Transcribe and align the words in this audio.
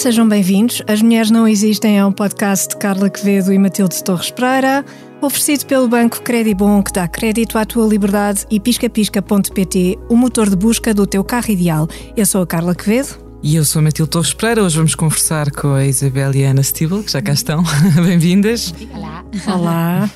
sejam 0.00 0.26
bem-vindos. 0.26 0.82
As 0.86 1.02
Mulheres 1.02 1.30
Não 1.30 1.46
Existem 1.46 1.98
é 1.98 2.06
um 2.06 2.10
podcast 2.10 2.70
de 2.70 2.76
Carla 2.78 3.10
Quevedo 3.10 3.52
e 3.52 3.58
Matilde 3.58 4.02
Torres 4.02 4.30
Pereira, 4.30 4.82
oferecido 5.20 5.66
pelo 5.66 5.88
Banco 5.88 6.22
Credibon, 6.22 6.82
que 6.82 6.90
dá 6.90 7.06
crédito 7.06 7.58
à 7.58 7.66
tua 7.66 7.86
liberdade, 7.86 8.46
e 8.50 8.58
piscapisca.pt, 8.58 9.98
o 10.08 10.16
motor 10.16 10.48
de 10.48 10.56
busca 10.56 10.94
do 10.94 11.06
teu 11.06 11.22
carro 11.22 11.50
ideal. 11.50 11.86
Eu 12.16 12.24
sou 12.24 12.40
a 12.40 12.46
Carla 12.46 12.74
Quevedo. 12.74 13.08
E 13.42 13.54
eu 13.54 13.62
sou 13.62 13.80
a 13.80 13.82
Matilde 13.82 14.10
Torres 14.10 14.32
Pereira. 14.32 14.64
Hoje 14.64 14.78
vamos 14.78 14.94
conversar 14.94 15.50
com 15.50 15.74
a 15.74 15.84
Isabel 15.84 16.34
e 16.34 16.46
a 16.46 16.50
Ana 16.50 16.62
Stibel, 16.62 17.02
que 17.02 17.12
já 17.12 17.20
cá 17.20 17.34
estão. 17.34 17.62
Bem-vindas. 18.02 18.72
Olá. 18.94 19.24
Olá. 19.54 20.10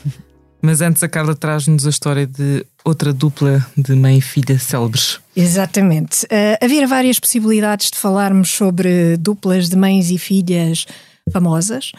Mas 0.62 0.80
antes 0.80 1.02
a 1.02 1.08
Carla 1.10 1.34
traz-nos 1.34 1.86
a 1.86 1.90
história 1.90 2.26
de 2.26 2.64
outra 2.84 3.12
dupla 3.12 3.66
de 3.76 3.94
mãe 3.94 4.18
e 4.18 4.20
filha 4.20 4.58
célebres. 4.58 5.18
Exatamente. 5.34 6.26
Uh, 6.26 6.62
havia 6.62 6.86
várias 6.86 7.18
possibilidades 7.18 7.90
de 7.90 7.98
falarmos 7.98 8.50
sobre 8.50 9.16
duplas 9.16 9.68
de 9.68 9.76
mães 9.76 10.10
e 10.10 10.18
filhas 10.18 10.86
famosas. 11.32 11.92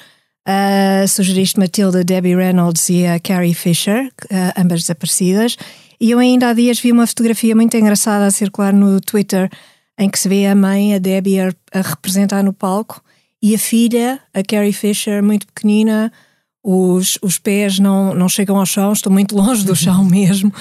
Uh, 0.48 1.08
sugeriste 1.08 1.60
Matilda, 1.60 2.04
Debbie 2.04 2.36
Reynolds 2.36 2.88
e 2.90 3.06
a 3.06 3.20
Carrie 3.20 3.56
Fisher, 3.56 4.06
uh, 4.26 4.62
ambas 4.62 4.82
desaparecidas. 4.82 5.58
E 6.00 6.12
eu 6.12 6.20
ainda 6.20 6.50
há 6.50 6.54
dias 6.54 6.80
vi 6.80 6.92
uma 6.92 7.08
fotografia 7.08 7.56
muito 7.56 7.76
engraçada 7.76 8.28
a 8.28 8.32
circular 8.32 8.72
no 8.72 9.02
Twitter 9.02 9.50
em 9.98 10.10
que 10.10 10.20
se 10.20 10.30
vê 10.30 10.46
a 10.46 10.54
mãe, 10.54 10.94
a 10.94 11.00
Debbie, 11.00 11.40
a, 11.40 11.52
a 11.74 11.82
representar 11.82 12.44
no 12.44 12.54
palco 12.54 13.02
e 13.42 13.56
a 13.56 13.58
filha, 13.58 14.20
a 14.34 14.44
Carrie 14.44 14.74
Fisher, 14.74 15.24
muito 15.24 15.48
pequenina, 15.48 16.12
os, 16.68 17.20
os 17.22 17.38
pés 17.38 17.78
não, 17.78 18.16
não 18.16 18.28
chegam 18.28 18.58
ao 18.58 18.66
chão, 18.66 18.92
estou 18.92 19.14
muito 19.14 19.36
longe 19.36 19.64
do 19.64 19.76
chão 19.76 20.04
mesmo, 20.04 20.52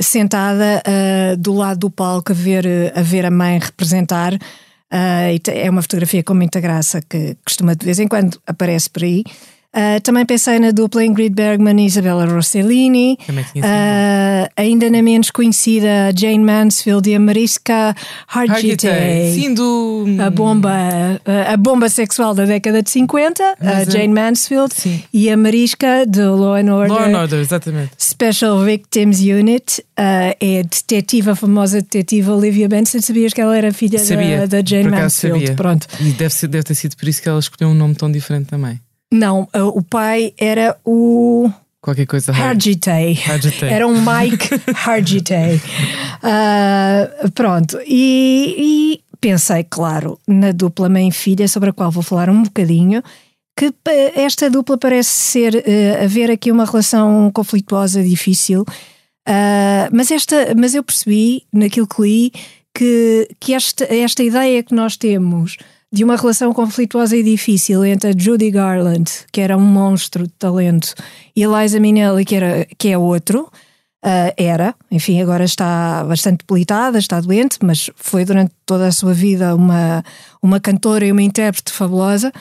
sentada 0.00 0.80
uh, 0.86 1.36
do 1.36 1.52
lado 1.52 1.80
do 1.80 1.90
palco 1.90 2.30
a 2.30 2.34
ver, 2.34 2.64
a 2.94 3.02
ver 3.02 3.26
a 3.26 3.30
mãe 3.30 3.58
representar. 3.58 4.34
Uh, 4.34 5.50
é 5.50 5.68
uma 5.68 5.82
fotografia 5.82 6.22
com 6.22 6.32
muita 6.32 6.60
graça 6.60 7.02
que 7.02 7.36
costuma 7.44 7.74
de 7.74 7.84
vez 7.84 7.98
em 7.98 8.06
quando 8.06 8.40
aparece 8.46 8.88
por 8.88 9.02
aí. 9.02 9.24
Uh, 9.68 10.00
também 10.02 10.24
pensei 10.24 10.58
na 10.58 10.70
dupla 10.70 11.04
Ingrid 11.04 11.34
Bergman 11.34 11.78
e 11.82 11.86
Isabella 11.86 12.24
Rossellini. 12.24 13.18
Uh, 13.28 14.48
ainda 14.56 14.90
na 14.90 15.02
menos 15.02 15.30
conhecida 15.30 16.10
Jane 16.16 16.42
Mansfield 16.42 17.08
e 17.08 17.14
a 17.14 17.20
Mariska 17.20 17.94
Hargitay. 18.26 19.34
Sim, 19.34 19.52
do... 19.52 20.06
A 20.24 20.30
bomba, 20.30 20.70
a 21.46 21.56
bomba 21.58 21.90
sexual 21.90 22.34
da 22.34 22.46
década 22.46 22.82
de 22.82 22.90
50, 22.90 23.56
a 23.60 23.84
Jane 23.84 24.14
Mansfield 24.14 24.74
Sim. 24.74 25.02
e 25.12 25.30
a 25.30 25.36
Mariska 25.36 26.06
de 26.06 26.22
Law 26.22 26.54
and 26.54 26.74
Order. 26.74 26.88
Law 26.88 27.04
and 27.04 27.20
Order, 27.20 27.40
exatamente. 27.40 27.90
Special 27.98 28.64
Victims 28.64 29.20
Unit. 29.20 29.80
Uh, 29.98 30.32
é 30.40 30.60
a 30.60 30.62
detetive, 30.62 31.30
a 31.30 31.34
famosa 31.34 31.82
detetive 31.82 32.30
Olivia 32.30 32.68
Benson. 32.68 33.02
Sabias 33.02 33.34
que 33.34 33.40
ela 33.40 33.56
era 33.56 33.72
filha 33.72 33.98
da, 33.98 34.46
da 34.46 34.62
Jane 34.64 34.88
Mansfield? 34.88 35.40
Sabia. 35.40 35.56
Pronto. 35.56 35.86
E 36.00 36.12
deve, 36.12 36.32
ser, 36.32 36.48
deve 36.48 36.64
ter 36.64 36.74
sido 36.74 36.96
por 36.96 37.06
isso 37.06 37.20
que 37.20 37.28
ela 37.28 37.38
escolheu 37.38 37.70
um 37.70 37.74
nome 37.74 37.94
tão 37.94 38.10
diferente 38.10 38.46
também. 38.46 38.80
Não, 39.12 39.48
o 39.54 39.82
pai 39.82 40.34
era 40.36 40.76
o. 40.84 41.50
Qualquer 41.80 42.06
coisa. 42.06 42.32
Hargitay. 42.32 43.18
Hargitay. 43.26 43.72
Era 43.72 43.86
um 43.86 44.00
Mike 44.00 44.48
Hargitay. 44.74 45.56
Uh, 45.56 47.30
pronto. 47.32 47.78
E, 47.86 48.54
e, 48.58 49.00
pensei, 49.20 49.64
claro, 49.64 50.18
na 50.26 50.52
dupla 50.52 50.88
mãe-filha, 50.88 51.48
sobre 51.48 51.70
a 51.70 51.72
qual 51.72 51.90
vou 51.90 52.02
falar 52.02 52.28
um 52.28 52.42
bocadinho, 52.42 53.02
que 53.56 53.72
esta 54.14 54.50
dupla 54.50 54.76
parece 54.76 55.10
ser 55.10 55.54
uh, 55.54 56.04
haver 56.04 56.30
aqui 56.30 56.52
uma 56.52 56.64
relação 56.66 57.30
conflituosa, 57.32 58.02
difícil. 58.02 58.62
Uh, 59.26 59.88
mas, 59.92 60.10
esta, 60.10 60.54
mas 60.56 60.74
eu 60.74 60.82
percebi, 60.82 61.44
naquilo 61.52 61.86
que 61.86 62.02
li, 62.02 62.32
que, 62.74 63.28
que 63.40 63.54
esta, 63.54 63.84
esta 63.84 64.22
ideia 64.22 64.62
que 64.62 64.74
nós 64.74 64.96
temos 64.96 65.56
de 65.92 66.04
uma 66.04 66.16
relação 66.16 66.52
conflituosa 66.52 67.16
e 67.16 67.22
difícil 67.22 67.84
entre 67.84 68.10
a 68.10 68.12
Judy 68.16 68.50
Garland, 68.50 69.10
que 69.32 69.40
era 69.40 69.56
um 69.56 69.64
monstro 69.64 70.24
de 70.26 70.32
talento, 70.38 70.94
e 71.34 71.44
a 71.44 71.48
Liza 71.48 71.80
Minnelli, 71.80 72.24
que, 72.24 72.36
era, 72.36 72.66
que 72.76 72.88
é 72.88 72.98
outro. 72.98 73.50
Uh, 74.04 74.30
era, 74.36 74.76
enfim, 74.92 75.20
agora 75.20 75.42
está 75.42 76.04
bastante 76.04 76.44
debilitada, 76.46 76.98
está 76.98 77.20
doente, 77.20 77.58
mas 77.62 77.90
foi 77.96 78.24
durante 78.24 78.52
toda 78.64 78.86
a 78.86 78.92
sua 78.92 79.12
vida 79.12 79.56
uma, 79.56 80.04
uma 80.40 80.60
cantora 80.60 81.04
e 81.04 81.10
uma 81.10 81.22
intérprete 81.22 81.72
fabulosa. 81.72 82.32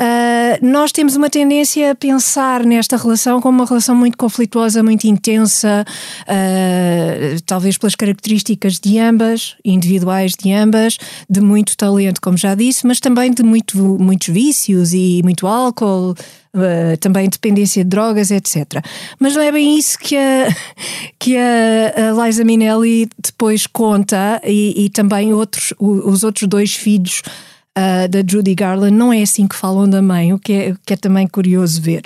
Uh, 0.00 0.66
nós 0.66 0.92
temos 0.92 1.14
uma 1.14 1.28
tendência 1.28 1.90
a 1.90 1.94
pensar 1.94 2.64
nesta 2.64 2.96
relação 2.96 3.38
como 3.38 3.58
uma 3.58 3.66
relação 3.66 3.94
muito 3.94 4.16
conflituosa, 4.16 4.82
muito 4.82 5.06
intensa, 5.06 5.84
uh, 6.22 7.42
talvez 7.44 7.76
pelas 7.76 7.94
características 7.94 8.80
de 8.80 8.98
ambas, 8.98 9.56
individuais 9.62 10.32
de 10.32 10.54
ambas, 10.54 10.96
de 11.28 11.42
muito 11.42 11.76
talento, 11.76 12.18
como 12.22 12.38
já 12.38 12.54
disse, 12.54 12.86
mas 12.86 12.98
também 12.98 13.30
de 13.30 13.42
muito, 13.42 13.76
muitos 13.76 14.28
vícios 14.28 14.94
e 14.94 15.20
muito 15.22 15.46
álcool. 15.46 16.14
Uh, 16.52 16.96
também 16.98 17.28
dependência 17.28 17.84
de 17.84 17.90
drogas, 17.90 18.32
etc. 18.32 18.84
Mas 19.20 19.36
não 19.36 19.42
é 19.42 19.52
bem 19.52 19.78
isso 19.78 19.96
que 19.96 20.16
a, 20.16 20.48
que 21.16 21.36
a, 21.36 22.24
Liza 22.24 22.42
Minnelli 22.42 23.08
depois 23.22 23.68
conta 23.68 24.40
e, 24.44 24.86
e 24.86 24.90
também 24.90 25.32
outros, 25.32 25.72
os 25.78 26.24
outros 26.24 26.48
dois 26.48 26.74
filhos 26.74 27.22
uh, 27.76 28.08
da 28.08 28.22
Judy 28.26 28.54
Garland, 28.54 28.96
não 28.96 29.12
é 29.12 29.22
assim 29.22 29.46
que 29.46 29.56
falam 29.56 29.88
da 29.88 30.02
mãe, 30.02 30.32
o 30.32 30.38
que 30.38 30.52
é, 30.52 30.74
que 30.84 30.94
é 30.94 30.96
também 30.96 31.26
curioso 31.26 31.80
ver. 31.80 32.02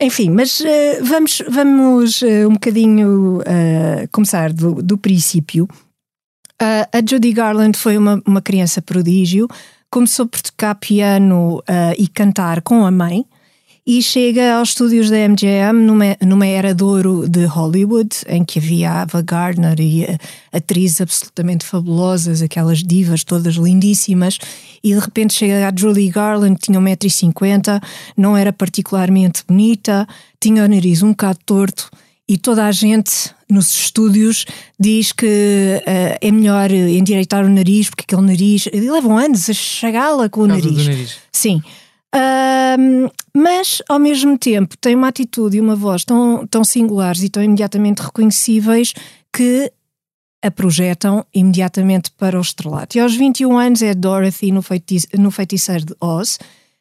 Enfim, 0.00 0.30
mas 0.30 0.60
uh, 0.60 1.04
vamos, 1.04 1.42
vamos 1.48 2.22
uh, 2.22 2.48
um 2.48 2.54
bocadinho 2.54 3.40
começar 4.12 4.52
do, 4.52 4.82
do 4.82 4.96
princípio. 4.96 5.68
a 6.60 6.98
Judy 7.08 7.32
Garland 7.32 7.76
foi 7.76 7.96
uma, 7.96 8.22
uma 8.26 8.40
criança 8.40 8.80
prodígio, 8.82 9.48
começou 9.90 10.26
por 10.26 10.40
tocar 10.40 10.74
piano 10.74 11.62
e 11.98 12.06
cantar 12.06 12.62
com 12.62 12.86
a 12.86 12.90
mãe 12.90 13.24
e 13.86 14.02
chega 14.02 14.54
aos 14.54 14.70
estúdios 14.70 15.10
da 15.10 15.16
MGM 15.16 15.84
numa, 15.84 16.16
numa 16.20 16.46
era 16.46 16.74
de 16.74 16.82
ouro 16.82 17.28
de 17.28 17.44
Hollywood, 17.44 18.10
em 18.28 18.44
que 18.44 18.58
havia 18.58 19.02
Ava 19.02 19.22
Gardner 19.22 19.80
e 19.80 20.06
atrizes 20.52 21.00
absolutamente 21.00 21.64
fabulosas, 21.64 22.42
aquelas 22.42 22.78
divas 22.78 23.24
todas 23.24 23.54
lindíssimas, 23.54 24.38
e 24.82 24.94
de 24.94 25.00
repente 25.00 25.34
chega 25.34 25.68
a 25.68 25.72
Julie 25.74 26.10
Garland, 26.10 26.58
tinha 26.60 26.78
1,50m, 26.78 27.82
não 28.16 28.36
era 28.36 28.52
particularmente 28.52 29.42
bonita, 29.46 30.06
tinha 30.40 30.64
o 30.64 30.68
nariz 30.68 31.02
um 31.02 31.10
bocado 31.10 31.38
torto, 31.44 31.90
e 32.30 32.38
toda 32.38 32.66
a 32.66 32.70
gente 32.70 33.32
nos 33.48 33.74
estúdios 33.74 34.46
diz 34.78 35.10
que 35.10 35.26
uh, 35.26 36.18
é 36.20 36.30
melhor 36.30 36.70
endireitar 36.70 37.44
o 37.44 37.48
nariz, 37.48 37.90
porque 37.90 38.04
aquele 38.04 38.24
nariz. 38.24 38.68
Levam 38.72 39.18
anos 39.18 39.50
a 39.50 39.52
chegá-la 39.52 40.28
com 40.28 40.42
o 40.42 40.46
nariz. 40.46 40.86
nariz. 40.86 41.16
Sim. 41.32 41.60
Um, 42.12 43.08
mas, 43.32 43.80
ao 43.88 43.98
mesmo 43.98 44.36
tempo, 44.36 44.76
tem 44.76 44.94
uma 44.94 45.08
atitude 45.08 45.56
e 45.56 45.60
uma 45.60 45.76
voz 45.76 46.04
tão, 46.04 46.46
tão 46.46 46.64
singulares 46.64 47.22
e 47.22 47.28
tão 47.28 47.42
imediatamente 47.42 48.00
reconhecíveis 48.00 48.92
que 49.32 49.72
a 50.42 50.50
projetam 50.50 51.24
imediatamente 51.34 52.10
para 52.12 52.38
o 52.38 52.40
estrelato. 52.40 52.96
E 52.96 53.00
aos 53.00 53.14
21 53.14 53.58
anos 53.58 53.82
é 53.82 53.94
Dorothy 53.94 54.50
no, 54.50 54.62
feiti 54.62 54.98
no 55.18 55.30
Feiticeiro 55.30 55.84
de 55.84 55.94
Oz. 56.00 56.38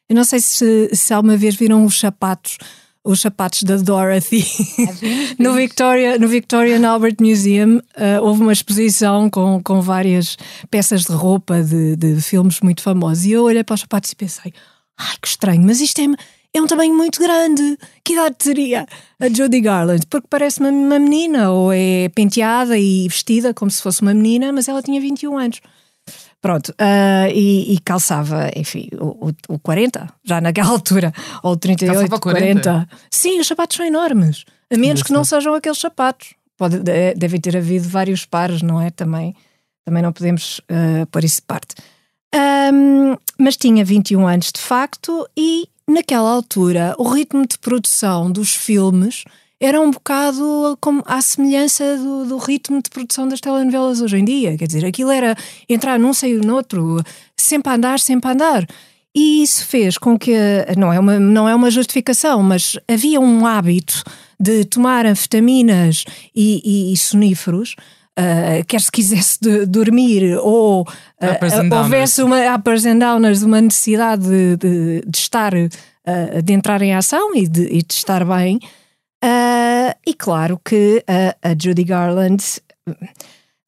Eu 0.08 0.16
não 0.16 0.24
sei 0.24 0.40
se, 0.40 0.90
se 0.94 1.14
alguma 1.14 1.38
vez 1.38 1.56
viram 1.56 1.86
os 1.86 2.00
sapatos 2.00 2.58
os 3.02 3.22
sapatos 3.22 3.64
da 3.64 3.78
Dorothy 3.78 4.46
no 5.40 5.54
Victoria 5.54 6.20
no 6.20 6.28
Victorian 6.28 6.86
Albert 6.86 7.16
Museum 7.22 7.78
uh, 7.78 8.22
houve 8.22 8.42
uma 8.42 8.52
exposição 8.52 9.30
com, 9.30 9.64
com 9.64 9.80
várias 9.80 10.38
peças 10.70 11.06
de 11.06 11.14
roupa 11.14 11.64
de, 11.64 11.96
de 11.96 12.22
filmes 12.22 12.60
muito 12.60 12.82
famosos 12.82 13.26
e 13.26 13.32
eu 13.32 13.44
olhei 13.46 13.64
para 13.64 13.76
os 13.76 13.82
sapatos 13.82 14.12
e 14.12 14.16
pensei 14.18 14.54
Ai, 15.00 15.16
que 15.22 15.28
estranho, 15.30 15.62
mas 15.62 15.80
isto 15.80 16.02
é, 16.02 16.06
é 16.54 16.62
um 16.62 16.68
tamanho 16.68 16.94
muito 16.94 17.20
grande. 17.20 17.78
Que 18.04 18.14
idade 18.14 18.36
teria 18.38 18.86
a 19.20 19.30
Judy 19.30 19.62
Garland? 19.62 20.06
Porque 20.08 20.28
parece 20.30 20.60
uma, 20.60 20.70
uma 20.70 21.00
menina, 21.00 21.52
ou 21.52 21.72
é 21.72 22.10
penteada 22.10 22.78
e 22.78 23.08
vestida 23.08 23.54
como 23.54 23.72
se 23.72 23.82
fosse 23.82 24.02
uma 24.02 24.14
menina, 24.14 24.52
mas 24.52 24.68
ela 24.68 24.82
tinha 24.82 25.00
21 25.00 25.38
anos. 25.38 25.62
Pronto, 26.42 26.70
uh, 26.70 27.30
e, 27.34 27.74
e, 27.74 27.80
calçava, 27.80 28.50
enfim, 28.56 28.88
o, 28.98 29.30
o, 29.30 29.56
o 29.56 29.60
40, 29.60 30.08
já 30.24 30.40
naquela 30.40 30.70
altura, 30.72 31.14
ou 31.44 31.52
o 31.54 31.58
38, 31.58 31.94
calçava 31.94 32.20
40. 32.20 32.62
40. 32.62 32.90
Sim, 33.12 33.40
os 33.40 33.48
sapatos 33.48 33.76
são 33.76 33.86
enormes, 33.86 34.46
a 34.72 34.78
menos 34.78 35.04
que 35.04 35.12
não 35.12 35.26
sejam 35.26 35.54
aqueles 35.54 35.78
sapatos. 35.78 36.34
Pode, 36.58 36.80
deve 36.80 37.40
ter 37.40 37.58
havido 37.58 37.88
vários 37.88 38.26
pares, 38.26 38.62
não 38.62 38.82
é? 38.82 38.90
Também, 38.90 39.36
também 39.86 40.02
não 40.02 40.14
podemos 40.14 40.60
uh, 40.60 41.06
pôr 41.12 41.24
isso 41.24 41.38
de 41.38 41.48
parte. 41.48 41.76
Um, 42.36 43.16
mas 43.38 43.58
tinha 43.58 43.84
21 43.84 44.28
anos 44.28 44.52
de 44.52 44.62
facto, 44.62 45.28
e 45.36 45.68
naquela 45.88 46.30
altura 46.30 46.96
o 46.98 47.04
ritmo 47.04 47.48
de 47.48 47.58
produção 47.58 48.32
dos 48.32 48.54
filmes 48.54 49.24
era 49.60 49.82
um 49.82 49.92
bocado 49.92 50.78
como 50.80 51.04
à 51.06 51.22
semelhança 51.22 51.98
do, 51.98 52.26
do, 52.26 52.38
ritmo 52.38 52.82
de 52.82 52.90
produção 52.90 53.28
das 53.28 53.42
telenovelas 53.42 54.02
hoje 54.02 54.18
em 54.18 54.24
dia. 54.24 54.58
Quer 54.58 54.68
dizer, 54.68 54.86
aquilo 54.86 55.12
era 55.12 55.36
entrar 55.68 56.00
num, 56.00 56.14
sair 56.14 56.40
no 56.46 56.56
outro, 56.56 57.04
sempre 57.36 57.72
a 57.72 57.76
andar, 57.76 58.00
sempre 58.00 58.30
a 58.30 58.34
andar. 58.34 58.68
E 59.14 59.44
isso 59.44 59.66
fez 59.66 59.98
com 59.98 60.18
que, 60.18 60.34
não 60.78 60.94
é 60.94 61.00
uma, 61.00 61.20
não 61.20 61.50
é 61.50 61.54
uma 61.54 61.70
justificação, 61.70 62.42
mas 62.42 62.78
havia 62.88 63.20
um 63.20 63.46
hábito 63.46 64.04
de 64.40 64.64
tomar 64.64 65.06
anfetaminas 65.06 66.06
e, 66.34 66.62
e, 66.64 66.94
e 66.94 66.98
soníferos 66.98 67.76
uh, 68.18 68.66
quer 68.68 68.82
se 68.82 68.92
quisesse 68.92 69.38
de, 69.42 69.66
dormir 69.66 70.38
ou 70.38 70.82
uh, 70.82 71.76
houvesse 71.76 72.22
uma 72.22 72.56
uppers 72.56 72.86
and 72.86 73.00
downers, 73.00 73.42
uma 73.44 73.62
necessidade 73.62 74.24
de, 74.24 74.58
de, 74.58 75.04
de 75.06 75.18
estar, 75.18 75.54
uh, 75.54 76.42
de 76.44 76.54
entrar 76.54 76.82
em 76.82 76.94
ação 76.94 77.36
e 77.36 77.48
de, 77.48 77.64
e 77.64 77.82
de 77.82 77.94
estar 77.94 78.26
bem. 78.26 78.60
e 80.08 80.14
claro 80.14 80.60
que 80.64 81.04
a 81.42 81.50
Judy 81.62 81.84
Garland 81.84 82.44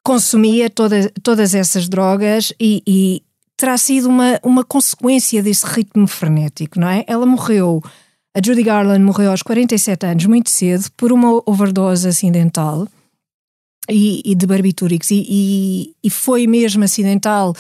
consumia 0.04 0.70
toda, 0.70 1.12
todas 1.22 1.54
essas 1.54 1.88
drogas 1.88 2.54
e, 2.60 2.82
e 2.88 3.24
terá 3.58 3.78
sido 3.78 4.10
uma, 4.10 4.40
uma 4.44 4.64
consequência 4.64 5.44
desse 5.44 5.66
ritmo 5.66 6.08
frenético, 6.08 6.80
não 6.80 6.88
é? 6.90 7.04
Ela 7.06 7.26
morreu, 7.26 7.82
a 8.36 8.42
Judy 8.44 8.64
Garland 8.64 9.04
morreu 9.04 9.30
aos 9.30 9.44
47 9.44 10.06
anos, 10.08 10.26
muito 10.26 10.50
cedo, 10.50 10.90
por 10.98 11.12
uma 11.12 11.44
overdose 11.46 12.08
acidental 12.08 12.88
e, 13.92 14.22
e 14.26 14.36
de 14.36 14.46
barbitúricos, 14.48 15.12
e, 15.12 15.26
e, 15.30 15.96
e, 16.04 16.10
foi 16.10 16.48
mesmo 16.48 16.84
acidental, 16.84 17.54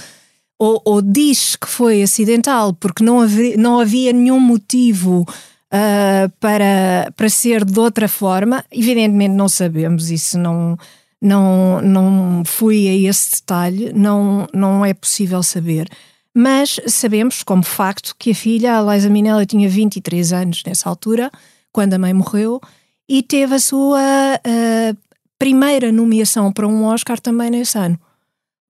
ou, 0.58 0.82
ou, 0.86 1.02
diz 1.02 1.56
que 1.56 1.68
foi 1.68 2.02
acidental, 2.02 2.74
porque 2.74 3.04
não 3.04 3.22
havia, 3.22 3.58
não 3.58 3.80
havia 3.80 4.14
nenhum 4.14 4.40
motivo 4.40 5.22
uh, 5.22 6.30
para, 6.40 7.12
para 7.16 7.30
ser 7.30 7.66
de 7.66 7.80
outra 7.80 8.08
forma. 8.08 8.64
Evidentemente 8.72 9.34
não 9.34 9.50
sabemos, 9.50 10.12
isso 10.12 10.38
não 10.38 10.78
não, 11.22 11.80
não 11.82 12.44
fui 12.44 12.88
a 12.88 13.10
esse 13.10 13.32
detalhe, 13.32 13.94
não, 13.94 14.48
não 14.54 14.84
é 14.84 14.94
possível 14.94 15.44
saber. 15.44 15.88
Mas 16.34 16.80
sabemos, 16.88 17.44
como 17.44 17.62
facto, 17.64 18.16
que 18.18 18.32
a 18.32 18.36
filha, 18.36 18.80
a 18.80 18.94
Liza 18.94 19.10
Minnelli, 19.10 19.46
tinha 19.46 19.70
23 19.70 20.34
anos 20.34 20.64
nessa 20.66 20.90
altura, 20.90 21.30
quando 21.72 21.94
a 21.94 22.00
mãe 22.00 22.14
morreu, 22.14 22.60
e 23.08 23.22
teve 23.22 23.56
a 23.56 23.60
sua 23.60 24.00
uh, 24.00 24.98
primeira 25.42 25.92
nomeação 25.92 26.54
para 26.54 26.68
um 26.68 26.84
Oscar 26.84 27.20
também 27.20 27.50
nesse 27.50 27.76
ano. 27.76 28.00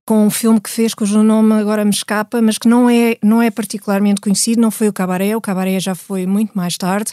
Com 0.05 0.25
um 0.25 0.29
filme 0.29 0.57
que 0.57 0.69
fez, 0.69 0.93
cujo 0.93 1.21
nome 1.21 1.53
agora 1.55 1.83
me 1.83 1.91
escapa, 1.91 2.41
mas 2.41 2.57
que 2.57 2.65
não 2.65 2.89
é, 2.89 3.17
não 3.21 3.41
é 3.41 3.51
particularmente 3.51 4.21
conhecido, 4.21 4.61
não 4.61 4.71
foi 4.71 4.87
o 4.87 4.93
Cabaré, 4.93 5.35
o 5.35 5.41
Cabaré 5.41 5.81
já 5.81 5.93
foi 5.93 6.25
muito 6.25 6.53
mais 6.53 6.77
tarde, 6.77 7.11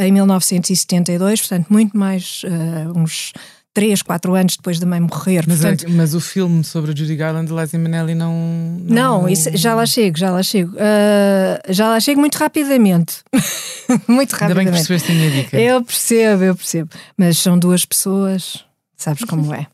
em 0.00 0.10
1972, 0.10 1.40
portanto, 1.40 1.66
muito 1.68 1.94
mais, 1.94 2.40
uh, 2.44 2.98
uns 2.98 3.34
3, 3.74 4.00
4 4.00 4.34
anos 4.34 4.56
depois 4.56 4.80
da 4.80 4.86
mãe 4.86 5.00
morrer. 5.00 5.44
Mas, 5.46 5.60
Portanto, 5.60 5.84
é, 5.84 5.90
mas 5.90 6.14
o 6.14 6.20
filme 6.20 6.64
sobre 6.64 6.92
a 6.92 6.94
Judy 6.94 7.16
Garland, 7.16 7.52
Liza 7.52 7.76
Minnelli, 7.76 8.14
não. 8.14 8.32
Não, 8.80 9.22
não 9.22 9.28
isso, 9.28 9.50
já 9.54 9.74
lá 9.74 9.84
chego, 9.84 10.16
já 10.16 10.30
lá 10.30 10.42
chego. 10.42 10.72
Uh, 10.72 11.60
já 11.68 11.90
lá 11.90 12.00
chego 12.00 12.18
muito 12.18 12.36
rapidamente. 12.36 13.16
muito 14.08 14.32
rapidamente. 14.32 14.42
Ainda 14.42 14.54
bem 14.54 14.64
que 14.64 14.70
percebeste 14.72 15.12
a 15.12 15.14
minha 15.14 15.30
dica. 15.30 15.60
Eu 15.60 15.84
percebo, 15.84 16.44
eu 16.44 16.56
percebo. 16.56 16.88
Mas 17.18 17.36
são 17.36 17.58
duas 17.58 17.84
pessoas, 17.84 18.64
sabes 18.96 19.24
como 19.24 19.54
é. 19.54 19.66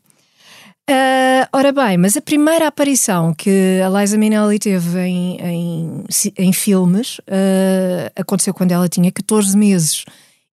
Uh, 0.89 1.47
ora 1.53 1.71
bem, 1.71 1.97
mas 1.97 2.17
a 2.17 2.21
primeira 2.21 2.67
aparição 2.67 3.33
que 3.33 3.79
a 3.81 3.87
Liza 4.01 4.17
Minnelli 4.17 4.59
teve 4.59 4.99
em, 4.99 5.37
em, 5.39 6.03
em 6.37 6.51
filmes 6.51 7.19
uh, 7.19 8.11
aconteceu 8.17 8.53
quando 8.53 8.73
ela 8.73 8.89
tinha 8.89 9.09
14 9.09 9.57
meses 9.57 10.03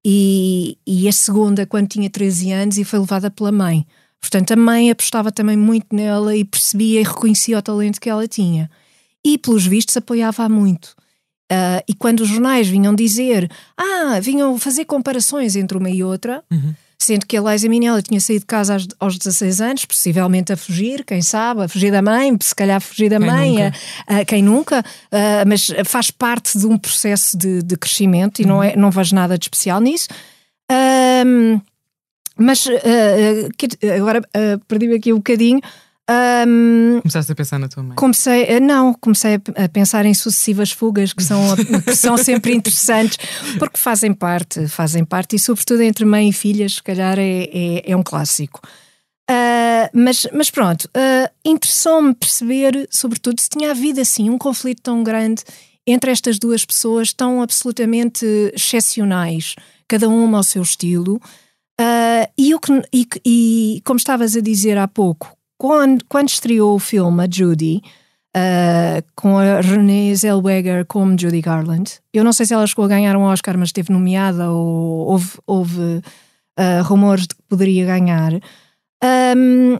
e, 0.05 0.77
e 0.85 1.07
a 1.07 1.11
segunda 1.11 1.65
quando 1.65 1.87
tinha 1.87 2.07
13 2.11 2.51
anos 2.51 2.77
e 2.77 2.83
foi 2.83 2.99
levada 2.99 3.31
pela 3.31 3.51
mãe. 3.51 3.87
Portanto, 4.21 4.51
a 4.51 4.55
mãe 4.55 4.91
apostava 4.91 5.31
também 5.31 5.57
muito 5.57 5.95
nela 5.95 6.35
e 6.35 6.45
percebia 6.45 7.01
e 7.01 7.03
reconhecia 7.03 7.57
o 7.57 7.61
talento 7.61 7.99
que 7.99 8.09
ela 8.09 8.27
tinha. 8.27 8.69
E, 9.25 9.37
pelos 9.37 9.65
vistos, 9.65 9.97
apoiava-a 9.97 10.47
muito. 10.47 10.95
Uh, 11.51 11.81
e 11.87 11.93
quando 11.95 12.19
os 12.19 12.27
jornais 12.27 12.67
vinham 12.67 12.93
dizer, 12.93 13.49
ah, 13.75 14.19
vinham 14.21 14.59
fazer 14.59 14.85
comparações 14.85 15.55
entre 15.55 15.77
uma 15.77 15.89
e 15.89 16.03
outra, 16.03 16.43
uhum 16.51 16.75
sendo 17.01 17.25
que 17.25 17.37
a 17.37 17.41
Liza 17.41 17.69
Minnelli 17.69 18.03
tinha 18.03 18.19
saído 18.19 18.41
de 18.41 18.45
casa 18.45 18.73
aos, 18.73 18.87
aos 18.99 19.17
16 19.17 19.61
anos, 19.61 19.85
possivelmente 19.85 20.51
a 20.51 20.57
fugir, 20.57 21.05
quem 21.05 21.21
sabe, 21.21 21.63
a 21.63 21.67
fugir 21.67 21.91
da 21.91 22.01
mãe, 22.01 22.37
se 22.41 22.53
calhar 22.53 22.77
a 22.77 22.79
fugir 22.81 23.09
da 23.09 23.17
quem 23.17 23.25
mãe, 23.25 23.51
nunca. 23.51 23.73
A, 24.05 24.17
a, 24.17 24.25
quem 24.25 24.43
nunca, 24.43 24.85
a, 25.11 25.45
mas 25.47 25.71
faz 25.85 26.11
parte 26.11 26.59
de 26.59 26.67
um 26.67 26.77
processo 26.77 27.37
de, 27.37 27.63
de 27.63 27.77
crescimento 27.77 28.41
e 28.41 28.43
uhum. 28.43 28.49
não, 28.49 28.63
é, 28.63 28.75
não 28.75 28.91
vejo 28.91 29.15
nada 29.15 29.37
de 29.37 29.45
especial 29.45 29.79
nisso. 29.79 30.09
Um, 30.69 31.61
mas 32.37 32.65
uh, 32.65 33.91
agora 33.95 34.19
uh, 34.19 34.59
perdi-me 34.67 34.95
aqui 34.95 35.11
um 35.11 35.17
bocadinho. 35.17 35.61
Um, 36.09 37.01
Começaste 37.01 37.31
a 37.31 37.35
pensar 37.35 37.59
na 37.59 37.67
tua 37.67 37.83
mãe? 37.83 37.95
Comecei, 37.95 38.43
eh, 38.45 38.59
não, 38.59 38.95
comecei 38.95 39.35
a 39.35 39.69
pensar 39.69 40.07
em 40.07 40.13
sucessivas 40.15 40.71
fugas 40.71 41.13
que 41.13 41.23
são, 41.23 41.39
que 41.85 41.95
são 41.95 42.17
sempre 42.17 42.55
interessantes, 42.55 43.17
porque 43.59 43.77
fazem 43.77 44.11
parte, 44.11 44.67
fazem 44.67 45.05
parte, 45.05 45.35
e 45.35 45.39
sobretudo 45.39 45.83
entre 45.83 46.05
mãe 46.05 46.29
e 46.29 46.33
filhas, 46.33 46.75
se 46.75 46.83
calhar 46.83 47.19
é, 47.19 47.43
é, 47.53 47.91
é 47.91 47.95
um 47.95 48.01
clássico. 48.01 48.59
Uh, 49.29 49.85
mas, 49.93 50.27
mas 50.33 50.49
pronto, 50.49 50.85
uh, 50.85 51.29
interessou-me 51.45 52.15
perceber, 52.15 52.87
sobretudo, 52.89 53.39
se 53.39 53.49
tinha 53.49 53.69
havido 53.69 54.01
assim 54.01 54.31
um 54.31 54.39
conflito 54.39 54.81
tão 54.81 55.03
grande 55.03 55.43
entre 55.85 56.09
estas 56.09 56.39
duas 56.39 56.65
pessoas 56.65 57.13
tão 57.13 57.39
absolutamente 57.39 58.25
excepcionais, 58.55 59.53
cada 59.87 60.09
uma 60.09 60.37
ao 60.37 60.43
seu 60.43 60.63
estilo. 60.63 61.21
Uh, 61.79 62.27
e, 62.37 62.51
que, 62.59 62.81
e, 62.91 63.07
e 63.25 63.81
como 63.85 63.97
estavas 63.97 64.35
a 64.35 64.41
dizer 64.41 64.77
há 64.77 64.87
pouco, 64.87 65.31
quando, 65.59 66.05
quando 66.05 66.29
estreou 66.29 66.73
o 66.73 66.79
filme, 66.79 67.23
a 67.23 67.27
Judy, 67.29 67.81
uh, 68.35 69.03
com 69.13 69.37
a 69.37 69.59
Renée 69.59 70.15
Zellweger 70.15 70.85
como 70.85 71.19
Judy 71.19 71.41
Garland, 71.41 71.99
eu 72.13 72.23
não 72.23 72.31
sei 72.31 72.45
se 72.45 72.53
ela 72.53 72.65
chegou 72.65 72.85
a 72.85 72.87
ganhar 72.87 73.15
um 73.17 73.23
Oscar, 73.23 73.57
mas 73.57 73.67
esteve 73.67 73.91
nomeada 73.91 74.49
ou 74.49 75.05
houve, 75.05 75.37
houve 75.45 75.81
uh, 75.81 76.83
rumores 76.83 77.27
de 77.27 77.35
que 77.35 77.43
poderia 77.49 77.85
ganhar. 77.85 78.33
Um, 79.03 79.77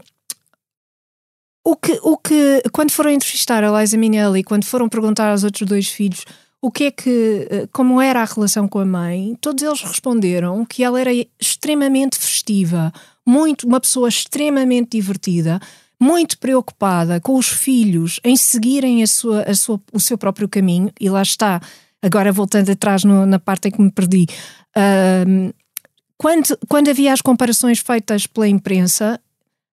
o 1.64 1.76
que, 1.76 1.98
o 2.02 2.16
que, 2.18 2.62
quando 2.72 2.90
foram 2.90 3.10
entrevistar 3.10 3.64
a 3.64 3.80
Liza 3.80 3.96
Minnelli, 3.96 4.44
quando 4.44 4.64
foram 4.66 4.88
perguntar 4.88 5.30
aos 5.30 5.44
outros 5.44 5.66
dois 5.66 5.88
filhos 5.88 6.24
o 6.62 6.70
que 6.70 6.84
é 6.84 6.90
que, 6.90 7.48
ah, 7.50 7.68
como 7.72 8.00
era 8.00 8.20
a 8.20 8.24
relação 8.24 8.68
com 8.68 8.78
a 8.78 8.84
mãe, 8.84 9.36
todos 9.40 9.62
eles 9.62 9.80
responderam 9.80 10.64
que 10.64 10.84
ela 10.84 11.00
era 11.00 11.10
extremamente 11.40 12.18
festiva, 12.18 12.92
muito, 13.26 13.66
uma 13.66 13.80
pessoa 13.80 14.08
extremamente 14.08 14.96
divertida, 14.96 15.60
muito 16.00 16.38
preocupada 16.38 17.20
com 17.20 17.36
os 17.36 17.48
filhos 17.48 18.18
em 18.24 18.36
seguirem 18.36 19.02
a 19.02 19.06
sua, 19.06 19.42
a 19.42 19.54
sua, 19.54 19.80
o 19.92 20.00
seu 20.00 20.16
próprio 20.16 20.48
caminho, 20.48 20.90
e 20.98 21.10
lá 21.10 21.22
está, 21.22 21.60
agora 22.02 22.32
voltando 22.32 22.70
atrás 22.70 23.04
no, 23.04 23.26
na 23.26 23.38
parte 23.38 23.68
em 23.68 23.70
que 23.70 23.82
me 23.82 23.90
perdi. 23.90 24.26
Quando, 26.16 26.58
quando 26.68 26.88
havia 26.88 27.12
as 27.12 27.20
comparações 27.20 27.78
feitas 27.78 28.26
pela 28.26 28.48
imprensa, 28.48 29.20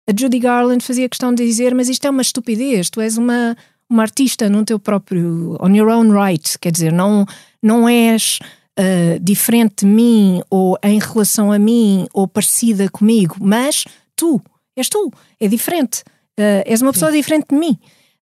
a 0.09 0.12
Judy 0.16 0.38
Garland 0.38 0.85
fazia 0.85 1.09
questão 1.09 1.35
de 1.35 1.44
dizer: 1.44 1.75
Mas 1.75 1.88
isto 1.88 2.06
é 2.06 2.11
uma 2.11 2.23
estupidez, 2.23 2.88
tu 2.88 3.00
és 3.00 3.16
uma, 3.16 3.56
uma 3.90 4.02
artista 4.02 4.49
no 4.49 4.64
teu 4.64 4.78
próprio, 4.78 5.56
on 5.61 5.75
your 5.75 5.88
own 5.88 6.11
right, 6.12 6.59
quer 6.59 6.71
dizer, 6.71 6.92
não, 6.92 7.26
não 7.62 7.88
és 7.88 8.38
uh, 8.78 9.18
diferente 9.21 9.85
de 9.85 9.87
mim 9.87 10.42
ou 10.50 10.78
em 10.83 10.99
relação 10.99 11.52
a 11.52 11.59
mim 11.59 12.06
ou 12.12 12.28
parecida 12.28 12.88
comigo, 12.88 13.37
mas 13.40 13.85
tu, 14.14 14.40
és 14.76 14.88
tu, 14.88 15.12
é 15.40 15.49
diferente. 15.49 16.02
Uh, 16.38 16.62
és 16.66 16.83
uma 16.83 16.92
pessoa 16.92 17.11
Sim. 17.11 17.18
diferente 17.18 17.47
de 17.50 17.56
mim. 17.56 17.78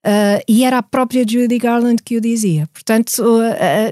Uh, 0.06 0.40
e 0.46 0.64
era 0.64 0.78
a 0.78 0.82
própria 0.82 1.24
Judy 1.26 1.58
Garland 1.58 2.02
que 2.02 2.16
o 2.16 2.20
dizia. 2.20 2.68
Portanto, 2.72 3.10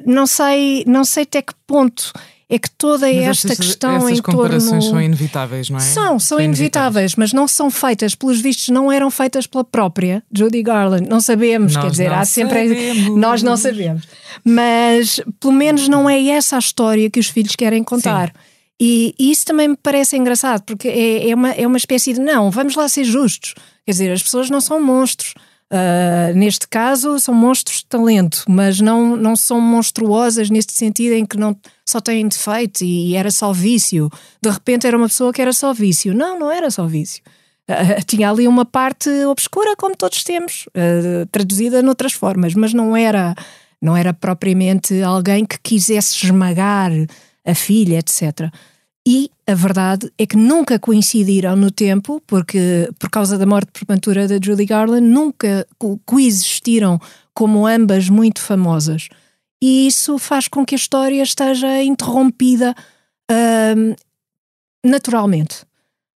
não 0.05 0.27
sei, 0.27 0.85
não 0.87 1.05
sei 1.05 1.23
até 1.23 1.41
que 1.41 1.55
ponto 1.67 2.13
é 2.55 2.59
que 2.59 2.71
toda 2.71 3.07
mas 3.07 3.17
esta 3.17 3.53
essas, 3.55 3.67
questão 3.67 3.97
essas 3.97 4.19
em 4.19 4.23
comparações 4.23 4.85
são 4.85 5.01
inevitáveis, 5.01 5.71
não 5.71 5.79
é? 5.79 5.81
São, 5.81 6.05
são, 6.05 6.19
são 6.19 6.41
inevitáveis, 6.41 7.17
mas 7.17 7.33
não 7.33 7.49
são 7.49 7.71
feitas, 7.71 8.15
pelos 8.15 8.43
vistos, 8.43 8.69
não 8.69 8.93
eram 8.93 9.11
feitas 9.11 9.47
pela 9.47 9.65
própria 9.65 10.23
Judy 10.31 10.63
Garland. 10.63 11.09
Não 11.09 11.19
sabemos, 11.19 11.73
nós 11.73 11.83
quer 11.83 11.91
dizer, 11.91 12.13
há 12.13 12.27
sempre. 12.27 12.69
Sabemos. 12.69 13.17
Nós 13.19 13.43
não 13.43 13.57
sabemos. 13.57 14.07
Mas 14.45 15.19
pelo 15.41 15.55
menos 15.55 15.89
não 15.89 16.11
é 16.11 16.23
essa 16.29 16.57
a 16.57 16.59
história 16.59 17.09
que 17.09 17.19
os 17.19 17.29
filhos 17.29 17.57
querem 17.57 17.83
contar. 17.83 18.29
Sim. 18.29 18.35
E, 18.79 19.15
e, 19.19 19.31
isso 19.31 19.47
também 19.47 19.69
me 19.69 19.77
parece 19.77 20.19
engraçado, 20.19 20.63
porque 20.65 20.89
é, 20.89 21.31
é, 21.31 21.35
uma, 21.35 21.53
é 21.53 21.67
uma 21.67 21.79
espécie 21.79 22.13
de 22.13 22.21
não, 22.21 22.51
vamos 22.51 22.75
lá 22.77 22.87
ser 22.87 23.05
justos. 23.05 23.55
Quer 23.87 23.93
dizer, 23.93 24.13
as 24.13 24.23
pessoas 24.23 24.51
não 24.51 24.61
são 24.61 24.79
monstros. 24.79 25.33
Uh, 25.73 26.37
neste 26.37 26.69
caso, 26.69 27.19
são 27.19 27.33
monstros 27.33 27.79
de 27.79 27.87
talento, 27.87 28.45
mas 28.47 28.79
não, 28.79 29.17
não 29.17 29.35
são 29.35 29.59
monstruosas 29.59 30.51
neste 30.51 30.75
sentido 30.75 31.15
em 31.15 31.25
que 31.25 31.39
não 31.39 31.57
só 31.89 31.99
têm 31.99 32.29
defeito 32.29 32.85
e 32.85 33.17
era 33.17 33.31
só 33.31 33.55
vício. 33.55 34.11
De 34.43 34.51
repente 34.51 34.87
era 34.87 34.99
uma 34.99 35.09
pessoa 35.09 35.33
que 35.33 35.41
era 35.41 35.53
só 35.53 35.73
vício. 35.73 36.13
Não, 36.13 36.39
não 36.39 36.53
era 36.53 36.71
só 36.71 36.87
vício. 36.87 37.23
Uh, 37.71 38.05
tinha 38.05 38.31
ali 38.31 38.47
uma 38.47 38.67
parte 38.67 39.09
obscura, 39.25 39.75
como 39.75 39.97
todos 39.97 40.23
temos, 40.23 40.67
uh, 40.77 41.25
traduzida 41.33 41.81
noutras 41.81 42.13
formas, 42.13 42.53
mas 42.53 42.75
não 42.75 42.95
era, 42.95 43.35
não 43.81 43.97
era 43.97 44.13
propriamente 44.13 45.01
alguém 45.03 45.47
que 45.47 45.59
quisesse 45.59 46.27
esmagar 46.27 46.93
a 47.47 47.55
filha, 47.55 47.99
etc. 47.99 48.53
E 49.07 49.31
a 49.47 49.55
verdade 49.55 50.13
é 50.17 50.25
que 50.25 50.37
nunca 50.37 50.79
coincidiram 50.79 51.57
no 51.57 51.71
tempo, 51.71 52.23
porque 52.27 52.89
por 52.99 53.11
causa 53.11 53.37
da 53.37 53.45
morte 53.45 53.73
prematura 53.73 54.29
da 54.29 54.39
Julie 54.41 54.67
Garland, 54.67 55.07
nunca 55.07 55.67
coexistiram 56.07 57.01
como 57.35 57.67
ambas 57.67 58.09
muito 58.09 58.41
famosas. 58.41 59.09
E 59.61 59.87
isso 59.87 60.19
faz 60.19 60.47
com 60.47 60.65
que 60.65 60.75
a 60.75 60.77
história 60.77 61.23
esteja 61.23 61.83
interrompida 61.83 62.75
uh, 63.31 63.97
naturalmente. 64.85 65.65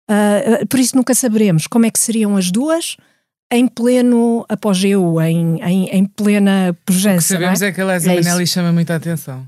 Uh, 0.10 0.65
por 0.68 0.80
isso 0.80 0.96
nunca 0.96 1.15
saberemos 1.15 1.65
como 1.65 1.88
é 1.88 1.92
que 1.92 2.00
seriam 2.00 2.38
as 2.38 2.51
duas 2.51 2.98
em 3.51 3.68
pleno 3.68 4.46
apogeu, 4.50 5.20
em, 5.22 5.62
em, 5.62 5.89
em 5.89 6.06
plena 6.06 6.75
pujança. 6.86 7.34
O 7.34 7.38
que 7.38 7.44
sabemos 7.44 7.62
é? 7.62 7.68
é? 7.68 7.72
que 7.72 7.82
a 7.82 7.94
Liza 7.94 8.12
é 8.12 8.15
Minnelli 8.15 8.48
chama 8.48 8.72
muita 8.72 8.96
atenção. 8.96 9.48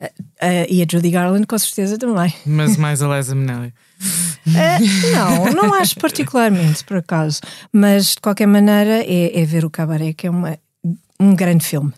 Uh, 0.00 0.04
uh, 0.04 0.66
e 0.68 0.82
a 0.82 0.86
Judy 0.90 1.10
Garland, 1.10 1.46
com 1.46 1.58
certeza, 1.58 1.96
também. 1.98 2.32
Mas 2.44 2.76
mais 2.76 3.02
a 3.02 3.16
Liza 3.16 3.34
Minnelli. 3.34 3.72
Uh, 4.46 5.12
não, 5.14 5.52
não 5.52 5.74
acho 5.74 5.96
particularmente, 5.96 6.84
por 6.84 6.98
acaso. 6.98 7.40
Mas, 7.72 8.08
de 8.08 8.20
qualquer 8.20 8.46
maneira, 8.46 9.02
é, 9.04 9.40
é 9.40 9.44
ver 9.44 9.64
o 9.64 9.70
Cabaré, 9.70 10.12
que 10.12 10.26
é 10.26 10.30
uma, 10.30 10.58
um 11.18 11.34
grande 11.34 11.64
filme. 11.64 11.92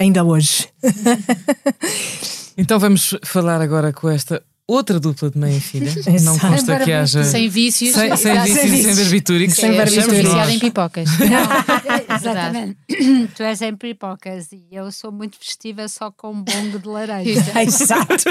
Ainda 0.00 0.24
hoje. 0.24 0.68
então 2.58 2.80
vamos 2.80 3.16
falar 3.22 3.60
agora 3.60 3.92
com 3.92 4.08
esta 4.08 4.42
outra 4.66 4.98
dupla 4.98 5.30
de 5.30 5.38
mãe 5.38 5.56
e 5.56 5.60
filha. 5.60 5.92
Não 6.22 6.38
consta 6.38 6.78
que 6.80 6.92
haja. 6.92 7.24
Sem 7.24 7.48
vícios. 7.48 7.94
Sem, 7.94 8.16
sem 8.16 8.42
vícios 8.42 8.84
sem 8.84 8.94
barbitúricos. 8.94 9.56
Sem 9.56 9.76
barbitúricos. 9.76 10.48
em 10.48 10.58
pipocas. 10.58 11.08
Não, 11.18 12.16
exatamente. 12.16 12.76
tu 13.36 13.42
és 13.42 13.62
em 13.62 13.76
pipocas 13.76 14.52
e 14.52 14.62
eu 14.72 14.90
sou 14.90 15.12
muito 15.12 15.36
festiva 15.36 15.86
só 15.88 16.10
com 16.10 16.30
um 16.30 16.42
bongo 16.42 16.78
de 16.78 16.88
laranja. 16.88 17.30
Exato. 17.60 18.24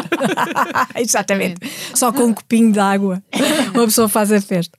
Exatamente. 0.96 1.60
Só 1.94 2.12
com 2.12 2.26
um 2.26 2.34
copinho 2.34 2.72
de 2.72 2.80
água. 2.80 3.24
Uma 3.74 3.86
pessoa 3.86 4.10
faz 4.10 4.32
a 4.32 4.42
festa. 4.42 4.78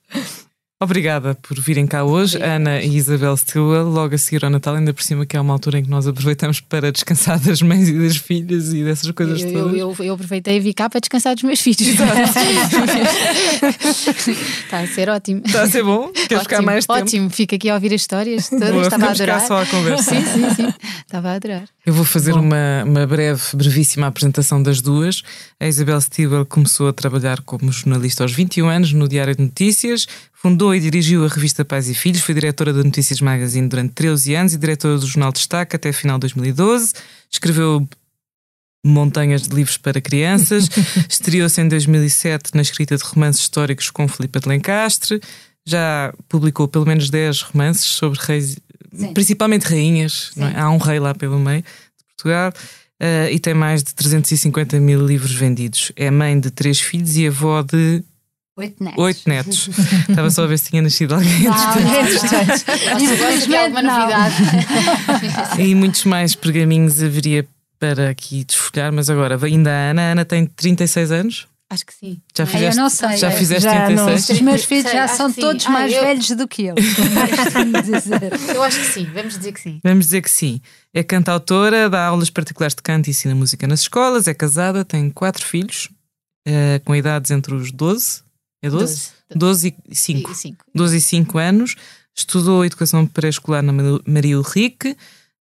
Obrigada 0.77 1.35
por 1.35 1.57
virem 1.57 1.87
cá 1.87 2.03
hoje, 2.03 2.35
Obrigada. 2.35 2.55
Ana 2.55 2.81
e 2.81 2.97
Isabel 2.97 3.37
Stilwell, 3.37 3.87
logo 3.87 4.13
a 4.13 4.17
seguir 4.17 4.43
ao 4.43 4.51
Natal, 4.51 4.75
ainda 4.75 4.93
por 4.93 5.01
cima 5.03 5.25
que 5.25 5.37
é 5.37 5.39
uma 5.39 5.53
altura 5.53 5.79
em 5.79 5.83
que 5.85 5.89
nós 5.89 6.05
aproveitamos 6.05 6.59
para 6.59 6.91
descansar 6.91 7.39
das 7.39 7.61
mães 7.61 7.87
e 7.87 7.97
das 7.97 8.17
filhas 8.17 8.73
e 8.73 8.83
dessas 8.83 9.09
coisas 9.11 9.41
eu, 9.41 9.53
todas. 9.53 9.73
Eu, 9.73 9.95
eu, 9.97 10.05
eu, 10.05 10.13
aproveitei 10.15 10.57
e 10.57 10.59
vi 10.59 10.73
cá 10.73 10.89
para 10.89 10.99
descansar 10.99 11.33
dos 11.33 11.43
meus 11.43 11.61
filhos. 11.61 11.79
Está 11.79 12.03
a 14.83 14.87
ser 14.87 15.09
ótimo. 15.09 15.43
Está 15.45 15.61
a 15.61 15.69
ser 15.69 15.81
bom? 15.81 16.11
Queres 16.11 16.43
ficar 16.43 16.61
mais 16.61 16.85
tempo? 16.85 16.99
Ótimo, 16.99 17.29
fico 17.29 17.55
aqui 17.55 17.69
a 17.69 17.75
ouvir 17.75 17.93
as 17.93 18.01
histórias 18.01 18.49
todas, 18.51 18.71
Boa, 18.71 18.81
estava 18.83 19.05
a 19.05 19.11
adorar. 19.11 19.47
só 19.47 19.61
a 19.61 19.65
conversa. 19.65 20.03
sim, 20.03 20.21
sim, 20.25 20.55
sim, 20.55 20.73
estava 21.05 21.29
a 21.29 21.33
adorar. 21.35 21.74
Eu 21.85 21.93
vou 21.93 22.03
fazer 22.03 22.33
uma, 22.33 22.83
uma 22.83 23.05
breve, 23.05 23.41
brevíssima 23.53 24.07
apresentação 24.07 24.61
das 24.61 24.81
duas. 24.81 25.21
A 25.59 25.67
Isabel 25.67 26.01
Stilwell 26.01 26.45
começou 26.45 26.87
a 26.87 26.93
trabalhar 26.93 27.41
como 27.41 27.71
jornalista 27.71 28.23
aos 28.23 28.33
21 28.33 28.67
anos 28.67 28.93
no 28.93 29.07
Diário 29.07 29.35
de 29.35 29.43
Notícias, 29.43 30.07
Fundou 30.45 30.75
e 30.75 30.79
dirigiu 30.79 31.25
a 31.25 31.27
revista 31.27 31.65
Pais 31.65 31.89
e 31.89 31.95
Filhos, 31.95 32.21
foi 32.21 32.35
diretora 32.35 32.71
da 32.71 32.83
Notícias 32.83 33.19
Magazine 33.19 33.67
durante 33.67 33.93
13 33.93 34.35
anos 34.35 34.53
e 34.53 34.59
diretora 34.59 34.99
do 34.99 35.07
Jornal 35.07 35.31
Destaque 35.31 35.75
até 35.75 35.91
final 35.91 36.17
de 36.17 36.27
2012. 36.27 36.93
Escreveu 37.31 37.89
montanhas 38.85 39.41
de 39.41 39.55
livros 39.55 39.77
para 39.77 39.99
crianças. 39.99 40.69
Estreou-se 41.09 41.59
em 41.59 41.67
2007 41.67 42.51
na 42.53 42.61
escrita 42.61 42.95
de 42.95 43.03
romances 43.03 43.41
históricos 43.41 43.89
com 43.89 44.07
Filipe 44.07 44.39
de 44.39 44.47
Lencastre. 44.47 45.19
Já 45.65 46.13
publicou 46.29 46.67
pelo 46.67 46.85
menos 46.85 47.09
10 47.09 47.41
romances 47.41 47.85
sobre 47.85 48.19
reis, 48.21 48.55
Sim. 48.97 49.13
principalmente 49.13 49.63
rainhas. 49.63 50.31
É? 50.37 50.59
Há 50.59 50.69
um 50.69 50.77
rei 50.77 50.99
lá 50.99 51.13
pelo 51.13 51.39
meio 51.39 51.61
de 51.61 52.05
Portugal. 52.15 52.53
Uh, 53.01 53.29
e 53.29 53.39
tem 53.39 53.53
mais 53.53 53.83
de 53.83 53.93
350 53.93 54.79
mil 54.79 55.05
livros 55.05 55.33
vendidos. 55.33 55.91
É 55.95 56.09
mãe 56.09 56.39
de 56.39 56.49
três 56.49 56.79
filhos 56.79 57.17
e 57.17 57.27
avó 57.27 57.61
de 57.61 58.03
Oito 58.57 58.81
netos. 58.81 59.03
Oito 59.03 59.21
netos. 59.27 59.69
Estava 60.07 60.31
só 60.31 60.43
a 60.45 60.47
ver 60.47 60.57
se 60.57 60.69
tinha 60.69 60.81
nascido 60.81 61.13
alguém 61.13 61.45
entretanto. 61.45 63.03
Infelizmente, 63.03 63.71
uma 63.71 63.81
novidade. 63.81 64.35
e 65.59 65.75
muitos 65.75 66.05
mais 66.05 66.35
pergaminhos 66.35 67.03
haveria 67.03 67.45
para 67.77 68.09
aqui 68.09 68.45
desfolhar, 68.45 68.93
mas 68.93 69.09
agora 69.09 69.37
ainda 69.43 69.69
a 69.69 69.89
Ana. 69.91 70.01
A 70.01 70.11
Ana 70.13 70.25
tem 70.25 70.45
36 70.45 71.11
anos? 71.11 71.47
Acho 71.75 71.85
que 71.85 71.93
sim. 71.93 72.21
Já 72.35 72.45
fizeste, 72.45 72.77
eu 72.77 72.83
não 72.83 72.89
sei. 72.89 73.17
Já 73.17 73.31
fizeste 73.31 73.63
já 73.63 73.85
36? 73.85 74.29
Não. 74.29 74.35
Os 74.35 74.41
meus 74.41 74.63
filhos 74.63 74.91
já 74.91 75.07
são 75.07 75.31
todos 75.31 75.67
mais 75.67 75.91
eu... 75.91 76.01
velhos 76.01 76.27
do 76.29 76.47
que 76.47 76.63
eu. 76.63 76.75
eu 78.55 78.63
acho 78.63 78.79
que 78.79 78.85
sim, 78.85 79.05
vamos 79.13 79.37
dizer 79.37 79.51
que 79.51 79.59
sim. 79.59 79.79
Vamos 79.83 80.05
dizer 80.05 80.21
que 80.21 80.31
sim. 80.31 80.61
É 80.93 81.03
cantautora, 81.03 81.89
dá 81.89 82.07
aulas 82.07 82.29
particulares 82.29 82.73
de 82.73 82.81
canto 82.81 83.07
e 83.07 83.09
ensina 83.09 83.35
música 83.35 83.67
nas 83.67 83.81
escolas, 83.81 84.27
é 84.27 84.33
casada, 84.33 84.85
tem 84.85 85.09
quatro 85.09 85.45
filhos, 85.45 85.89
uh, 86.47 86.79
com 86.85 86.95
idades 86.95 87.29
entre 87.31 87.53
os 87.53 87.71
12 87.71 88.25
é 88.65 88.69
12? 88.69 89.11
12, 89.35 89.75
e 89.87 89.95
5. 89.95 90.35
12 90.73 90.97
e 90.97 91.01
5 91.01 91.37
anos. 91.37 91.75
Estudou 92.15 92.65
educação 92.65 93.05
pré-escolar 93.05 93.61
na 93.61 93.73
Maria 94.07 94.37
Ulrike 94.39 94.95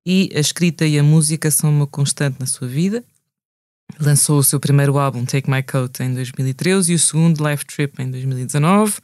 e 0.05 0.29
a 0.36 0.39
escrita 0.39 0.86
e 0.86 1.00
a 1.00 1.03
música 1.03 1.50
são 1.50 1.69
uma 1.69 1.88
constante 1.88 2.39
na 2.39 2.46
sua 2.46 2.67
vida. 2.67 3.03
Lançou 4.00 4.39
o 4.39 4.44
seu 4.44 4.60
primeiro 4.60 4.98
álbum, 4.98 5.25
Take 5.25 5.50
My 5.50 5.63
Coat, 5.63 6.03
em 6.03 6.13
2013 6.13 6.91
e 6.91 6.96
o 6.96 7.00
segundo, 7.00 7.48
Life 7.48 7.65
Trip, 7.65 8.01
em 8.01 8.12
2019. 8.12 8.96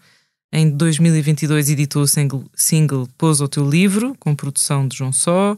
Em 0.51 0.69
2022 0.69 1.69
editou 1.69 2.03
o 2.03 2.07
single, 2.07 2.45
single 2.53 3.07
Pôs 3.17 3.41
o 3.41 3.47
Teu 3.47 3.67
Livro, 3.67 4.15
com 4.19 4.35
produção 4.35 4.87
de 4.87 4.97
João 4.97 5.11
Só. 5.11 5.57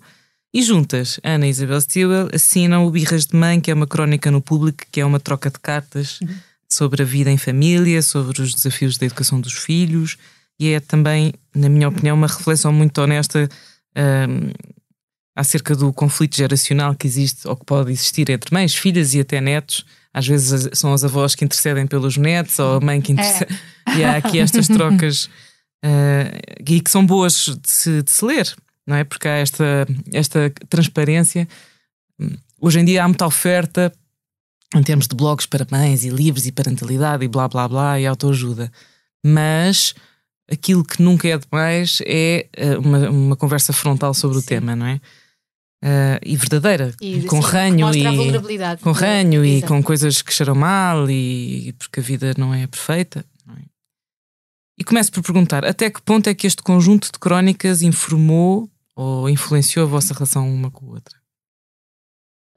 E 0.54 0.62
juntas, 0.62 1.20
Ana 1.22 1.48
e 1.48 1.50
Isabel 1.50 1.82
Stilwell 1.82 2.30
assinam 2.34 2.86
o 2.86 2.92
Birras 2.92 3.26
de 3.26 3.36
Mãe, 3.36 3.60
que 3.60 3.70
é 3.70 3.74
uma 3.74 3.86
crónica 3.86 4.32
no 4.32 4.42
público, 4.42 4.86
que 4.90 5.02
é 5.02 5.06
uma 5.06 5.20
troca 5.20 5.50
de 5.50 5.60
cartas 5.60 6.22
uhum 6.22 6.30
sobre 6.70 7.02
a 7.02 7.06
vida 7.06 7.32
em 7.32 7.38
família, 7.38 8.02
sobre 8.02 8.42
os 8.42 8.54
desafios 8.54 8.98
da 8.98 9.06
educação 9.06 9.40
dos 9.40 9.54
filhos, 9.54 10.18
e 10.60 10.70
é 10.70 10.80
também, 10.80 11.34
na 11.54 11.70
minha 11.70 11.88
opinião, 11.88 12.16
uma 12.16 12.28
reflexão 12.28 12.72
muito 12.72 13.00
honesta 13.00 13.50
um, 13.98 14.52
acerca 15.36 15.76
do 15.76 15.92
conflito 15.92 16.38
geracional 16.38 16.96
que 16.96 17.06
existe 17.06 17.48
ou 17.48 17.56
que 17.56 17.66
pode 17.66 17.92
existir 17.92 18.30
entre 18.30 18.54
mães, 18.54 18.74
filhas 18.74 19.14
e 19.14 19.20
até 19.20 19.42
netos. 19.42 19.86
Às 20.14 20.26
vezes 20.26 20.70
são 20.74 20.94
as 20.94 21.04
avós 21.04 21.36
que 21.36 21.44
intercedem 21.44 21.86
pelos 21.86 22.16
netos 22.16 22.58
ou 22.58 22.78
a 22.78 22.80
mãe 22.80 23.02
que 23.02 23.12
intercede. 23.12 23.54
É. 23.54 23.76
E 23.96 24.04
há 24.04 24.18
aqui 24.18 24.40
estas 24.40 24.68
trocas 24.68 25.26
uh, 25.86 26.64
e 26.68 26.82
que 26.82 26.90
são 26.90 27.06
boas 27.06 27.56
de 27.62 27.70
se, 27.70 28.02
de 28.02 28.12
se 28.12 28.26
ler, 28.26 28.52
não 28.86 28.96
é? 28.96 29.04
Porque 29.04 29.28
há 29.28 29.34
esta, 29.34 29.88
esta 30.12 30.52
transparência. 30.68 31.48
Hoje 32.60 32.80
em 32.80 32.84
dia 32.84 33.04
há 33.04 33.08
muita 33.08 33.28
oferta 33.28 33.94
em 34.74 34.82
termos 34.82 35.08
de 35.08 35.16
blogs 35.16 35.46
para 35.46 35.68
mães 35.70 36.04
e 36.04 36.10
livros 36.10 36.48
e 36.48 36.52
parentalidade 36.52 37.24
e 37.24 37.28
blá 37.28 37.48
blá 37.48 37.68
blá 37.68 38.00
e 38.00 38.08
autoajuda. 38.08 38.72
Mas 39.24 39.94
aquilo 40.52 40.84
que 40.84 41.02
nunca 41.02 41.28
é 41.28 41.38
demais 41.38 42.00
é 42.06 42.48
uh, 42.58 42.80
uma, 42.80 43.10
uma 43.10 43.36
conversa 43.36 43.72
frontal 43.72 44.16
sobre 44.16 44.40
sim. 44.40 44.44
o 44.44 44.48
tema, 44.48 44.76
não 44.76 44.88
é? 44.88 45.00
Uh, 45.86 46.18
e 46.26 46.36
verdadeira, 46.36 46.96
e, 47.00 47.22
com 47.26 47.40
sim, 47.44 47.48
ranho 47.48 47.94
e 47.94 48.04
com 48.82 48.92
ranho 48.92 49.46
e 49.46 49.62
com 49.62 49.84
coisas 49.84 50.20
que 50.24 50.34
cheiram 50.34 50.56
mal 50.56 51.08
e, 51.08 51.74
porque 51.74 52.00
a 52.00 52.04
vida 52.04 52.34
não 52.40 52.52
é 52.56 52.66
perfeita. 52.66 53.24
Não 53.46 53.54
é? 53.54 53.60
E 54.80 54.84
começo 54.84 55.12
por 55.12 55.22
perguntar 55.22 55.64
até 55.64 55.92
que 55.92 56.02
ponto 56.02 56.28
é 56.28 56.34
que 56.34 56.48
este 56.48 56.64
conjunto 56.64 57.12
de 57.12 57.20
crónicas 57.20 57.84
informou 57.84 58.68
ou 58.96 59.30
influenciou 59.30 59.86
a 59.86 59.90
vossa 59.90 60.12
relação 60.12 60.52
uma 60.52 60.72
com 60.72 60.88
a 60.88 60.90
outra? 60.96 61.25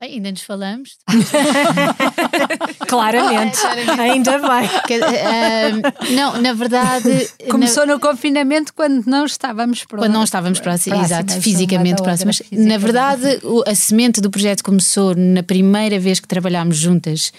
Bem, 0.01 0.15
ainda 0.15 0.31
nos 0.31 0.43
falamos. 0.43 0.91
claramente. 2.87 3.59
claramente. 3.59 4.01
Ainda 4.01 4.39
bem. 4.39 4.69
Que, 4.87 4.99
uh, 5.01 6.15
não, 6.15 6.41
na 6.41 6.53
verdade. 6.53 7.29
Começou 7.51 7.85
na... 7.85 7.95
no 7.95 8.01
confinamento 8.01 8.73
quando 8.73 9.05
não 9.07 9.27
estávamos 9.27 9.81
próximos. 9.81 10.07
Quando 10.07 10.15
não 10.15 10.23
estávamos 10.23 10.61
próximos, 10.61 11.01
exato, 11.03 11.41
fisicamente 11.41 12.01
próximos. 12.01 12.37
Fisicamente. 12.37 12.69
Na 12.69 12.79
verdade, 12.79 13.41
a 13.67 13.75
semente 13.75 14.21
do 14.21 14.31
projeto 14.31 14.63
começou 14.63 15.17
na 15.17 15.43
primeira 15.43 15.99
vez 15.99 16.21
que 16.21 16.29
trabalhámos 16.29 16.77
juntas, 16.77 17.33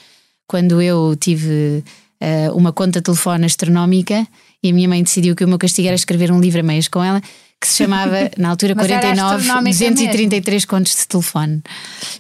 quando 0.46 0.82
eu 0.82 1.16
tive 1.16 1.82
uh, 2.22 2.54
uma 2.54 2.74
conta 2.74 3.00
de 3.00 3.06
telefone 3.06 3.46
astronómica 3.46 4.28
e 4.62 4.70
a 4.70 4.74
minha 4.74 4.90
mãe 4.90 5.02
decidiu 5.02 5.34
que 5.34 5.46
o 5.46 5.48
meu 5.48 5.58
castigo 5.58 5.88
era 5.88 5.96
escrever 5.96 6.30
um 6.30 6.42
livro 6.42 6.60
a 6.60 6.64
meias 6.64 6.90
com 6.90 7.02
ela 7.02 7.22
que 7.60 7.68
se 7.68 7.84
chamava, 7.84 8.32
na 8.38 8.50
altura, 8.50 8.74
49, 8.74 9.46
233 9.46 10.56
mesmo. 10.56 10.70
contos 10.70 10.96
de 10.96 11.08
telefone. 11.08 11.62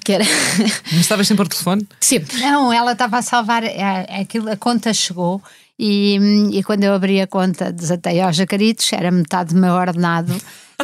Que 0.03 0.13
era... 0.13 0.25
Mas 0.91 1.01
estavas 1.01 1.27
sempre 1.27 1.43
ao 1.43 1.49
telefone? 1.49 1.87
Sempre. 2.01 2.37
Não, 2.39 2.73
ela 2.73 2.91
estava 2.91 3.17
a 3.17 3.21
salvar, 3.21 3.63
é, 3.63 4.21
aquilo, 4.21 4.51
a 4.51 4.57
conta 4.57 4.93
chegou 4.93 5.41
e, 5.77 6.19
e 6.51 6.61
quando 6.63 6.83
eu 6.83 6.93
abri 6.93 7.21
a 7.21 7.27
conta, 7.27 7.71
desatei 7.71 8.19
aos 8.19 8.35
jacaritos, 8.35 8.91
era 8.91 9.09
metade 9.09 9.53
do 9.53 9.61
meu 9.61 9.73
ordenado. 9.73 10.35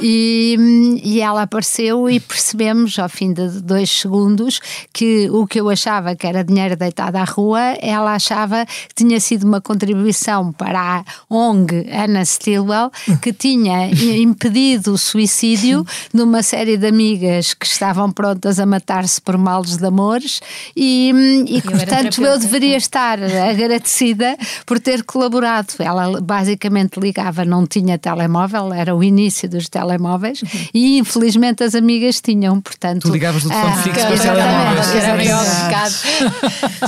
E, 0.02 1.00
e 1.04 1.22
ela 1.22 1.44
apareceu 1.44 2.10
e 2.10 2.20
percebemos, 2.20 3.00
ao 3.00 3.08
fim 3.08 3.32
de 3.32 3.62
dois 3.62 3.90
segundos, 3.90 4.60
que 4.92 5.30
o 5.30 5.48
que 5.48 5.62
eu 5.62 5.70
achava 5.70 6.16
que 6.16 6.28
era 6.28 6.44
dinheiro 6.44 6.75
deitado 6.75 7.16
à 7.16 7.24
rua, 7.24 7.62
ela 7.80 8.14
achava 8.14 8.66
que 8.66 8.94
tinha 8.94 9.20
sido 9.22 9.46
uma 9.46 9.62
contribuição 9.62 10.52
para 10.52 11.00
a 11.00 11.06
ONG 11.34 11.88
Anna 11.90 12.25
Stilwell, 12.25 12.92
que 13.22 13.32
tinha 13.32 13.90
impedido 14.20 14.94
o 14.94 14.98
suicídio 14.98 15.86
de 16.14 16.22
uma 16.22 16.44
série 16.44 16.78
de 16.78 16.88
amigas 16.88 17.54
que 17.54 17.66
estavam 17.66 18.12
prontas 18.12 18.60
a 18.60 18.66
matar-se 18.66 19.22
por 19.22 19.38
males 19.38 19.78
de 19.78 19.86
amores, 19.86 20.42
e, 20.75 21.14
e 21.48 21.62
portanto 21.62 22.22
eu 22.22 22.38
deveria 22.38 22.75
estar 22.75 23.18
agradecida 23.24 24.38
por 24.66 24.78
ter 24.78 25.04
colaborado. 25.06 25.74
Ela 25.80 26.20
basicamente 26.20 27.00
ligava, 27.00 27.46
não 27.46 27.66
tinha 27.66 27.98
telemóvel, 27.98 28.74
era 28.74 28.94
o 28.94 29.02
início 29.02 29.48
dos 29.48 29.70
telemóveis 29.70 29.85
telemóveis 29.86 30.42
uhum. 30.42 30.50
e 30.74 30.98
infelizmente 30.98 31.63
as 31.63 31.75
amigas 31.75 32.20
tinham, 32.22 32.60
portanto. 32.60 33.04
Tu 33.04 33.12
ligavas 33.12 33.46
o 33.46 33.50
telefone 33.50 33.74
ah, 33.74 33.84
fixo 33.84 34.00
para 34.00 34.13
os 34.13 34.22
telemóveis. 34.22 34.96
Era 34.96 35.89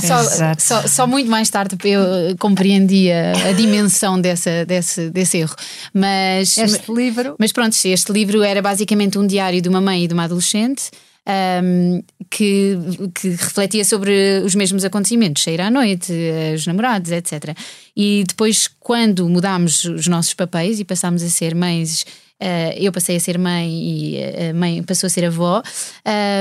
só, 0.00 0.56
só, 0.58 0.88
só, 0.88 1.06
muito 1.06 1.30
mais 1.30 1.48
tarde 1.50 1.76
eu 1.84 2.00
compreendia 2.38 3.32
a 3.48 3.52
dimensão 3.52 4.20
dessa, 4.20 4.64
desse, 4.66 5.10
desse 5.10 5.38
erro. 5.38 5.54
Mas, 5.94 6.56
este 6.58 6.92
livro. 6.92 7.36
Mas 7.38 7.52
pronto, 7.52 7.74
este 7.84 8.12
livro 8.12 8.42
era 8.42 8.60
basicamente 8.60 9.18
um 9.18 9.26
diário 9.26 9.60
de 9.60 9.68
uma 9.68 9.80
mãe 9.80 10.04
e 10.04 10.08
de 10.08 10.14
uma 10.14 10.24
adolescente 10.24 10.90
um, 11.28 12.02
que, 12.30 12.76
que, 13.14 13.28
refletia 13.30 13.84
sobre 13.84 14.42
os 14.44 14.54
mesmos 14.54 14.84
acontecimentos, 14.84 15.42
sair 15.42 15.60
à 15.60 15.70
noite, 15.70 16.12
os 16.54 16.66
namorados, 16.66 17.10
etc. 17.12 17.56
E 17.96 18.24
depois, 18.26 18.68
quando 18.80 19.28
mudámos 19.28 19.84
os 19.84 20.06
nossos 20.06 20.34
papéis 20.34 20.80
e 20.80 20.84
passámos 20.84 21.22
a 21.22 21.28
ser 21.28 21.54
mães. 21.54 22.04
Uh, 22.40 22.72
eu 22.76 22.92
passei 22.92 23.16
a 23.16 23.20
ser 23.20 23.36
mãe 23.38 23.68
e 23.68 24.16
a 24.50 24.54
mãe 24.54 24.82
passou 24.82 25.08
a 25.08 25.10
ser 25.10 25.24
avó, 25.24 25.60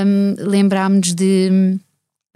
um, 0.05 0.35
lembrámos-nos 0.37 1.15
de 1.15 1.79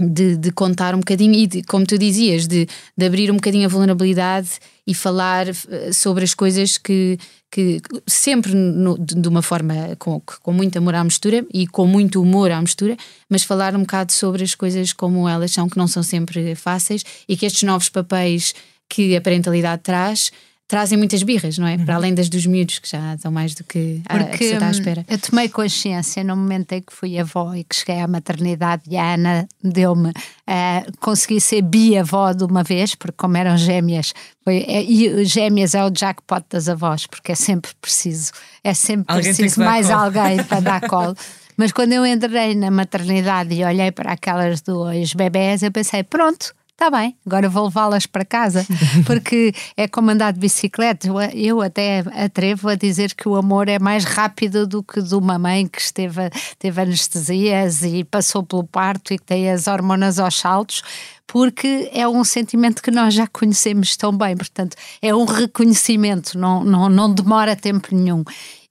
de, 0.01 0.35
de, 0.35 0.51
contar 0.51 0.95
um 0.95 0.99
bocadinho 0.99 1.33
e, 1.33 1.47
de, 1.47 1.63
como 1.63 1.85
tu 1.85 1.97
dizias, 1.97 2.47
de, 2.47 2.67
de, 2.97 3.05
abrir 3.05 3.29
um 3.29 3.35
bocadinho 3.35 3.65
a 3.65 3.69
vulnerabilidade 3.69 4.49
e 4.85 4.93
falar 4.93 5.47
eh, 5.47 5.91
sobre 5.93 6.23
as 6.23 6.33
coisas 6.33 6.77
que, 6.77 7.17
que 7.51 7.81
sempre 8.07 8.53
no, 8.53 8.97
de 8.97 9.27
uma 9.27 9.41
forma 9.41 9.95
com, 9.99 10.19
com 10.19 10.51
muito 10.51 10.77
amor 10.77 10.95
à 10.95 11.03
mistura 11.03 11.45
e 11.53 11.67
com 11.67 11.85
muito 11.85 12.21
humor 12.21 12.51
à 12.51 12.59
mistura, 12.59 12.97
mas 13.29 13.43
falar 13.43 13.75
um 13.75 13.81
bocado 13.81 14.11
sobre 14.11 14.43
as 14.43 14.55
coisas 14.55 14.91
como 14.91 15.27
elas 15.29 15.51
são, 15.51 15.69
que 15.69 15.77
não 15.77 15.87
são 15.87 16.01
sempre 16.01 16.55
fáceis 16.55 17.03
e 17.27 17.37
que 17.37 17.45
estes 17.45 17.63
novos 17.63 17.89
papéis 17.89 18.55
que 18.89 19.15
a 19.15 19.21
parentalidade 19.21 19.83
traz 19.83 20.31
trazem 20.71 20.97
muitas 20.97 21.21
birras, 21.21 21.57
não 21.57 21.67
é? 21.67 21.75
Uhum. 21.75 21.83
Para 21.83 21.95
além 21.95 22.15
das 22.15 22.29
dos 22.29 22.45
miúdos, 22.45 22.79
que 22.79 22.89
já 22.89 23.15
estão 23.15 23.29
mais 23.29 23.53
do 23.53 23.61
que, 23.61 24.01
a, 24.07 24.17
Porque, 24.17 24.37
que 24.37 24.43
está 24.45 24.67
à 24.67 24.69
hum, 24.69 24.71
espera. 24.71 25.05
Eu 25.05 25.19
tomei 25.19 25.49
consciência 25.49 26.23
no 26.23 26.33
momento 26.33 26.71
em 26.71 26.81
que 26.81 26.93
fui 26.93 27.19
avó 27.19 27.53
e 27.53 27.65
que 27.65 27.75
cheguei 27.75 27.99
à 27.99 28.07
maternidade 28.07 28.83
e 28.89 28.95
a 28.95 29.15
Ana 29.15 29.49
deu-me, 29.61 30.11
uh, 30.11 30.97
consegui 31.01 31.41
ser 31.41 31.61
bi-avó 31.61 32.31
de 32.31 32.45
uma 32.45 32.63
vez, 32.63 32.95
porque 32.95 33.17
como 33.17 33.35
eram 33.35 33.57
gêmeas, 33.57 34.13
foi, 34.45 34.63
é, 34.65 34.81
e 34.81 35.25
gêmeas 35.25 35.75
é 35.75 35.83
o 35.83 35.91
jackpot 35.91 36.45
das 36.49 36.69
avós, 36.69 37.05
porque 37.05 37.33
é 37.33 37.35
sempre 37.35 37.71
preciso, 37.81 38.31
é 38.63 38.73
sempre 38.73 39.13
alguém 39.13 39.35
preciso 39.35 39.59
mais 39.59 39.89
alguém 39.89 40.41
para 40.47 40.61
dar 40.61 40.87
colo. 40.87 41.17
Mas 41.57 41.73
quando 41.73 41.91
eu 41.91 42.05
entrei 42.05 42.55
na 42.55 42.71
maternidade 42.71 43.53
e 43.53 43.65
olhei 43.65 43.91
para 43.91 44.13
aquelas 44.13 44.61
duas 44.61 45.13
bebés, 45.13 45.63
eu 45.63 45.71
pensei, 45.71 46.01
pronto, 46.01 46.55
está 46.73 46.89
bem, 46.89 47.15
agora 47.25 47.47
vou 47.47 47.65
levá-las 47.65 48.05
para 48.05 48.25
casa, 48.25 48.65
porque 49.05 49.53
é 49.77 49.87
como 49.87 50.09
andar 50.09 50.33
de 50.33 50.39
bicicleta. 50.39 51.07
Eu 51.33 51.61
até 51.61 51.99
atrevo 52.13 52.69
a 52.69 52.75
dizer 52.75 53.13
que 53.13 53.29
o 53.29 53.35
amor 53.35 53.67
é 53.69 53.77
mais 53.77 54.03
rápido 54.03 54.65
do 54.65 54.81
que 54.81 55.01
de 55.01 55.13
uma 55.13 55.37
mãe 55.37 55.67
que 55.67 55.79
esteve, 55.79 56.29
teve 56.57 56.81
anestesias 56.81 57.83
e 57.83 58.03
passou 58.03 58.43
pelo 58.43 58.63
parto 58.63 59.13
e 59.13 59.17
que 59.17 59.25
tem 59.25 59.49
as 59.49 59.67
hormonas 59.67 60.17
aos 60.17 60.37
saltos 60.39 60.81
porque 61.27 61.89
é 61.93 62.05
um 62.05 62.25
sentimento 62.25 62.81
que 62.81 62.91
nós 62.91 63.13
já 63.13 63.25
conhecemos 63.25 63.95
tão 63.95 64.11
bem, 64.11 64.35
portanto, 64.35 64.75
é 65.01 65.15
um 65.15 65.23
reconhecimento, 65.23 66.37
não, 66.37 66.61
não, 66.61 66.89
não 66.89 67.13
demora 67.13 67.55
tempo 67.55 67.87
nenhum. 67.95 68.21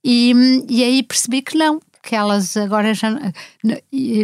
E, 0.03 0.31
e 0.69 0.83
aí 0.83 1.01
percebi 1.01 1.41
que 1.41 1.57
não, 1.57 1.79
que 2.03 2.15
elas 2.15 2.57
agora 2.57 2.93
já 2.93 3.09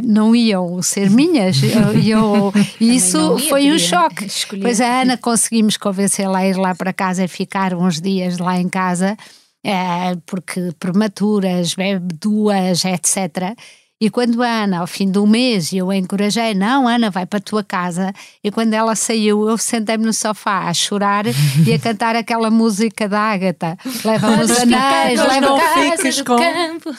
não 0.03 0.35
iam 0.35 0.81
ser 0.81 1.09
minhas. 1.09 1.61
Eu, 1.63 1.99
eu 2.01 2.53
isso 2.79 3.37
foi 3.49 3.71
um 3.71 3.79
choque. 3.79 4.25
Escolher. 4.25 4.61
Pois 4.61 4.81
a 4.81 5.01
Ana 5.01 5.17
conseguimos 5.17 5.77
convencê-la 5.77 6.39
a 6.39 6.47
ir 6.47 6.57
lá 6.57 6.73
para 6.73 6.91
casa 6.91 7.23
e 7.23 7.27
ficar 7.27 7.73
uns 7.73 8.01
dias 8.01 8.37
lá 8.37 8.59
em 8.59 8.69
casa, 8.69 9.17
é, 9.63 10.15
porque 10.25 10.71
prematuras, 10.79 11.73
bebe 11.73 12.15
duas, 12.19 12.83
etc. 12.85 13.55
E 13.99 14.11
quando 14.11 14.43
a 14.43 14.63
Ana, 14.63 14.79
ao 14.79 14.87
fim 14.87 15.09
do 15.09 15.25
mês, 15.25 15.73
eu 15.73 15.89
a 15.89 15.97
encorajei, 15.97 16.53
não, 16.53 16.87
Ana, 16.87 17.09
vai 17.09 17.25
para 17.25 17.39
a 17.39 17.41
tua 17.41 17.63
casa. 17.63 18.13
E 18.43 18.51
quando 18.51 18.73
ela 18.75 18.95
saiu, 18.95 19.49
eu 19.49 19.57
sentei-me 19.57 20.05
no 20.05 20.13
sofá 20.13 20.69
a 20.69 20.73
chorar 20.73 21.25
e 21.65 21.73
a 21.73 21.79
cantar 21.79 22.15
aquela 22.15 22.51
música 22.51 23.09
da 23.09 23.19
Ágata. 23.19 23.75
Leva-me 24.05 24.43
os 24.43 24.51
anéis, 24.51 25.19
leva 25.19 25.41
não 25.41 25.59
fiques 25.59 26.21
com... 26.21 26.35
campo, 26.35 26.95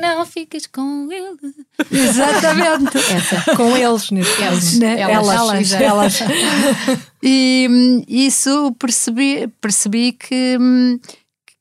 não 0.00 0.26
fiques 0.26 0.66
com 0.66 1.08
ele. 1.12 1.54
Exatamente. 1.92 2.98
Essa. 2.98 3.54
Com 3.54 3.76
eles, 3.76 4.10
neste 4.10 4.36
caso. 4.36 4.84
Elas. 4.84 5.28
Elas. 5.28 5.72
elas. 5.72 6.20
elas. 6.20 6.20
e 7.22 7.68
hum, 7.70 8.04
isso 8.08 8.74
percebi, 8.80 9.46
percebi 9.60 10.10
que 10.10 10.58
hum, 10.60 10.98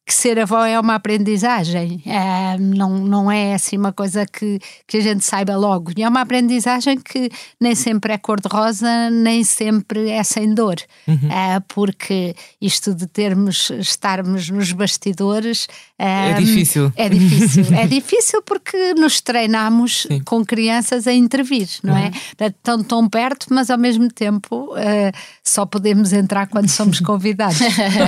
que 0.10 0.15
ser 0.15 0.39
avó 0.39 0.65
é 0.65 0.80
uma 0.80 0.95
aprendizagem, 0.95 2.02
é, 2.04 2.58
não, 2.58 2.98
não 2.98 3.32
é 3.32 3.54
assim 3.54 3.78
uma 3.78 3.93
coisa 3.93 4.26
que, 4.26 4.60
que 4.88 4.98
a 4.98 5.02
gente 5.02 5.24
saiba 5.24 5.56
logo. 5.56 5.91
E 5.95 6.02
é 6.02 6.10
uma 6.10 6.22
aprendizagem 6.22 6.98
que 6.98 7.30
nem 7.62 7.76
sempre 7.76 8.13
é 8.13 8.17
cor-de-rosa, 8.17 9.12
nem 9.12 9.43
sempre 9.43 10.10
é 10.10 10.24
sem 10.24 10.52
dor, 10.52 10.78
uhum. 11.08 11.32
é, 11.32 11.62
porque 11.67 12.36
isto 12.60 12.95
de 12.95 13.06
termos, 13.06 13.69
estarmos 13.69 14.50
nos 14.50 14.72
bastidores. 14.72 15.67
É, 16.00 16.32
é 16.32 16.34
difícil. 16.34 16.91
É 16.95 17.08
difícil. 17.08 17.65
é 17.76 17.86
difícil 17.86 18.41
porque 18.41 18.95
nos 18.95 19.22
treinamos 19.22 20.08
Sim. 20.08 20.22
com 20.22 20.43
crianças 20.43 21.06
a 21.06 21.13
intervir, 21.13 21.69
não 21.84 21.95
é? 21.95 22.06
uhum. 22.06 22.12
é? 22.39 22.48
Estão 22.48 22.84
tão 22.84 23.08
perto, 23.08 23.45
mas 23.52 23.69
ao 23.69 23.78
mesmo 23.78 24.10
tempo 24.10 24.74
uh, 24.74 25.17
só 25.43 25.67
podemos 25.67 26.13
entrar 26.13 26.48
quando 26.48 26.67
somos 26.67 26.98
convidados. 27.00 27.60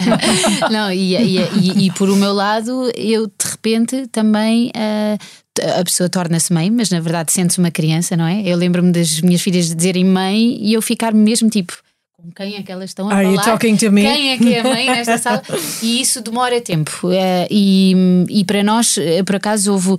não, 0.72 0.92
e, 0.92 1.16
e, 1.16 1.86
e 1.86 1.91
por 1.96 2.10
o 2.10 2.16
meu 2.16 2.34
lado, 2.34 2.92
eu 2.96 3.28
de 3.28 3.50
repente 3.50 4.08
também. 4.08 4.72
Uh, 4.76 5.42
a 5.80 5.84
pessoa 5.84 6.10
torna-se 6.10 6.52
mãe, 6.54 6.72
mas 6.72 6.90
na 6.90 7.00
verdade 7.02 7.32
sente-se 7.32 7.60
uma 7.60 7.70
criança, 7.70 8.16
não 8.16 8.26
é? 8.26 8.42
Eu 8.42 8.58
lembro-me 8.58 8.92
das 8.92 9.20
minhas 9.20 9.42
filhas 9.42 9.74
dizerem 9.76 10.06
mãe 10.06 10.58
e 10.62 10.74
eu 10.74 10.82
ficar 10.82 11.14
mesmo 11.14 11.50
tipo, 11.50 11.78
com 12.22 12.32
quem 12.32 12.56
é 12.56 12.62
que 12.62 12.72
elas 12.72 12.92
estão 12.92 13.10
a 13.10 13.16
Are 13.16 13.26
falar? 13.26 13.44
talking 13.44 13.76
to 13.78 13.92
me? 13.92 14.04
Quem 14.04 14.32
é 14.32 14.38
que 14.38 14.54
é 14.54 14.60
a 14.60 14.64
mãe 14.64 14.86
nesta 14.86 15.18
sala? 15.20 15.42
E 15.82 16.02
isso 16.02 16.22
demora 16.22 16.62
tempo. 16.62 16.92
Uh, 17.04 17.48
e, 17.50 17.96
e 18.30 18.46
para 18.46 18.64
nós, 18.64 18.96
eh, 19.00 19.24
por 19.24 19.38
acaso, 19.38 19.72
houve 19.72 19.94
uh, 19.94 19.98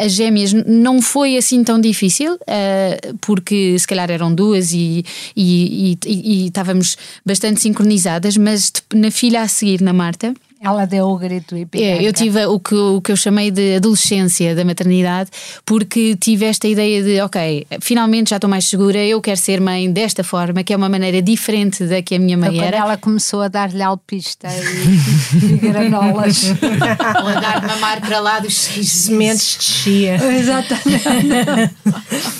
as 0.00 0.12
gêmeas, 0.12 0.52
não 0.52 1.02
foi 1.02 1.36
assim 1.36 1.64
tão 1.64 1.80
difícil, 1.80 2.34
uh, 2.34 3.18
porque 3.20 3.76
se 3.76 3.86
calhar 3.88 4.08
eram 4.08 4.32
duas 4.32 4.72
e, 4.72 5.04
e, 5.36 5.98
e, 6.06 6.06
e 6.06 6.46
estávamos 6.46 6.96
bastante 7.26 7.60
sincronizadas, 7.60 8.36
mas 8.36 8.72
na 8.94 9.10
filha 9.10 9.42
a 9.42 9.48
seguir, 9.48 9.80
na 9.80 9.92
Marta, 9.92 10.32
ela 10.60 10.86
deu 10.86 11.06
o 11.08 11.18
grito 11.18 11.54
e 11.56 11.66
É, 11.74 12.02
eu 12.02 12.12
tive 12.12 12.46
o 12.46 12.58
que, 12.58 12.74
o 12.74 13.00
que 13.00 13.12
eu 13.12 13.16
chamei 13.16 13.50
de 13.50 13.76
adolescência 13.76 14.54
da 14.54 14.64
maternidade, 14.64 15.30
porque 15.64 16.16
tive 16.16 16.46
esta 16.46 16.66
ideia 16.66 17.02
de, 17.02 17.20
ok, 17.20 17.66
finalmente 17.82 18.30
já 18.30 18.36
estou 18.36 18.48
mais 18.48 18.66
segura, 18.66 18.98
eu 18.98 19.20
quero 19.20 19.36
ser 19.36 19.60
mãe 19.60 19.92
desta 19.92 20.24
forma, 20.24 20.62
que 20.62 20.72
é 20.72 20.76
uma 20.76 20.88
maneira 20.88 21.20
diferente 21.20 21.84
da 21.84 22.00
que 22.00 22.14
a 22.14 22.18
minha 22.18 22.38
mãe 22.38 22.58
era. 22.60 22.78
ela 22.78 22.96
começou 22.96 23.42
a 23.42 23.48
dar-lhe 23.48 23.82
alpista 23.82 24.48
e, 24.48 25.44
e 25.52 25.56
granolas. 25.58 26.44
Ou 26.44 27.28
a 27.28 27.40
dar 27.40 27.66
mamar 27.66 28.00
para 28.00 28.20
lá 28.20 28.38
dos 28.38 28.54
sementes 28.54 29.58
de 29.58 29.64
chia. 29.64 30.16
Exatamente. 30.38 31.04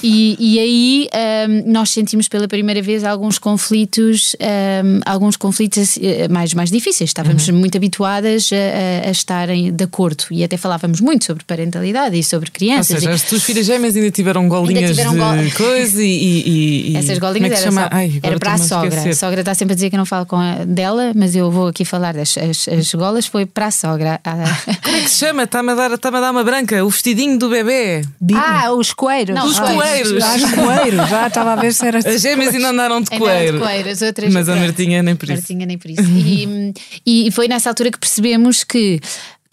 e, 0.03 0.37
e 0.39 0.59
aí 0.59 1.09
um, 1.49 1.73
nós 1.73 1.91
sentimos 1.91 2.29
pela 2.29 2.49
primeira 2.49 2.81
vez 2.81 3.05
alguns 3.05 3.39
conflitos, 3.39 4.35
um, 4.41 5.01
alguns 5.05 5.37
conflitos 5.37 5.99
eh, 6.01 6.29
mais, 6.29 6.55
mais 6.55 6.71
difíceis. 6.71 7.11
Estávamos 7.11 7.49
uhum. 7.49 7.57
muito 7.57 7.77
habituados 7.77 8.14
habituadas 8.15 8.51
a, 8.53 9.09
a, 9.09 9.11
estarem 9.11 9.73
de 9.73 9.85
acordo 9.85 10.25
e 10.31 10.45
até 10.45 10.57
falávamos 10.57 11.01
muito 11.01 11.25
sobre 11.25 11.45
parentalidade 11.45 12.19
e 12.19 12.23
sobre 12.23 12.51
crianças. 12.51 12.91
Ou 12.91 12.97
seja, 12.99 13.11
e... 13.11 13.15
as 13.15 13.23
tuas 13.23 13.43
filhas 13.43 13.67
gêmeas 13.67 13.97
ainda 13.97 14.11
tiveram 14.11 14.49
golinhas 14.49 14.91
tiveram 14.91 15.13
de 15.13 15.19
gol... 15.19 15.51
coisa 15.57 16.03
e, 16.03 16.07
e, 16.07 16.93
e, 16.93 16.97
Essas 16.97 17.19
golinhas 17.19 17.53
é 17.53 17.63
era, 17.63 17.73
só... 17.73 17.89
Ai, 17.91 18.21
era 18.23 18.39
para 18.39 18.55
a 18.55 18.59
sogra. 18.59 19.11
A 19.11 19.15
sogra 19.15 19.41
está 19.41 19.55
sempre 19.55 19.73
a 19.73 19.75
dizer 19.75 19.91
que 19.91 19.97
não 19.97 20.07
falo 20.07 20.27
com 20.27 20.37
a 20.37 20.65
dela, 20.65 21.13
mas 21.15 21.35
eu 21.35 21.51
vou 21.51 21.69
aqui 21.69 21.85
falar 21.85 22.15
das 22.15 22.37
as, 22.37 22.69
as 22.69 22.95
golas, 22.95 23.27
foi 23.27 23.47
para 23.47 23.67
a 23.67 23.71
sogra. 23.71 24.21
Como 24.83 24.97
é 24.97 25.01
que 25.01 25.11
se 25.11 25.19
chama? 25.19 25.45
Está-me 25.45 25.73
a, 25.73 25.75
dar, 25.75 25.93
está 25.93 26.09
a 26.09 26.21
dar 26.21 26.31
uma 26.31 26.45
branca, 26.45 26.85
o 26.85 26.91
vestidinho 26.91 27.39
do 27.39 27.49
bebê. 27.49 28.03
Ah, 28.35 28.73
os 28.73 28.93
coeiros. 28.93 29.35
Não, 29.35 29.47
os 29.47 29.59
coeiros. 29.59 30.23
Ah, 30.23 30.37
os 30.37 30.53
coeiros, 30.53 31.09
já 31.09 31.27
estava 31.27 31.53
a 31.53 31.57
ver 31.57 31.73
se 31.73 31.87
era. 31.87 31.99
As 31.99 32.21
gêmeas 32.21 32.55
ainda 32.55 32.71
andaram 32.71 33.01
de 33.01 33.11
coeiro. 33.11 33.59
De 33.59 33.65
coeiro. 33.65 33.91
Mas 34.33 34.49
a 34.49 34.57
Martinha 34.57 35.03
nem 35.03 35.17
por 35.17 35.25
isso. 35.25 35.35
Martinha 35.35 35.67
nem 35.67 35.79
por 35.79 35.91
isso. 35.91 36.03
e, 36.03 36.75
e 37.29 37.31
foi 37.31 37.49
nessa 37.49 37.69
altura 37.69 37.91
que 37.95 37.99
percebemos 37.99 38.63
que 38.63 39.01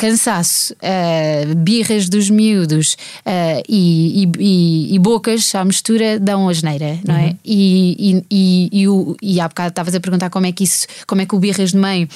cansaço, 0.01 0.73
uh, 0.73 1.55
birras 1.57 2.09
dos 2.09 2.27
miúdos 2.27 2.97
uh, 3.19 3.61
e, 3.69 4.27
e, 4.39 4.95
e, 4.95 4.99
bocas 4.99 5.53
à 5.53 5.63
mistura 5.63 6.19
dão 6.19 6.49
a 6.49 6.53
geneira, 6.53 6.99
não 7.07 7.15
é? 7.15 7.27
Uhum. 7.27 7.37
E, 7.45 8.25
e, 8.31 8.69
e, 8.71 8.87
o, 8.87 9.15
e 9.21 9.39
há 9.39 9.47
bocado 9.47 9.69
estavas 9.69 9.93
a 9.93 9.99
perguntar 9.99 10.31
como 10.31 10.47
é 10.47 10.51
que 10.51 10.63
isso, 10.63 10.87
como 11.05 11.21
é 11.21 11.25
que 11.27 11.35
o 11.35 11.39
birras 11.39 11.69
de 11.69 11.77
mãe 11.77 12.09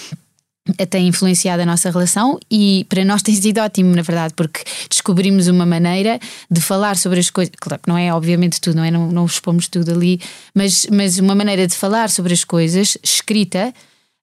tem 0.89 1.07
influenciado 1.07 1.61
a 1.61 1.65
nossa 1.65 1.91
relação 1.91 2.39
e 2.49 2.88
para 2.89 3.05
nós 3.05 3.21
tem 3.21 3.35
sido 3.35 3.59
ótimo, 3.59 3.95
na 3.95 4.01
verdade, 4.01 4.33
porque 4.35 4.61
descobrimos 4.89 5.47
uma 5.47 5.65
maneira 5.65 6.19
de 6.49 6.59
falar 6.59 6.97
sobre 6.97 7.19
as 7.19 7.29
coisas. 7.29 7.53
Claro 7.55 7.83
que 7.83 7.88
não 7.88 7.97
é, 7.97 8.11
obviamente, 8.11 8.59
tudo, 8.59 8.77
não 8.77 8.83
é? 8.83 8.89
Não, 8.89 9.11
não 9.11 9.25
expomos 9.27 9.67
tudo 9.67 9.91
ali, 9.91 10.19
mas, 10.55 10.88
mas 10.91 11.19
uma 11.19 11.35
maneira 11.35 11.67
de 11.67 11.75
falar 11.75 12.09
sobre 12.09 12.33
as 12.33 12.43
coisas 12.43 12.97
escrita 13.03 13.71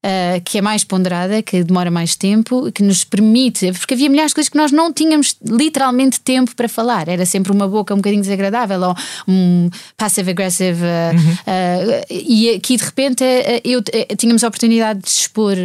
uh, 0.05 0.41
que 0.45 0.59
é 0.59 0.61
mais 0.61 0.85
ponderada, 0.85 1.43
que 1.43 1.63
demora 1.63 1.91
mais 1.91 2.17
tempo, 2.17 2.71
que 2.73 2.83
nos 2.83 3.05
permite, 3.05 3.73
porque 3.73 3.95
havia 3.95 4.09
milhares 4.09 4.31
de 4.31 4.35
coisas 4.35 4.49
que 4.49 4.57
nós 4.57 4.73
não 4.73 4.93
tínhamos 4.93 5.37
literalmente 5.45 6.21
tempo 6.21 6.55
para 6.55 6.69
falar. 6.69 7.09
Era 7.09 7.25
sempre 7.25 7.53
uma 7.53 7.69
boca 7.69 7.95
um 7.95 7.99
bocadinho 7.99 8.23
desagradável 8.23 8.81
ou 8.81 8.97
um 9.29 9.71
passive-aggressive. 9.97 10.83
Uh, 10.83 11.17
uhum. 11.17 11.33
uh, 11.33 12.07
e 12.11 12.51
aqui 12.51 12.77
de 12.77 12.85
repente 12.85 13.25
eu, 13.65 13.83
tínhamos 14.17 14.43
a 14.45 14.49
oportunidade 14.49 15.01
de 15.01 15.09
expor 15.09 15.57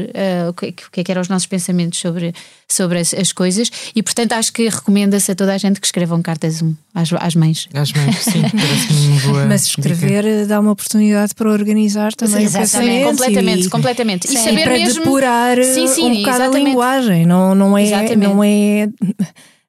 o 0.50 0.54
que, 0.54 0.68
o, 0.68 0.92
que, 0.92 1.02
é 1.02 1.04
que 1.04 1.12
eram 1.12 1.22
os 1.22 1.30
nossos 1.30 1.48
pensamentos 1.48 2.00
sobre, 2.00 2.34
sobre 2.68 3.00
as, 3.00 3.14
as 3.14 3.32
coisas 3.32 3.72
e 3.96 4.04
portanto 4.04 4.34
acho 4.34 4.52
que 4.54 4.68
recomenda-se 4.68 5.32
a 5.32 5.36
toda 5.36 5.54
a 5.54 5.58
gente 5.58 5.80
que 5.80 5.88
escrevam 5.88 6.22
cartas 6.22 6.64
às, 6.94 7.12
às 7.14 7.36
mães. 7.36 7.68
Às 7.74 7.92
mães, 7.92 8.18
sim, 8.18 8.42
Mas 9.48 9.66
escrever 9.68 10.24
dica. 10.24 10.48
dá 10.48 10.60
uma 10.60 10.72
oportunidade 10.72 11.34
para 11.36 11.50
organizar 11.50 12.14
também 12.14 12.48
sim, 12.48 12.58
pensamento. 12.58 13.06
Completamente, 13.08 13.66
e, 13.66 13.70
completamente. 13.70 14.27
E, 14.34 14.38
sim, 14.38 14.44
saber 14.44 14.60
e 14.60 14.64
para 14.64 14.74
mesmo... 14.74 15.04
depurar 15.04 15.64
sim, 15.64 15.88
sim, 15.88 16.06
um 16.06 16.16
bocado 16.18 16.44
exatamente. 16.44 16.56
a 16.56 16.70
linguagem, 16.70 17.26
não, 17.26 17.56
não 17.56 17.78
é. 17.78 18.16
Não 18.16 18.44
é 18.44 18.90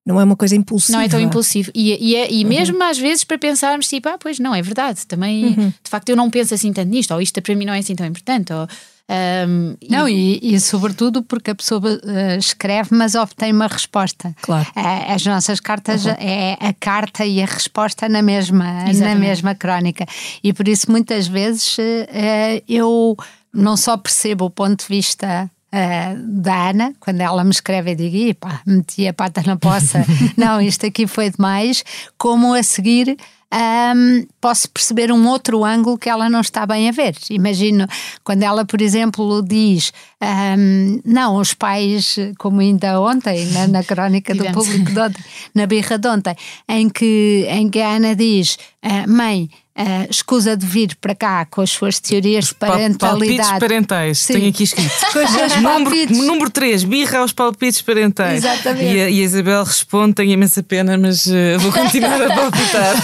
não 0.09 0.19
é 0.19 0.25
uma 0.25 0.37
coisa 0.37 0.57
impulsiva. 0.57 0.97
Não 0.97 1.05
é 1.05 1.09
tão 1.09 1.21
impulsivo. 1.21 1.71
E, 1.75 2.13
e, 2.13 2.17
é, 2.17 2.33
e 2.33 2.43
uhum. 2.43 2.49
mesmo 2.49 2.83
às 2.83 2.97
vezes 2.97 3.25
para 3.25 3.37
pensarmos, 3.37 3.87
tipo, 3.87 4.09
ah, 4.09 4.17
pois 4.19 4.39
não, 4.39 4.55
é 4.55 4.63
verdade, 4.63 5.07
também, 5.07 5.45
uhum. 5.45 5.69
de 5.69 5.91
facto, 5.91 6.09
eu 6.09 6.17
não 6.17 6.31
penso 6.31 6.55
assim 6.55 6.73
tanto 6.73 6.89
nisto, 6.89 7.13
ou 7.13 7.21
isto 7.21 7.43
para 7.43 7.55
mim 7.55 7.67
não 7.67 7.75
é 7.75 7.79
assim 7.79 7.95
tão 7.95 8.07
importante, 8.07 8.51
ou. 8.51 8.67
Um, 9.11 9.75
não, 9.89 10.07
e, 10.07 10.39
e, 10.43 10.61
sobretudo 10.61 11.23
porque 11.23 11.53
a 11.53 11.55
pessoa 11.55 11.81
uh, 11.81 12.39
escreve, 12.39 12.91
mas 12.93 13.15
obtém 13.15 13.53
uma 13.53 13.67
resposta. 13.67 14.35
Claro. 14.43 14.69
Uh, 14.77 15.15
as 15.15 15.25
nossas 15.25 15.61
cartas 15.61 16.05
uhum. 16.05 16.13
é 16.19 16.59
a 16.61 16.75
carta 16.75 17.25
e 17.25 17.43
a 17.43 17.47
resposta 17.47 18.07
na 18.07 18.21
mesma, 18.21 18.85
na 18.93 19.15
mesma 19.15 19.55
crónica. 19.55 20.05
E 20.45 20.53
por 20.53 20.69
isso, 20.69 20.91
muitas 20.91 21.27
vezes, 21.27 21.79
uh, 21.79 22.63
eu 22.69 23.17
não 23.53 23.77
só 23.77 23.97
percebo 23.97 24.47
o 24.47 24.51
ponto 24.51 24.81
de 24.81 24.89
vista 24.89 25.51
Uh, 25.71 26.41
da 26.41 26.71
Ana, 26.71 26.95
quando 26.99 27.21
ela 27.21 27.45
me 27.45 27.51
escreve, 27.51 27.91
eu 27.91 27.95
digo: 27.95 28.35
pá, 28.37 28.63
meti 28.67 29.07
a 29.07 29.13
pata 29.13 29.43
na 29.45 29.55
poça, 29.55 30.03
não, 30.35 30.63
isto 30.63 30.87
aqui 30.87 31.07
foi 31.07 31.29
demais. 31.29 31.85
Como 32.17 32.55
a 32.55 32.63
seguir, 32.63 33.19
um, 33.53 34.27
posso 34.41 34.69
perceber 34.71 35.11
um 35.11 35.27
outro 35.27 35.65
ângulo 35.65 35.97
que 35.97 36.09
ela 36.09 36.29
não 36.29 36.41
está 36.41 36.67
bem 36.67 36.89
a 36.89 36.93
ver. 36.93 37.17
Imagino 37.31 37.87
quando 38.23 38.43
ela, 38.43 38.65
por 38.65 38.81
exemplo, 38.81 39.43
diz: 39.43 39.93
um, 40.23 41.01
não, 41.05 41.37
os 41.37 41.55
pais, 41.55 42.17
como 42.39 42.61
ainda 42.61 43.01
ontem, 43.01 43.47
na, 43.47 43.67
na 43.67 43.85
crónica 43.85 44.35
do 44.35 44.45
público 44.53 44.91
de 44.91 45.01
ontem, 45.01 45.25
na 45.55 45.67
birra 45.67 45.99
de 45.99 46.09
ontem, 46.09 46.37
em 46.69 46.89
que, 46.89 47.47
em 47.49 47.69
que 47.71 47.81
a 47.81 47.91
Ana 47.91 48.15
diz: 48.15 48.59
uh, 48.85 49.11
mãe 49.11 49.51
uh, 49.79 50.07
escusa 50.11 50.57
de 50.57 50.67
vir 50.67 50.97
para 51.01 51.15
cá 51.15 51.47
com 51.47 51.61
as 51.61 51.71
suas 51.71 52.01
teorias 52.01 52.47
de 52.47 52.55
parentalidade. 52.55 52.99
Palpites 52.99 53.59
parentais, 53.59 54.19
Sim. 54.19 54.33
tenho 54.35 54.49
aqui 54.49 54.65
escrito. 54.65 54.91
número, 55.63 56.15
número 56.27 56.51
3, 56.51 56.85
birra 56.85 57.21
aos 57.21 57.33
palpites 57.33 57.81
parentais. 57.81 58.45
Exatamente. 58.45 58.85
E 58.85 59.01
a, 59.01 59.11
e 59.11 59.21
a 59.21 59.25
Isabel 59.25 59.65
responde: 59.65 60.15
tenho 60.15 60.33
imensa 60.33 60.63
pena, 60.63 60.99
mas 60.99 61.27
uh, 61.27 61.59
vou 61.61 61.73
continuar 61.73 62.21
a 62.21 62.35
palpitar. 62.35 62.95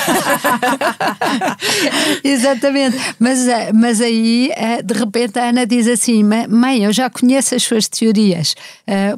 Exatamente. 2.24 2.96
Mas, 3.18 3.46
eh, 3.46 3.72
mas 3.72 4.00
aí, 4.00 4.50
de 4.84 4.94
repente, 4.94 5.38
a 5.38 5.50
Ana 5.50 5.66
diz 5.66 5.86
assim: 5.86 6.24
mãe, 6.48 6.84
eu 6.84 6.92
já 6.92 7.08
conheço 7.08 7.54
as 7.54 7.62
suas 7.62 7.86
teorias, 7.88 8.54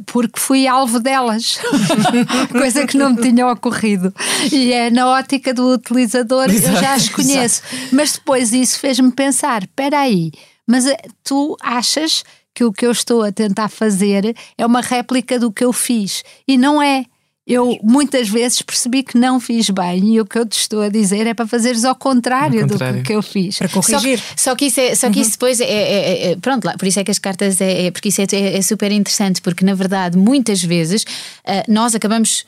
porque 0.07 0.39
fui 0.39 0.67
alvo 0.67 1.01
delas. 1.01 1.59
Coisa 2.51 2.87
que 2.87 2.97
não 2.97 3.11
me 3.11 3.23
tinha 3.23 3.47
ocorrido. 3.47 4.13
E 4.53 4.73
é 4.73 4.91
na 4.91 5.07
ótica 5.09 5.55
do 5.55 5.73
utilizador, 5.73 6.51
Exato. 6.51 6.77
eu 6.77 6.81
já 6.81 6.95
as 6.95 7.09
conheço. 7.09 7.46
Mas 7.93 8.13
depois 8.13 8.53
isso 8.53 8.79
fez-me 8.79 9.11
pensar: 9.13 9.63
espera 9.63 10.01
aí, 10.01 10.31
mas 10.67 10.87
eh, 10.87 10.97
tu 11.23 11.57
achas 11.61 12.25
que 12.55 12.65
o 12.65 12.73
que 12.73 12.87
eu 12.87 12.91
estou 12.91 13.23
a 13.23 13.31
tentar 13.31 13.69
fazer 13.69 14.35
é 14.57 14.65
uma 14.65 14.81
réplica 14.81 15.39
do 15.39 15.53
que 15.53 15.63
eu 15.63 15.73
fiz? 15.73 16.25
E 16.49 16.57
não 16.57 16.83
é. 16.83 17.05
Eu 17.47 17.79
muitas 17.81 18.29
vezes 18.29 18.61
percebi 18.61 19.05
que 19.05 19.17
não 19.17 19.39
fiz 19.39 19.71
bem 19.71 20.15
e 20.15 20.21
o 20.21 20.27
que 20.27 20.37
eu 20.37 20.45
te 20.45 20.59
estou 20.59 20.81
a 20.81 20.89
dizer 20.89 21.29
é 21.29 21.35
para 21.35 21.47
fazeres 21.47 21.85
ao 21.85 21.95
contrário, 21.95 22.67
contrário. 22.67 22.99
do 22.99 23.03
que 23.05 23.13
eu 23.13 23.23
fiz. 23.23 23.59
Para 23.59 23.69
corrigir. 23.69 24.19
Só, 24.19 24.51
só 24.51 24.57
que 24.57 24.65
isso, 24.65 24.81
é, 24.81 24.97
só 24.97 25.09
que 25.09 25.17
uhum. 25.17 25.23
isso 25.23 25.31
depois 25.33 25.61
é, 25.61 25.65
é, 25.65 26.33
é, 26.33 26.37
Pronto, 26.37 26.65
lá, 26.65 26.77
por 26.77 26.89
isso 26.89 26.99
é 26.99 27.05
que 27.05 27.11
as 27.13 27.21
cartas 27.21 27.61
é. 27.61 27.87
é 27.87 27.91
porque 27.93 28.09
isso 28.09 28.21
é, 28.21 28.27
é, 28.33 28.61
super 28.63 28.91
interessante, 28.91 29.41
porque 29.41 29.65
na 29.65 29.75
verdade 29.75 30.19
muitas 30.19 30.61
vezes 30.61 31.03
uh, 31.05 31.63
nós 31.69 31.95
acabamos 31.95 32.45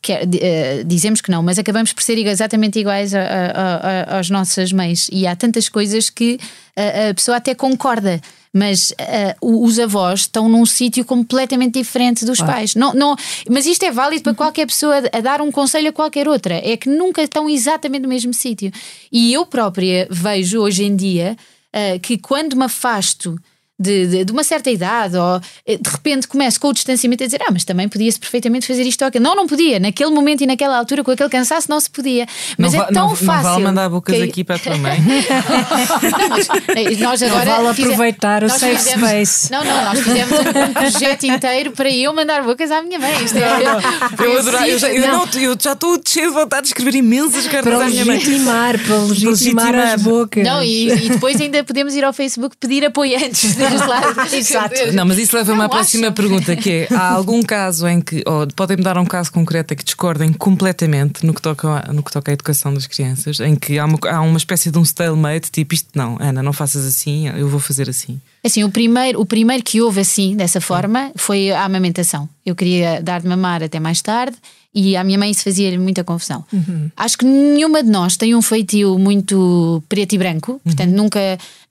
que, 0.00 0.12
uh, 0.12 0.84
dizemos 0.84 1.20
que 1.20 1.30
não, 1.30 1.42
mas 1.42 1.58
acabamos 1.58 1.92
por 1.92 2.02
ser 2.02 2.18
exatamente 2.18 2.78
iguais 2.78 3.14
a, 3.14 3.20
a, 3.20 4.14
a, 4.14 4.18
às 4.18 4.30
nossas 4.30 4.72
mães. 4.72 5.08
E 5.12 5.26
há 5.26 5.34
tantas 5.36 5.68
coisas 5.68 6.10
que 6.10 6.38
a, 6.76 7.14
pessoa 7.14 7.38
até 7.38 7.54
concorda, 7.54 8.20
mas 8.52 8.90
uh, 8.90 9.62
os 9.64 9.78
avós 9.78 10.20
estão 10.20 10.48
num 10.48 10.64
sítio 10.64 11.04
completamente 11.04 11.78
diferente 11.78 12.24
dos 12.24 12.40
ah. 12.40 12.46
pais. 12.46 12.74
Não, 12.74 12.94
não, 12.94 13.16
mas 13.50 13.66
isto 13.66 13.84
é 13.84 13.90
válido 13.90 14.22
para 14.22 14.34
qualquer 14.34 14.66
pessoa 14.66 15.02
a 15.12 15.20
dar 15.20 15.40
um 15.40 15.50
conselho 15.50 15.90
a 15.90 15.92
qualquer 15.92 16.28
outra. 16.28 16.54
É 16.54 16.76
que 16.76 16.88
nunca 16.88 17.22
estão 17.22 17.48
exatamente 17.48 18.02
no 18.02 18.08
mesmo 18.08 18.32
sítio. 18.32 18.72
E 19.10 19.32
eu 19.32 19.44
própria 19.44 20.06
vejo 20.10 20.60
hoje 20.60 20.84
em 20.84 20.94
dia 20.94 21.36
uh, 21.74 22.00
que 22.00 22.16
quando 22.16 22.56
me 22.56 22.64
afasto 22.64 23.38
de, 23.78 24.06
de, 24.06 24.24
de, 24.24 24.32
uma 24.32 24.42
certa 24.42 24.70
idade, 24.70 25.16
ou 25.16 25.40
eh, 25.66 25.76
de 25.76 25.90
repente 25.90 26.26
começo 26.26 26.58
com 26.58 26.68
o 26.68 26.72
distanciamento 26.72 27.22
a 27.22 27.26
dizer: 27.26 27.42
Ah, 27.42 27.50
mas 27.52 27.64
também 27.64 27.88
podia-se 27.88 28.18
perfeitamente 28.18 28.66
fazer 28.66 28.82
isto 28.82 29.02
ou 29.02 29.08
aquilo. 29.08 29.22
Não, 29.22 29.36
não 29.36 29.46
podia. 29.46 29.78
Naquele 29.78 30.10
momento 30.10 30.42
e 30.42 30.46
naquela 30.46 30.78
altura, 30.78 31.04
com 31.04 31.10
aquele 31.10 31.28
cansaço, 31.28 31.68
não 31.68 31.78
se 31.78 31.90
podia. 31.90 32.26
Mas 32.56 32.72
não 32.72 32.82
é 32.82 32.86
tão 32.86 33.08
não, 33.08 33.16
fácil. 33.16 33.34
Não 33.34 33.42
vale 33.42 33.64
mandar 33.64 33.88
bocas 33.90 34.16
que... 34.16 34.22
aqui 34.22 34.44
para 34.44 34.56
a 34.56 34.58
tua 34.58 34.78
mãe. 34.78 34.98
não, 36.98 37.10
nós 37.10 37.22
agora. 37.22 37.44
Não 37.44 37.64
vale 37.64 37.68
aproveitar 37.68 38.44
o 38.44 38.48
safe 38.48 38.76
fizemos, 38.76 39.08
space. 39.08 39.52
Não, 39.52 39.62
não, 39.62 39.84
nós 39.84 40.00
fizemos 40.00 40.38
um, 40.40 40.72
projeto 40.72 41.24
inteiro 41.24 41.72
para 41.72 41.90
eu 41.90 42.14
mandar 42.14 42.42
bocas 42.44 42.70
à 42.70 42.82
minha 42.82 42.98
mãe. 42.98 43.24
Isto 43.24 43.36
é, 43.36 43.42
eu, 44.24 44.38
adorava, 44.38 44.68
eu, 44.68 44.78
já, 44.78 44.88
eu, 44.88 45.06
não, 45.06 45.28
eu 45.34 45.56
já 45.60 45.72
estou 45.72 46.00
cheio 46.06 46.28
de 46.28 46.34
vontade 46.34 46.62
de 46.62 46.68
escrever 46.68 46.94
imensas 46.94 47.46
cartas 47.46 47.74
para 47.74 47.84
à 47.84 47.88
minha 47.88 48.06
mãe. 48.06 48.18
Legitimar, 48.18 48.78
para 48.78 48.96
legitimar, 48.96 49.32
legitimar 49.32 49.74
as 49.74 50.02
bocas. 50.02 50.44
Não, 50.44 50.62
e, 50.62 50.90
e, 50.90 51.08
depois 51.10 51.38
ainda 51.40 51.62
podemos 51.62 51.94
ir 51.94 52.04
ao 52.04 52.12
Facebook 52.12 52.56
pedir 52.58 52.84
apoiantes. 52.84 53.56
Exato. 54.32 54.92
Não, 54.92 55.04
mas 55.04 55.18
isso 55.18 55.36
leva-me 55.36 55.62
à 55.62 55.68
próxima 55.68 56.12
pergunta, 56.12 56.54
que 56.56 56.70
é: 56.70 56.88
há 56.94 57.12
algum 57.12 57.42
caso 57.42 57.86
em 57.86 58.00
que, 58.00 58.22
ou 58.26 58.46
podem-me 58.48 58.82
dar 58.82 58.98
um 58.98 59.04
caso 59.04 59.32
concreto 59.32 59.74
em 59.74 59.76
que 59.76 59.84
discordem 59.84 60.32
completamente 60.32 61.24
no 61.24 61.32
que 61.34 61.42
toca, 61.42 61.84
no 61.92 62.02
que 62.02 62.10
toca 62.10 62.32
à 62.32 62.34
educação 62.34 62.72
das 62.72 62.86
crianças, 62.86 63.40
em 63.40 63.54
que 63.54 63.78
há 63.78 63.84
uma, 63.84 63.98
há 64.08 64.20
uma 64.20 64.38
espécie 64.38 64.70
de 64.70 64.78
um 64.78 64.82
stalemate, 64.82 65.50
tipo 65.50 65.74
isto 65.74 65.88
não, 65.94 66.16
Ana, 66.20 66.42
não 66.42 66.52
faças 66.52 66.86
assim, 66.86 67.28
eu 67.28 67.48
vou 67.48 67.60
fazer 67.60 67.88
assim. 67.88 68.20
Assim, 68.44 68.62
o 68.62 68.70
primeiro, 68.70 69.20
o 69.20 69.26
primeiro 69.26 69.62
que 69.62 69.80
houve 69.80 70.00
assim, 70.00 70.36
dessa 70.36 70.60
forma, 70.60 71.10
foi 71.16 71.50
a 71.50 71.64
amamentação. 71.64 72.28
Eu 72.44 72.54
queria 72.54 73.02
dar 73.02 73.20
de 73.20 73.26
mamar 73.26 73.62
até 73.62 73.80
mais 73.80 74.00
tarde 74.00 74.36
e 74.76 74.94
à 74.94 75.02
minha 75.02 75.18
mãe 75.18 75.30
isso 75.30 75.42
fazia 75.42 75.76
muita 75.80 76.04
confusão. 76.04 76.44
Uhum. 76.52 76.90
Acho 76.94 77.16
que 77.16 77.24
nenhuma 77.24 77.82
de 77.82 77.88
nós 77.88 78.18
tem 78.18 78.34
um 78.34 78.42
feitio 78.42 78.98
muito 78.98 79.82
preto 79.88 80.12
e 80.12 80.18
branco, 80.18 80.52
uhum. 80.52 80.58
portanto 80.58 80.90
nunca 80.90 81.18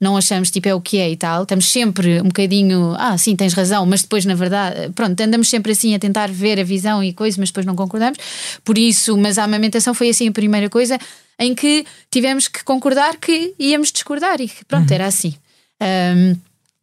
não 0.00 0.16
achamos 0.16 0.50
tipo 0.50 0.68
é 0.68 0.74
o 0.74 0.80
que 0.80 0.98
é 0.98 1.08
e 1.08 1.16
tal. 1.16 1.44
Estamos 1.44 1.70
sempre 1.70 2.20
um 2.20 2.24
bocadinho, 2.24 2.96
ah, 2.98 3.16
sim, 3.16 3.36
tens 3.36 3.52
razão, 3.52 3.86
mas 3.86 4.02
depois 4.02 4.24
na 4.24 4.34
verdade, 4.34 4.90
pronto, 4.92 5.20
andamos 5.20 5.48
sempre 5.48 5.70
assim 5.70 5.94
a 5.94 6.00
tentar 6.00 6.28
ver 6.32 6.58
a 6.58 6.64
visão 6.64 7.02
e 7.02 7.12
coisa, 7.12 7.36
mas 7.38 7.50
depois 7.50 7.64
não 7.64 7.76
concordamos. 7.76 8.18
Por 8.64 8.76
isso, 8.76 9.16
mas 9.16 9.38
a 9.38 9.44
amamentação 9.44 9.94
foi 9.94 10.08
assim 10.08 10.26
a 10.26 10.32
primeira 10.32 10.68
coisa 10.68 10.98
em 11.38 11.54
que 11.54 11.86
tivemos 12.10 12.48
que 12.48 12.64
concordar 12.64 13.18
que 13.18 13.54
íamos 13.56 13.92
discordar 13.92 14.40
e 14.40 14.48
que 14.48 14.64
pronto, 14.64 14.88
uhum. 14.90 14.94
era 14.94 15.06
assim. 15.06 15.32
Um, 15.80 16.34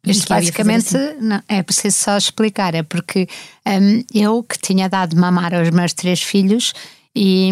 isto 0.06 0.28
basicamente 0.28 0.96
assim. 0.96 1.18
não, 1.22 1.42
é 1.48 1.63
preciso 1.63 1.98
só 1.98 2.18
explicar, 2.18 2.76
é 2.76 2.84
porque 2.84 3.28
um, 3.66 4.04
eu 4.13 4.44
que 4.44 4.58
tinha 4.58 4.89
dado 4.89 5.16
mamar 5.16 5.54
aos 5.54 5.70
meus 5.70 5.94
três 5.94 6.22
filhos 6.22 6.74
e, 7.16 7.52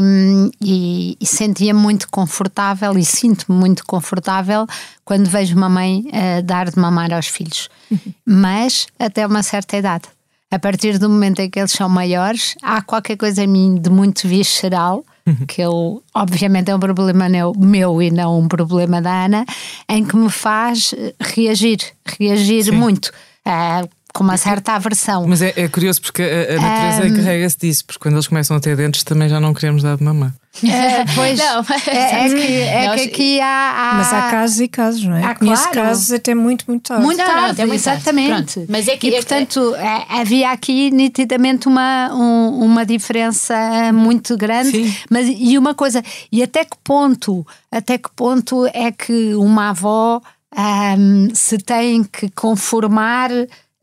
e, 0.59 1.17
e 1.19 1.25
sentia 1.25 1.73
muito 1.73 2.09
confortável 2.09 2.97
e 2.97 3.05
sinto-me 3.05 3.57
muito 3.57 3.85
confortável 3.85 4.65
quando 5.05 5.29
vejo 5.29 5.55
uma 5.55 5.69
mãe 5.69 6.05
uh, 6.07 6.41
dar 6.43 6.69
de 6.69 6.79
mamar 6.79 7.13
aos 7.13 7.27
filhos, 7.27 7.69
uhum. 7.89 7.99
mas 8.25 8.87
até 8.99 9.25
uma 9.25 9.43
certa 9.43 9.77
idade. 9.77 10.05
A 10.49 10.59
partir 10.59 10.97
do 10.97 11.09
momento 11.09 11.39
em 11.39 11.49
que 11.49 11.59
eles 11.59 11.71
são 11.71 11.87
maiores, 11.87 12.55
há 12.61 12.81
qualquer 12.81 13.15
coisa 13.15 13.43
em 13.43 13.47
mim 13.47 13.75
de 13.75 13.89
muito 13.89 14.27
visceral. 14.27 15.05
que 15.47 15.61
eu, 15.61 16.01
obviamente, 16.13 16.69
é 16.69 16.75
um 16.75 16.79
problema 16.79 17.29
meu 17.57 18.01
e 18.01 18.11
não 18.11 18.39
um 18.39 18.47
problema 18.47 19.01
da 19.01 19.25
Ana, 19.25 19.45
em 19.89 20.03
que 20.03 20.15
me 20.15 20.29
faz 20.29 20.93
reagir, 21.19 21.79
reagir 22.05 22.65
Sim. 22.65 22.71
muito. 22.71 23.11
Uh, 23.45 23.89
com 24.13 24.23
uma 24.23 24.37
certa 24.37 24.73
aversão. 24.73 25.25
Mas 25.27 25.41
é, 25.41 25.53
é 25.55 25.67
curioso 25.67 26.01
porque 26.01 26.21
a, 26.21 26.55
a 26.55 26.61
natureza 26.61 27.07
um, 27.07 27.15
carrega-se 27.15 27.57
disso, 27.57 27.85
porque 27.85 27.99
quando 27.99 28.15
eles 28.15 28.27
começam 28.27 28.55
a 28.57 28.59
ter 28.59 28.75
dentes 28.75 29.03
também 29.03 29.29
já 29.29 29.39
não 29.39 29.53
queremos 29.53 29.83
dar 29.83 29.97
de 29.97 30.03
mamã. 30.03 30.33
É, 30.63 31.05
pois, 31.15 31.39
não, 31.39 31.61
é, 31.87 32.25
é, 32.25 32.29
que, 32.29 32.61
é 32.61 32.95
que 32.95 33.01
aqui 33.03 33.39
há, 33.39 33.45
há, 33.47 33.95
Mas 33.95 34.13
há 34.13 34.29
casos 34.29 34.59
e 34.59 34.67
casos, 34.67 35.03
não 35.05 35.15
é? 35.15 35.23
Há, 35.23 35.35
Conheço 35.35 35.63
claro. 35.63 35.87
casos 35.87 36.11
até 36.11 36.35
muito, 36.35 36.65
muito 36.67 36.83
tarde. 36.83 37.03
Muito 37.05 37.17
tarde, 37.17 37.37
não, 37.37 37.47
não, 37.47 37.67
muito 37.67 37.73
exatamente. 37.73 38.55
Tarde. 38.55 38.65
Mas 38.69 38.87
é 38.89 38.97
que, 38.97 39.07
e, 39.07 39.15
é 39.15 39.15
portanto, 39.15 39.75
é, 39.75 40.05
havia 40.09 40.51
aqui 40.51 40.91
nitidamente 40.91 41.67
uma, 41.67 42.13
um, 42.13 42.65
uma 42.65 42.85
diferença 42.85 43.55
muito 43.93 44.35
grande. 44.35 44.71
Sim. 44.71 44.93
Mas, 45.09 45.27
e 45.29 45.57
uma 45.57 45.73
coisa, 45.73 46.03
e 46.29 46.43
até 46.43 46.65
que 46.65 46.75
ponto, 46.83 47.47
até 47.71 47.97
que 47.97 48.09
ponto 48.13 48.67
é 48.73 48.91
que 48.91 49.33
uma 49.35 49.69
avó 49.69 50.21
um, 50.57 51.29
se 51.33 51.57
têm 51.57 52.03
que 52.03 52.29
conformar 52.31 53.29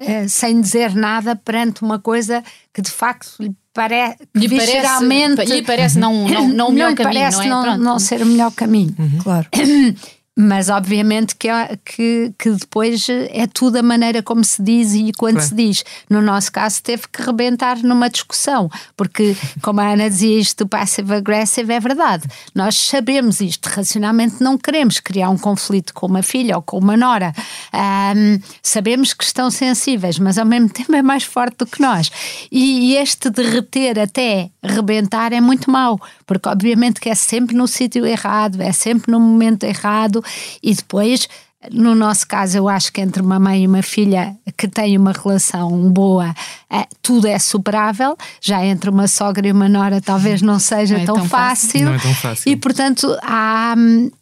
uh, 0.01 0.29
sem 0.29 0.61
dizer 0.61 0.95
nada 0.95 1.37
perante 1.37 1.83
uma 1.83 1.99
coisa 1.99 2.43
que 2.73 2.83
de 2.83 2.91
facto 2.91 3.35
lhe, 3.41 3.55
pare 3.73 4.17
lhe 4.35 4.49
parece, 4.49 5.05
lhe 5.47 5.63
parece 5.63 5.99
não, 5.99 6.29
não, 6.29 6.49
não 6.49 6.69
o 6.69 6.73
melhor 6.73 6.89
não 6.89 6.95
caminho, 6.97 7.21
parece 7.21 7.49
não, 7.49 7.65
é? 7.65 7.67
não, 7.67 7.79
não 7.79 7.99
ser 7.99 8.23
o 8.23 8.27
melhor 8.27 8.53
caminho. 8.53 8.95
Uhum. 8.99 9.19
Claro. 9.23 9.49
Mas 10.41 10.69
obviamente 10.69 11.35
que, 11.35 11.49
que, 11.85 12.33
que, 12.39 12.51
depois 12.51 13.09
é 13.11 13.49
tudo 13.49 13.77
a 13.77 13.83
maneira 13.83 14.23
como 14.23 14.45
se 14.45 14.63
diz 14.63 14.95
e 14.95 15.11
quando 15.19 15.35
claro. 15.35 15.49
se 15.49 15.55
diz. 15.57 15.85
No 16.09 16.23
nosso 16.23 16.53
caso 16.53 16.81
teve 16.81 17.09
que 17.13 17.21
rebentar 17.23 17.83
numa 17.83 18.09
discussão, 18.09 18.71
porque 18.97 19.37
como 19.61 19.81
a 19.81 19.89
Ana 19.95 20.09
dizia 20.09 20.39
isto 20.39 20.65
do 20.65 20.69
passive 20.69 21.13
aggressive 21.13 21.73
é 21.73 21.81
verdade. 21.81 22.29
Nós 22.55 22.77
sabemos 22.79 23.41
isto, 23.41 23.67
racionalmente 23.67 24.37
não 24.41 24.57
queremos 24.57 25.01
criar 25.01 25.29
um 25.29 25.37
conflito 25.37 25.93
com 25.93 26.07
uma 26.07 26.23
filha 26.23 26.55
ou 26.55 26.63
com 26.63 26.79
uma 26.79 26.97
nora. 26.97 27.33
Um, 27.75 28.39
sabemos 28.63 29.13
que 29.13 29.25
estão 29.25 29.51
sensíveis, 29.51 30.21
mas 30.21 30.39
ao 30.39 30.47
mesmo 30.47 30.69
tempo 30.69 30.95
é 30.95 31.03
mais 31.03 31.25
forte 31.25 31.57
do 31.59 31.67
que 31.67 31.83
nós. 31.83 32.13
E, 32.53 32.93
e 32.93 32.97
este 32.97 33.29
derreter 33.29 33.99
até 33.99 34.51
rebentar 34.63 35.33
é 35.33 35.41
muito 35.41 35.69
mau, 35.69 36.01
porque 36.29 36.49
obviamente 36.49 37.01
que 37.01 37.09
é 37.09 37.15
sempre 37.15 37.57
no 37.57 37.67
sítio 37.67 38.07
errado, 38.07 38.61
é 38.61 38.71
sempre 38.71 39.11
no 39.11 39.19
momento 39.19 39.65
errado 39.65 40.23
e 40.63 40.73
depois 40.75 41.27
no 41.73 41.93
nosso 41.93 42.27
caso, 42.27 42.57
eu 42.57 42.69
acho 42.69 42.93
que 42.93 43.01
entre 43.01 43.21
uma 43.21 43.39
mãe 43.39 43.65
e 43.65 43.67
uma 43.67 43.83
filha 43.83 44.37
que 44.57 44.69
têm 44.69 44.97
uma 44.97 45.11
relação 45.11 45.91
boa, 45.91 46.33
é, 46.71 46.87
tudo 47.03 47.27
é 47.27 47.37
superável. 47.37 48.17
Já 48.41 48.65
entre 48.65 48.89
uma 48.89 49.09
sogra 49.09 49.49
e 49.49 49.51
uma 49.51 49.69
nora, 49.69 50.01
talvez 50.01 50.41
não 50.41 50.61
seja 50.61 50.95
não 50.95 51.03
é 51.03 51.07
tão, 51.07 51.15
tão 51.17 51.29
fácil. 51.29 51.69
fácil. 51.69 51.85
Não 51.85 51.95
é 51.95 51.99
tão 51.99 52.15
fácil. 52.15 52.53
E 52.53 52.57
portanto, 52.57 53.19
há, 53.23 53.75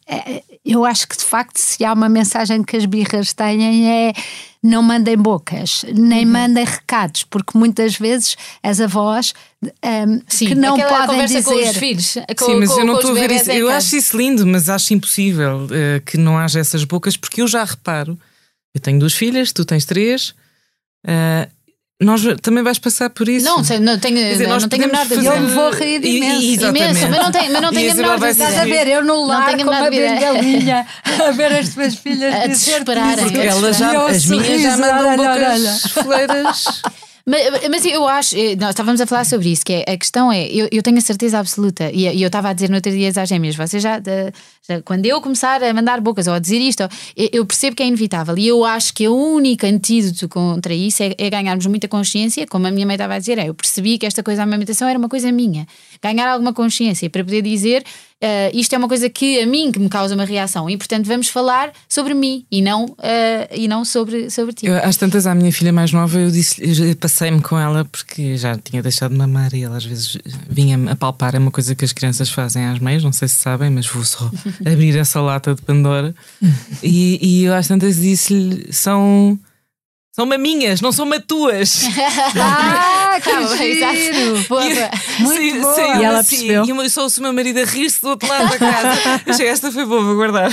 é, 0.08 0.42
eu 0.64 0.84
acho 0.86 1.06
que 1.06 1.16
de 1.16 1.24
facto, 1.24 1.58
se 1.58 1.84
há 1.84 1.92
uma 1.92 2.08
mensagem 2.08 2.62
que 2.62 2.74
as 2.74 2.86
birras 2.86 3.34
têm, 3.34 3.86
é 3.86 4.12
não 4.66 4.82
mandem 4.82 5.16
bocas, 5.16 5.84
nem 5.94 6.24
uhum. 6.24 6.32
mandem 6.32 6.64
recados, 6.64 7.22
porque 7.24 7.56
muitas 7.56 7.96
vezes 7.96 8.36
as 8.62 8.80
avós 8.80 9.32
um, 9.62 10.20
Sim, 10.28 10.46
que 10.48 10.54
não 10.54 10.76
podem 10.78 11.24
dizer. 11.24 11.44
Com 11.44 11.54
os 11.54 11.76
filhos, 11.76 12.14
com, 12.38 12.44
Sim, 12.44 12.56
mas 12.56 12.70
com, 12.70 12.80
eu 12.80 12.86
não 12.86 12.96
estou 12.96 13.12
a 13.12 13.14
ver 13.14 13.30
isso. 13.30 13.50
Eu 13.50 13.70
acho 13.70 13.96
isso 13.96 14.16
lindo, 14.16 14.46
mas 14.46 14.68
acho 14.68 14.92
impossível 14.92 15.66
uh, 15.66 16.00
que 16.04 16.18
não 16.18 16.36
haja 16.36 16.60
essas 16.60 16.84
bocas, 16.84 17.16
porque 17.16 17.40
eu 17.40 17.48
já 17.48 17.64
reparo. 17.64 18.18
Eu 18.74 18.80
tenho 18.80 18.98
duas 18.98 19.14
filhas, 19.14 19.52
tu 19.52 19.64
tens 19.64 19.84
três. 19.84 20.34
Uh, 21.06 21.48
nós 21.98 22.22
também 22.42 22.62
vais 22.62 22.78
passar 22.78 23.08
por 23.08 23.26
isso. 23.26 23.46
Não, 23.46 23.64
sei, 23.64 23.78
não 23.78 23.98
tenho, 23.98 24.16
dizer, 24.16 24.46
não, 24.46 24.58
não 24.58 24.68
tenho 24.68 24.84
a 24.84 24.86
menor 24.86 25.06
dúvida. 25.06 25.34
Eu 25.34 25.48
vou 25.48 25.70
rir 25.70 26.04
imenso. 26.04 26.66
imenso 26.66 27.08
mas 27.08 27.22
não 27.22 27.32
tenho, 27.32 27.52
mas 27.52 27.62
não 27.62 27.72
tenho 27.72 27.90
a 27.90 27.94
menor 27.94 28.18
dúvida. 28.18 28.30
Estás 28.30 28.58
a 28.58 28.64
ver, 28.64 28.88
eu 28.88 29.02
no 29.04 29.24
lar 29.24 29.40
não 29.40 29.56
tenho 29.56 29.72
a 29.72 29.90
bengalinha 29.90 30.86
a 31.26 31.30
ver 31.30 31.52
as 31.52 31.72
tuas 31.72 31.94
filhas 31.94 32.34
a 32.34 32.46
desesperar. 32.48 33.16
Porque 33.16 33.38
elas 33.38 33.78
já, 33.78 34.06
as 34.08 34.26
minhas 34.26 34.60
já 34.60 34.76
mandam 34.76 35.16
bocas 35.16 35.82
fleiras. 35.92 36.82
Mas, 37.28 37.68
mas, 37.68 37.84
eu 37.84 38.06
acho, 38.06 38.36
eh, 38.36 38.54
nós 38.54 38.70
estávamos 38.70 39.00
a 39.00 39.06
falar 39.06 39.24
sobre 39.24 39.48
isso, 39.48 39.64
que 39.64 39.72
é, 39.72 39.92
a 39.92 39.96
questão 39.96 40.30
é, 40.30 40.46
eu, 40.46 40.68
eu 40.70 40.80
tenho 40.80 40.96
a 40.96 41.00
certeza 41.00 41.40
absoluta, 41.40 41.90
e, 41.90 42.06
eu 42.22 42.28
estava 42.28 42.50
a 42.50 42.52
dizer 42.52 42.70
no 42.70 42.76
outro 42.76 42.92
dia 42.92 43.08
às 43.08 43.28
gêmeas, 43.28 43.56
vocês 43.56 43.82
já, 43.82 44.00
já, 44.68 44.80
quando 44.82 45.06
eu 45.06 45.20
começar 45.20 45.60
a 45.60 45.74
mandar 45.74 46.00
bocas 46.00 46.28
ou 46.28 46.34
a 46.34 46.38
dizer 46.38 46.60
isto, 46.60 46.84
eu, 47.16 47.28
eu, 47.32 47.44
percebo 47.44 47.74
que 47.74 47.82
é 47.82 47.86
inevitável, 47.86 48.38
e 48.38 48.46
eu 48.46 48.64
acho 48.64 48.94
que 48.94 49.08
o 49.08 49.16
único 49.16 49.66
antídoto 49.66 50.28
contra 50.28 50.72
isso 50.72 51.02
é, 51.02 51.14
é, 51.18 51.28
ganharmos 51.28 51.66
muita 51.66 51.88
consciência, 51.88 52.46
como 52.46 52.68
a 52.68 52.70
minha 52.70 52.86
mãe 52.86 52.94
estava 52.94 53.14
a 53.14 53.18
dizer, 53.18 53.38
é, 53.38 53.48
eu 53.48 53.54
percebi 53.54 53.98
que 53.98 54.06
esta 54.06 54.22
coisa 54.22 54.36
da 54.38 54.44
amamentação 54.44 54.88
era 54.88 54.96
uma 54.96 55.08
coisa 55.08 55.32
minha, 55.32 55.66
ganhar 56.00 56.30
alguma 56.30 56.52
consciência 56.52 57.10
para 57.10 57.24
poder 57.24 57.42
dizer 57.42 57.82
Uh, 58.22 58.48
isto 58.54 58.74
é 58.74 58.78
uma 58.78 58.88
coisa 58.88 59.10
que 59.10 59.40
a 59.40 59.46
mim 59.46 59.70
que 59.70 59.78
me 59.78 59.90
causa 59.90 60.14
uma 60.14 60.24
reação. 60.24 60.70
E 60.70 60.76
portanto 60.76 61.06
vamos 61.06 61.28
falar 61.28 61.70
sobre 61.86 62.14
mim 62.14 62.46
e 62.50 62.62
não, 62.62 62.86
uh, 62.86 62.96
e 63.52 63.68
não 63.68 63.84
sobre, 63.84 64.30
sobre 64.30 64.54
ti. 64.54 64.66
Eu, 64.66 64.76
às 64.78 64.96
tantas 64.96 65.26
à 65.26 65.34
minha 65.34 65.52
filha 65.52 65.70
mais 65.70 65.92
nova 65.92 66.18
eu, 66.18 66.28
eu 66.28 66.96
passei-me 66.96 67.42
com 67.42 67.58
ela 67.58 67.84
porque 67.84 68.38
já 68.38 68.56
tinha 68.56 68.82
deixado 68.82 69.10
de 69.10 69.18
mamar 69.18 69.52
e 69.52 69.64
ela 69.64 69.76
às 69.76 69.84
vezes 69.84 70.16
vinha-me 70.48 70.90
a 70.90 70.96
palpar, 70.96 71.34
é 71.34 71.38
uma 71.38 71.50
coisa 71.50 71.74
que 71.74 71.84
as 71.84 71.92
crianças 71.92 72.30
fazem 72.30 72.64
às 72.64 72.78
meias, 72.78 73.04
não 73.04 73.12
sei 73.12 73.28
se 73.28 73.34
sabem, 73.34 73.68
mas 73.68 73.86
vou 73.86 74.02
só 74.02 74.30
abrir 74.64 74.96
essa 74.96 75.20
lata 75.20 75.54
de 75.54 75.62
Pandora. 75.62 76.14
E, 76.82 77.18
e 77.20 77.44
eu 77.44 77.54
às 77.54 77.66
tantas 77.66 77.96
disse-lhe 77.96 78.72
são 78.72 79.38
são 80.16 80.24
maminhas, 80.24 80.80
não 80.80 80.92
são 80.92 81.04
matuas. 81.04 81.82
ah, 82.40 83.20
que 83.22 83.30
Calma, 83.30 83.54
giro. 83.54 84.44
Boa, 84.48 84.62
boa. 84.62 84.90
Muito 85.18 85.36
sim, 85.36 85.60
boa. 85.60 85.74
Sim, 85.74 85.82
e 85.82 86.04
ela 86.04 86.18
assim, 86.20 86.36
percebeu. 86.36 86.64
E 86.64 86.70
eu 86.70 86.90
sou 86.90 87.06
o 87.06 87.20
meu 87.20 87.32
marido 87.34 87.60
a 87.60 87.64
rir-se 87.66 88.00
do 88.00 88.08
outro 88.08 88.26
lado 88.26 88.48
da 88.48 88.58
casa. 88.58 89.22
Achei 89.26 89.46
esta 89.46 89.70
foi 89.70 89.84
boa, 89.84 90.02
vou 90.02 90.14
guardar. 90.14 90.50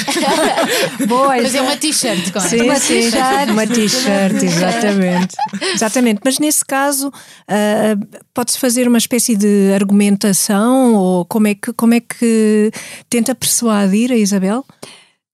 boa, 1.07 1.41
Fazer 1.41 1.61
uma 1.61 1.77
t-shirt 1.77 2.33
com 2.33 2.41
sim, 2.41 2.61
uma 2.63 2.77
t-shirt. 2.77 3.49
Uma 3.51 3.65
t-shirt, 3.65 4.43
exatamente. 4.43 5.35
exatamente. 5.73 6.19
Mas 6.25 6.39
nesse 6.39 6.65
caso, 6.65 7.07
uh, 7.07 8.21
pode-se 8.33 8.59
fazer 8.59 8.85
uma 8.85 8.97
espécie 8.97 9.33
de 9.33 9.71
argumentação 9.73 10.93
ou 10.93 11.23
como 11.23 11.47
é 11.47 11.55
que, 11.55 11.71
como 11.71 11.93
é 11.93 12.01
que 12.01 12.69
tenta 13.09 13.33
persuadir 13.33 14.11
a 14.11 14.17
Isabel? 14.17 14.65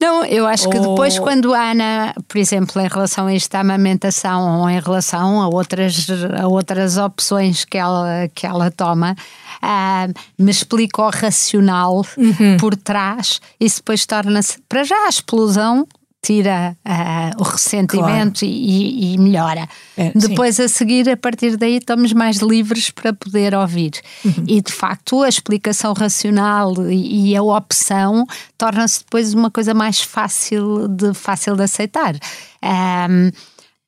Não, 0.01 0.23
eu 0.23 0.47
acho 0.47 0.69
que 0.69 0.79
depois, 0.79 1.19
quando 1.19 1.53
a 1.53 1.71
Ana, 1.71 2.15
por 2.25 2.37
exemplo, 2.37 2.81
em 2.81 2.87
relação 2.87 3.27
a 3.27 3.33
esta 3.33 3.59
amamentação 3.59 4.61
ou 4.61 4.69
em 4.69 4.79
relação 4.79 5.41
a 5.41 5.49
outras, 5.49 6.07
a 6.39 6.47
outras 6.47 6.97
opções 6.97 7.65
que 7.65 7.77
ela, 7.77 8.29
que 8.33 8.47
ela 8.47 8.71
toma, 8.71 9.13
uh, 9.61 10.13
me 10.37 10.51
explica 10.51 11.01
o 11.01 11.09
racional 11.09 12.05
uhum. 12.17 12.55
por 12.57 12.77
trás, 12.77 13.41
isso 13.59 13.79
depois 13.79 14.05
torna-se, 14.05 14.59
para 14.69 14.85
já, 14.85 15.05
a 15.05 15.09
explosão 15.09 15.85
tira 16.21 16.77
uh, 16.85 17.41
o 17.41 17.43
ressentimento 17.43 18.39
claro. 18.39 18.53
e, 18.53 19.13
e, 19.13 19.17
melhora. 19.17 19.67
É, 19.95 20.11
Depois, 20.13 20.57
sim. 20.57 20.63
a 20.63 20.67
seguir, 20.67 21.09
a 21.09 21.17
partir 21.17 21.55
daí, 21.55 21.77
estamos 21.77 22.11
mais 22.13 22.37
livres 22.37 22.89
para 22.89 23.13
poder 23.13 23.55
ouvir. 23.55 23.93
Uhum. 24.25 24.43
E, 24.47 24.61
de 24.61 24.71
facto, 24.71 25.23
a 25.23 25.29
explicação 25.29 25.93
racional 25.93 26.73
e, 26.89 27.31
e 27.31 27.35
a 27.35 27.41
opção 27.41 28.25
torna-se 28.57 28.99
depois 28.99 29.33
uma 29.33 29.49
coisa 29.49 29.73
mais 29.73 30.01
fácil 30.01 30.87
de, 30.87 31.13
fácil 31.13 31.55
de 31.55 31.63
aceitar. 31.63 32.15
Um, 32.63 33.31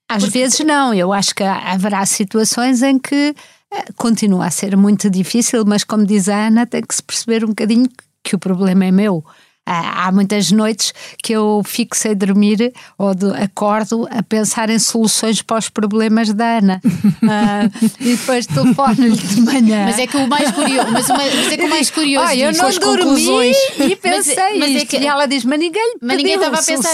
às 0.08 0.24
Porque... 0.24 0.40
vezes, 0.40 0.60
não. 0.62 0.94
Eu 0.94 1.12
acho 1.12 1.36
que 1.36 1.44
haverá 1.44 2.06
situações 2.06 2.82
em 2.82 2.98
que 2.98 3.36
eh, 3.74 3.86
continua 3.96 4.46
a 4.46 4.52
ser 4.52 4.76
muito 4.76 5.10
difícil, 5.10 5.64
mas, 5.66 5.84
como 5.84 6.06
diz 6.06 6.28
a 6.28 6.48
Ana, 6.48 6.66
tem 6.66 6.82
que 6.82 6.94
se 6.96 7.04
perceber 7.04 7.46
um 7.46 7.50
bocadinho 7.50 7.88
que 8.24 8.36
o 8.36 8.40
problema 8.40 8.86
é 8.86 8.92
meu. 8.92 9.24
Há 9.72 10.12
muitas 10.12 10.52
noites 10.52 10.94
que 11.24 11.34
eu 11.34 11.62
fico 11.66 11.96
sem 11.96 12.16
dormir 12.16 12.74
ou 12.98 13.14
de, 13.14 13.32
acordo 13.42 14.08
a 14.12 14.22
pensar 14.24 14.70
em 14.70 14.80
soluções 14.80 15.42
para 15.42 15.58
os 15.58 15.70
problemas 15.70 16.34
da 16.34 16.58
Ana. 16.58 16.82
uh, 16.84 17.86
e 18.00 18.16
depois 18.16 18.46
telefono-lhe 18.46 19.18
de 19.18 19.42
manhã. 19.42 19.86
Mas 19.86 20.00
é 20.00 20.08
que 20.08 20.18
o 20.18 20.28
mais 20.28 20.52
curioso, 20.52 20.92
mas, 20.92 21.08
mas 21.08 21.52
é 21.52 21.58
que 21.58 21.66
o 21.66 21.70
mais 21.70 21.90
curioso 21.90 22.28
ah, 22.28 22.36
eu 22.36 22.52
não 22.54 22.70
dormi 22.70 23.02
conclusões. 23.02 23.58
e 23.80 23.96
pensei 23.96 24.60
mas, 24.60 24.72
mas 24.72 24.82
é 24.82 24.86
que, 24.86 24.98
e 24.98 25.08
ela 25.08 25.26
diz, 25.26 25.44
mas 25.44 25.60
ninguém 25.60 25.96
mas 26.02 26.18
ninguém 26.18 26.36
estava 26.36 26.60
a 26.60 26.64
pensar 26.64 26.92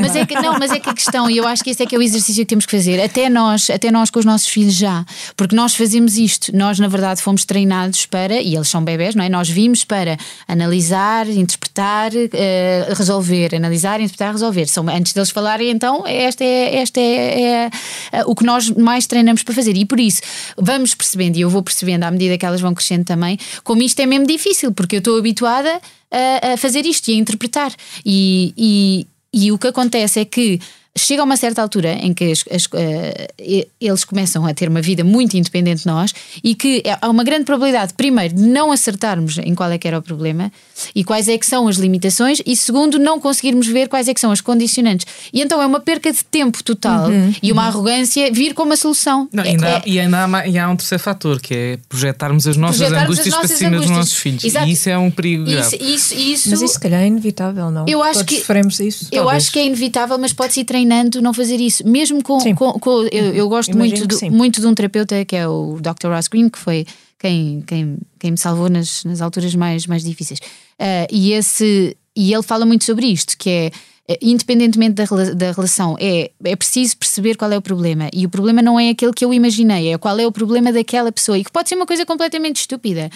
mas 0.00 0.16
é 0.16 0.26
que 0.26 0.34
não, 0.34 0.58
mas 0.58 0.70
é 0.70 0.78
que 0.78 0.88
a 0.88 0.94
questão, 0.94 1.30
e 1.30 1.36
eu 1.36 1.46
acho 1.46 1.62
que 1.62 1.70
esse 1.70 1.82
é 1.82 1.86
que 1.86 1.94
é 1.94 1.98
o 1.98 2.02
exercício 2.02 2.42
que 2.42 2.48
temos 2.48 2.66
que 2.66 2.76
fazer, 2.76 3.00
até 3.00 3.28
nós, 3.28 3.70
até 3.70 3.90
nós 3.90 4.10
com 4.10 4.18
os 4.18 4.24
nossos 4.24 4.48
filhos 4.48 4.74
já, 4.74 5.04
porque 5.36 5.54
nós 5.54 5.74
fazemos 5.74 6.16
isto, 6.16 6.56
nós 6.56 6.78
na 6.78 6.88
verdade 6.88 7.22
fomos 7.22 7.44
treinados 7.44 8.06
para, 8.06 8.40
e 8.40 8.54
eles 8.54 8.68
são 8.68 8.82
bebés, 8.82 9.14
não 9.14 9.24
é? 9.24 9.28
Nós 9.28 9.48
vimos 9.48 9.84
para 9.84 10.16
analisar, 10.48 11.28
interpretar 11.28 12.05
uh, 12.12 12.94
resolver, 12.94 13.54
analisar, 13.54 14.00
interpretar, 14.00 14.32
resolver. 14.32 14.66
São, 14.66 14.88
antes 14.88 15.12
deles 15.12 15.30
falarem, 15.30 15.70
então, 15.70 16.06
esta 16.06 16.44
é, 16.44 16.76
esta 16.76 17.00
é, 17.00 17.42
é, 17.42 17.70
é, 18.12 18.24
o 18.24 18.34
que 18.34 18.44
nós 18.44 18.70
mais 18.70 19.06
treinamos 19.06 19.42
para 19.42 19.54
fazer. 19.54 19.76
E 19.76 19.84
por 19.84 20.00
isso, 20.00 20.20
vamos 20.56 20.94
percebendo, 20.94 21.36
e 21.36 21.40
eu 21.40 21.50
vou 21.50 21.62
percebendo 21.62 22.04
à 22.04 22.10
medida 22.10 22.36
que 22.38 22.46
elas 22.46 22.60
vão 22.60 22.74
crescendo 22.74 23.04
também, 23.04 23.38
como 23.64 23.82
isto 23.82 24.00
é 24.00 24.06
mesmo 24.06 24.26
difícil, 24.26 24.72
porque 24.72 24.96
eu 24.96 24.98
estou 25.00 25.18
habituada 25.18 25.80
a, 26.10 26.52
a 26.52 26.56
fazer 26.56 26.84
isto 26.86 27.08
e 27.08 27.14
a 27.14 27.16
interpretar. 27.16 27.72
E, 28.04 28.52
e, 28.56 29.06
e 29.32 29.52
o 29.52 29.58
que 29.58 29.66
acontece 29.66 30.20
é 30.20 30.24
que 30.24 30.60
chega 30.96 31.22
a 31.22 31.24
uma 31.24 31.36
certa 31.36 31.62
altura 31.62 31.92
em 31.92 32.12
que 32.12 32.32
as, 32.32 32.44
as, 32.50 32.64
uh, 32.66 33.68
eles 33.80 34.04
começam 34.04 34.46
a 34.46 34.54
ter 34.54 34.68
uma 34.68 34.80
vida 34.80 35.04
muito 35.04 35.36
independente 35.36 35.82
de 35.82 35.86
nós 35.86 36.12
e 36.42 36.54
que 36.54 36.82
é, 36.84 36.98
há 37.00 37.08
uma 37.08 37.24
grande 37.24 37.44
probabilidade, 37.44 37.94
primeiro, 37.94 38.34
de 38.34 38.42
não 38.42 38.72
acertarmos 38.72 39.38
em 39.38 39.54
qual 39.54 39.70
é 39.70 39.78
que 39.78 39.86
era 39.86 39.98
o 39.98 40.02
problema 40.02 40.50
e 40.94 41.04
quais 41.04 41.28
é 41.28 41.36
que 41.38 41.46
são 41.46 41.68
as 41.68 41.76
limitações 41.76 42.40
e 42.44 42.56
segundo, 42.56 42.98
não 42.98 43.20
conseguirmos 43.20 43.66
ver 43.66 43.88
quais 43.88 44.08
é 44.08 44.14
que 44.14 44.20
são 44.20 44.30
as 44.30 44.40
condicionantes. 44.40 45.06
E 45.32 45.40
então 45.40 45.60
é 45.60 45.66
uma 45.66 45.80
perca 45.80 46.12
de 46.12 46.24
tempo 46.24 46.62
total 46.62 47.08
uhum, 47.08 47.34
e 47.42 47.52
uma 47.52 47.62
uhum. 47.62 47.68
arrogância 47.68 48.30
vir 48.32 48.54
com 48.54 48.62
uma 48.62 48.76
solução. 48.76 49.28
Não, 49.32 49.44
é, 49.44 49.48
ainda 49.48 49.68
é, 49.68 49.76
há, 49.76 49.82
e 49.86 50.00
ainda 50.00 50.24
há, 50.24 50.48
e 50.48 50.58
há, 50.58 50.68
um 50.68 50.76
terceiro 50.76 51.02
fator 51.02 51.40
que 51.40 51.54
é 51.54 51.78
projetarmos 51.88 52.46
as 52.46 52.56
nossas 52.56 52.78
projetarmos 52.78 53.18
angústias 53.18 53.26
as 53.26 53.32
nossas 53.34 53.50
para 53.50 53.58
cima 53.58 53.70
angústias. 53.70 53.90
dos 53.90 53.98
nossos 53.98 54.18
filhos. 54.18 54.44
Exato. 54.44 54.68
E 54.68 54.72
isso 54.72 54.88
é 54.88 54.98
um 54.98 55.10
perigo 55.10 55.48
isso, 55.48 55.76
isso, 55.76 56.14
isso, 56.14 56.50
Mas 56.50 56.62
isso 56.62 56.74
se 56.74 56.80
calhar 56.80 57.02
é 57.02 57.06
inevitável, 57.06 57.70
não? 57.70 57.84
Eu 57.88 58.02
acho 58.02 58.20
Todos 58.20 58.34
que, 58.34 58.38
sofremos 58.38 58.80
isso. 58.80 59.08
Eu 59.12 59.24
talvez. 59.24 59.44
acho 59.44 59.52
que 59.52 59.58
é 59.58 59.66
inevitável, 59.66 60.18
mas 60.18 60.32
pode-se 60.32 60.60
ir 60.60 60.64
treinando 60.86 61.20
não 61.20 61.34
fazer 61.34 61.56
isso. 61.56 61.86
Mesmo 61.86 62.22
com. 62.22 62.38
com, 62.54 62.72
com 62.78 63.02
eu, 63.12 63.34
eu, 63.34 63.48
gosto 63.48 63.76
muito, 63.76 64.06
do, 64.06 64.30
muito 64.30 64.60
de 64.60 64.66
um 64.66 64.74
terapeuta 64.74 65.24
que 65.24 65.36
é 65.36 65.46
o 65.46 65.78
Dr. 65.80 66.08
Ross 66.08 66.28
Green, 66.28 66.48
que 66.48 66.58
foi 66.58 66.86
quem, 67.18 67.62
quem, 67.66 67.98
quem 68.18 68.30
me 68.30 68.38
salvou 68.38 68.68
nas, 68.68 69.04
nas 69.04 69.20
alturas 69.20 69.54
mais, 69.54 69.86
mais 69.86 70.04
difíceis. 70.04 70.38
Uh, 70.80 71.06
e, 71.10 71.32
esse, 71.32 71.96
e 72.14 72.32
ele 72.32 72.42
fala 72.42 72.64
muito 72.64 72.84
sobre 72.84 73.06
isto, 73.06 73.36
que 73.36 73.50
é 73.50 73.70
eh, 74.08 74.18
independentemente 74.22 74.94
da, 74.94 75.04
da 75.34 75.52
relação, 75.52 75.96
é, 75.98 76.30
é 76.44 76.56
preciso 76.56 76.96
perceber 76.96 77.36
qual 77.36 77.50
é 77.50 77.58
o 77.58 77.62
problema. 77.62 78.08
E 78.12 78.24
o 78.24 78.28
problema 78.28 78.62
não 78.62 78.78
é 78.78 78.90
aquele 78.90 79.12
que 79.12 79.24
eu 79.24 79.34
imaginei, 79.34 79.92
é 79.92 79.98
qual 79.98 80.18
é 80.18 80.26
o 80.26 80.32
problema 80.32 80.72
daquela 80.72 81.10
pessoa. 81.10 81.38
E 81.38 81.44
que 81.44 81.50
pode 81.50 81.68
ser 81.68 81.74
uma 81.74 81.86
coisa 81.86 82.06
completamente 82.06 82.60
estúpida. 82.60 83.10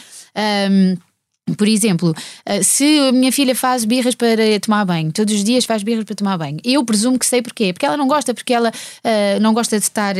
Um, 0.70 0.96
por 1.56 1.68
exemplo, 1.68 2.14
eh, 2.44 2.62
se 2.62 3.08
a 3.08 3.12
minha 3.12 3.32
filha 3.32 3.54
faz 3.54 3.84
birras 3.84 4.14
para 4.14 4.58
tomar 4.60 4.84
banho, 4.84 5.12
todos 5.12 5.34
os 5.34 5.44
dias 5.44 5.64
faz 5.64 5.82
birras 5.82 6.04
para 6.04 6.14
tomar 6.14 6.38
banho, 6.38 6.58
eu 6.64 6.84
presumo 6.84 7.18
que 7.18 7.26
sei 7.26 7.42
porquê, 7.42 7.72
porque 7.72 7.86
ela 7.86 7.96
não 7.96 8.08
gosta, 8.08 8.34
porque 8.34 8.52
ela 8.52 8.70
uh, 8.70 9.40
não 9.40 9.52
gosta 9.52 9.78
de 9.78 9.84
estar, 9.84 10.14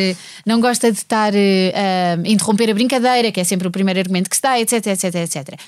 não 0.47 0.61
gosta 0.61 0.91
de 0.91 0.99
estar 0.99 1.33
uh, 1.33 2.27
interromper 2.27 2.71
a 2.71 2.75
brincadeira, 2.75 3.33
que 3.33 3.41
é 3.41 3.45
sempre 3.45 3.69
o 3.69 3.71
primeiro 3.71 4.01
argumento 4.01 4.29
que 4.29 4.37
se 4.37 4.43
dá, 4.43 4.61
etc, 4.61 4.87
etc, 4.87 5.15
etc 5.15 5.61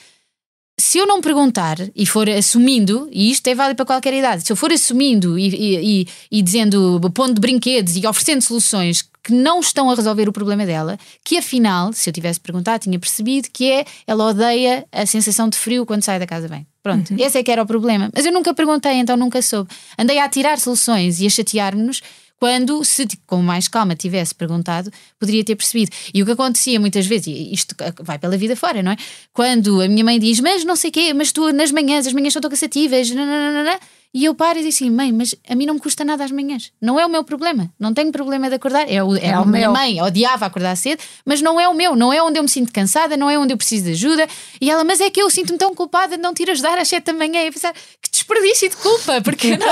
se 0.83 0.99
eu 0.99 1.07
não 1.07 1.21
perguntar 1.21 1.77
e 1.95 2.05
for 2.05 2.29
assumindo, 2.29 3.09
e 3.13 3.31
isto 3.31 3.47
é 3.47 3.55
válido 3.55 3.77
para 3.77 3.87
qualquer 3.87 4.13
idade, 4.13 4.45
se 4.45 4.53
eu 4.53 4.57
for 4.57 4.73
assumindo 4.73 5.39
e, 5.39 5.49
e, 5.49 6.01
e, 6.03 6.09
e 6.31 6.43
dizendo, 6.43 7.01
pondo 7.15 7.41
brinquedos 7.41 7.97
e 7.97 8.05
oferecendo 8.07 8.43
soluções 8.43 9.09
que 9.23 9.33
não 9.33 9.61
estão 9.61 9.89
a 9.89 9.95
resolver 9.95 10.29
o 10.29 10.33
problema 10.33 10.67
dela, 10.67 10.99
que 11.25 11.39
afinal, 11.39 11.93
se 11.93 12.11
eu 12.11 12.13
tivesse 12.13 12.41
perguntado, 12.41 12.83
tinha 12.83 12.99
percebido 12.99 13.49
que 13.53 13.71
é 13.71 13.85
ela 14.07 14.27
odeia 14.27 14.85
a 14.91 15.07
sensação 15.07 15.49
de 15.49 15.57
frio 15.57 15.87
quando 15.87 16.03
sai 16.03 16.19
da 16.19 16.27
casa 16.27 16.49
bem. 16.49 16.67
Pronto, 16.83 17.13
uhum. 17.13 17.17
esse 17.21 17.39
é 17.39 17.43
que 17.45 17.53
era 17.53 17.63
o 17.63 17.67
problema. 17.67 18.11
Mas 18.13 18.27
eu 18.27 18.33
nunca 18.33 18.53
perguntei, 18.53 18.95
então 18.95 19.17
nunca 19.17 19.41
soube. 19.41 19.71
Andei 19.97 20.19
a 20.19 20.29
tirar 20.29 20.59
soluções 20.59 21.21
e 21.21 21.27
a 21.27 21.31
chatear-nos 21.31 22.03
quando, 22.43 22.83
se 22.85 23.07
com 23.25 23.41
mais 23.41 23.69
calma 23.69 23.95
tivesse 23.95 24.35
perguntado, 24.35 24.91
poderia 25.17 25.45
ter 25.45 25.55
percebido. 25.55 25.93
E 26.13 26.25
o 26.25 26.27
que 26.27 26.33
acontecia 26.33 26.81
muitas 26.81 27.07
vezes, 27.07 27.29
e 27.29 27.55
isto 27.55 27.73
vai 28.01 28.19
pela 28.19 28.37
vida 28.37 28.57
fora, 28.57 28.83
não 28.83 28.91
é? 28.91 28.97
Quando 29.33 29.81
a 29.81 29.87
minha 29.87 30.05
mãe 30.05 30.19
diz, 30.19 30.41
mas 30.41 30.65
não 30.65 30.75
sei 30.75 30.91
o 30.91 30.93
quê, 30.93 31.15
mas 31.15 31.31
tu 31.31 31.53
nas 31.53 31.71
manhãs, 31.71 32.05
as 32.05 32.13
manhãs 32.13 32.33
são 32.33 32.43
tão 32.43 32.51
cansativas, 32.51 33.09
nananana, 33.13 33.79
e 34.15 34.27
eu 34.27 34.35
paro 34.35 34.59
e 34.59 34.63
digo 34.63 34.69
assim, 34.69 34.91
mãe, 34.91 35.11
mas 35.11 35.35
a 35.49 35.55
mim 35.55 35.65
não 35.65 35.75
me 35.75 35.81
custa 35.81 36.05
nada 36.05 36.23
às 36.23 36.31
manhãs. 36.31 36.71
Não 36.79 37.01
é 37.01 37.07
o 37.07 37.09
meu 37.09 37.25
problema. 37.25 37.73
Não 37.81 37.95
tenho 37.95 38.13
problema 38.13 38.47
de 38.51 38.57
acordar. 38.57 38.87
É, 38.87 39.03
o, 39.03 39.17
é, 39.17 39.29
é 39.29 39.33
a 39.33 39.43
minha 39.43 39.61
meu. 39.69 39.73
mãe 39.73 40.03
odiava 40.03 40.45
acordar 40.45 40.77
cedo, 40.77 41.03
mas 41.25 41.41
não 41.41 41.59
é 41.59 41.67
o 41.67 41.73
meu. 41.73 41.97
Não 41.97 42.13
é 42.13 42.23
onde 42.23 42.39
eu 42.39 42.43
me 42.43 42.49
sinto 42.49 42.71
cansada, 42.71 43.17
não 43.17 43.31
é 43.31 43.39
onde 43.39 43.55
eu 43.55 43.57
preciso 43.57 43.85
de 43.85 43.93
ajuda. 43.93 44.29
E 44.61 44.71
ela, 44.71 44.85
mas 44.85 45.01
é 45.01 45.09
que 45.09 45.23
eu 45.23 45.31
sinto-me 45.31 45.59
tão 45.59 45.75
culpada 45.75 46.17
de 46.17 46.23
não 46.23 46.35
te 46.35 46.43
ir 46.43 46.51
ajudar 46.51 46.77
às 46.77 46.89
sete 46.89 47.07
da 47.07 47.15
manhã. 47.15 47.43
E 47.43 47.47
eu 47.47 47.53
pensar, 47.55 47.73
que 47.73 48.11
desperdício 48.23 48.69
de 48.71 48.77
culpa, 48.77 49.21
porque 49.23 49.57
não, 49.57 49.67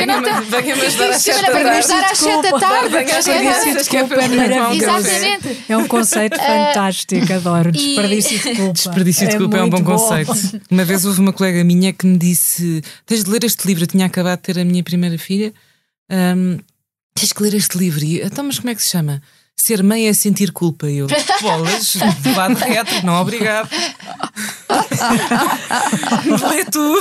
eu 0.00 0.06
não 0.06 0.22
tenho. 0.24 0.44
Venha-me 0.44 0.86
ajudar 0.86 1.10
às 1.10 1.22
sete 1.22 1.42
da 1.42 2.58
tarde. 2.58 2.90
tarde. 2.90 3.04
Desperdício 3.04 3.82
de 3.84 3.90
culpa 3.90 4.14
é 4.14 4.28
maravilhoso. 4.28 5.08
Exatamente. 5.08 5.64
É 5.68 5.76
um 5.76 5.86
conceito 5.86 6.36
fantástico, 6.40 7.32
adoro. 7.32 7.70
Desperdício 7.70 8.38
de 8.38 8.54
culpa. 8.56 8.72
Desperdício 8.72 9.28
de 9.28 9.36
culpa 9.38 9.56
é, 9.58 9.62
um 9.62 9.70
bom 9.70 9.84
conceito. 9.84 10.32
Uma 10.70 10.84
vez 10.84 11.04
houve 11.04 11.20
uma 11.20 11.32
colega 11.32 11.62
minha 11.62 11.92
que 11.92 12.06
me 12.06 12.18
disse: 12.18 12.82
Tens 13.06 13.22
de 13.22 13.30
ler 13.30 13.44
este 13.44 13.66
livro, 13.66 13.84
eu 13.84 13.88
tinha 13.88 14.06
acabado 14.06 14.38
de 14.38 14.42
ter 14.42 14.58
a 14.58 14.64
a 14.64 14.66
minha 14.66 14.82
primeira 14.82 15.16
filha, 15.18 15.52
um, 16.10 16.58
tens 17.14 17.32
que 17.32 17.42
ler 17.42 17.54
este 17.54 17.78
livro. 17.78 18.02
E, 18.02 18.20
então, 18.22 18.44
mas 18.44 18.58
como 18.58 18.70
é 18.70 18.74
que 18.74 18.82
se 18.82 18.90
chama? 18.90 19.22
Ser 19.56 19.82
mãe 19.82 20.08
é 20.08 20.12
sentir 20.12 20.52
culpa. 20.52 20.90
Eu, 20.90 21.06
bolas, 21.40 21.96
vá 22.34 22.48
de 22.48 22.62
reto, 22.62 23.06
não, 23.06 23.20
obrigado. 23.20 23.70
Lê 26.50 26.64
tu. 26.64 27.00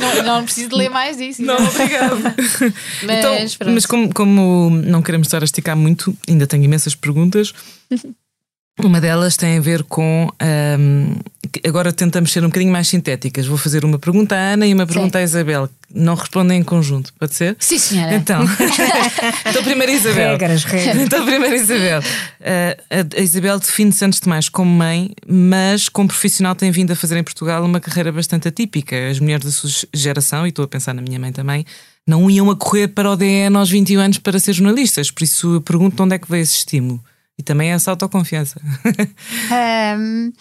Não, 0.00 0.22
não 0.22 0.44
preciso 0.44 0.68
de 0.70 0.76
ler 0.76 0.88
mais 0.88 1.16
disso. 1.16 1.42
Não, 1.42 1.56
obrigado. 1.56 2.22
Mas, 3.02 3.18
então, 3.18 3.34
mas 3.72 3.86
como, 3.86 4.14
como 4.14 4.70
não 4.70 5.02
queremos 5.02 5.26
estar 5.26 5.42
a 5.42 5.44
esticar 5.44 5.76
muito, 5.76 6.16
ainda 6.28 6.46
tenho 6.46 6.64
imensas 6.64 6.94
perguntas. 6.94 7.52
Uma 8.82 9.00
delas 9.00 9.36
tem 9.36 9.58
a 9.58 9.60
ver 9.60 9.82
com. 9.82 10.28
Um, 10.40 11.16
agora 11.66 11.92
tentamos 11.92 12.30
ser 12.32 12.44
um 12.44 12.46
bocadinho 12.46 12.72
mais 12.72 12.86
sintéticas. 12.86 13.46
Vou 13.46 13.58
fazer 13.58 13.84
uma 13.84 13.98
pergunta 13.98 14.36
à 14.36 14.52
Ana 14.52 14.66
e 14.66 14.72
uma 14.72 14.86
pergunta 14.86 15.18
Sim. 15.18 15.22
à 15.22 15.24
Isabel. 15.24 15.68
Não 15.92 16.14
respondem 16.14 16.60
em 16.60 16.62
conjunto, 16.62 17.12
pode 17.18 17.34
ser? 17.34 17.56
Sim, 17.58 17.78
senhora. 17.78 18.14
Então, 18.14 18.40
então 19.48 19.64
primeiro 19.64 19.90
Isabel. 19.90 20.32
Regras, 20.32 20.64
regras. 20.64 20.96
Então, 20.96 21.24
primeiro 21.24 21.56
Isabel. 21.56 22.00
Uh, 22.00 23.16
a 23.16 23.20
Isabel 23.20 23.58
define-se 23.58 24.04
antes 24.04 24.20
de 24.20 24.28
mais 24.28 24.48
como 24.48 24.70
mãe, 24.70 25.10
mas 25.26 25.88
como 25.88 26.08
profissional 26.08 26.54
tem 26.54 26.70
vindo 26.70 26.92
a 26.92 26.96
fazer 26.96 27.16
em 27.16 27.24
Portugal 27.24 27.64
uma 27.64 27.80
carreira 27.80 28.12
bastante 28.12 28.46
atípica. 28.46 29.08
As 29.10 29.18
mulheres 29.18 29.44
da 29.44 29.50
sua 29.50 29.70
geração, 29.92 30.46
e 30.46 30.50
estou 30.50 30.64
a 30.64 30.68
pensar 30.68 30.94
na 30.94 31.02
minha 31.02 31.18
mãe 31.18 31.32
também, 31.32 31.64
não 32.06 32.30
iam 32.30 32.50
a 32.50 32.56
correr 32.56 32.88
para 32.88 33.10
o 33.10 33.16
DN 33.16 33.56
aos 33.56 33.70
21 33.70 34.00
anos 34.00 34.18
para 34.18 34.38
ser 34.38 34.52
jornalistas. 34.52 35.10
Por 35.10 35.24
isso 35.24 35.54
eu 35.54 35.60
pergunto 35.60 35.96
de 35.96 36.02
onde 36.02 36.14
é 36.14 36.18
que 36.18 36.30
veio 36.30 36.42
esse 36.42 36.58
estímulo. 36.58 37.02
E 37.38 37.42
também 37.42 37.70
essa 37.70 37.90
autoconfiança. 37.92 38.60
um, 39.98 40.32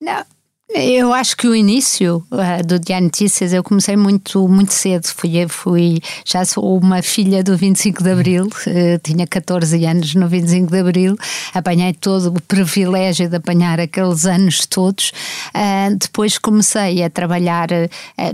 não, 0.00 0.24
eu 0.68 1.12
acho 1.12 1.36
que 1.36 1.46
o 1.46 1.54
início 1.54 2.24
uh, 2.32 2.66
do 2.66 2.78
Dia 2.78 3.00
Notícias 3.00 3.52
eu 3.52 3.62
comecei 3.62 3.96
muito, 3.96 4.48
muito 4.48 4.74
cedo. 4.74 5.06
Fui, 5.06 5.46
fui, 5.48 6.00
já 6.24 6.44
sou 6.44 6.76
uma 6.78 7.02
filha 7.02 7.42
do 7.44 7.56
25 7.56 8.02
de 8.02 8.10
Abril, 8.10 8.46
uh, 8.46 8.98
tinha 9.00 9.26
14 9.28 9.84
anos 9.86 10.14
no 10.16 10.28
25 10.28 10.70
de 10.70 10.78
Abril, 10.78 11.16
apanhei 11.54 11.92
todo 11.92 12.34
o 12.34 12.42
privilégio 12.42 13.28
de 13.28 13.36
apanhar 13.36 13.78
aqueles 13.78 14.26
anos 14.26 14.66
todos. 14.66 15.12
Uh, 15.54 15.96
depois 15.96 16.36
comecei 16.36 17.02
a 17.04 17.10
trabalhar, 17.10 17.68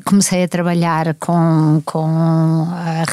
comecei 0.04 0.42
a 0.44 0.48
trabalhar 0.48 1.14
com, 1.14 1.82
com 1.84 2.66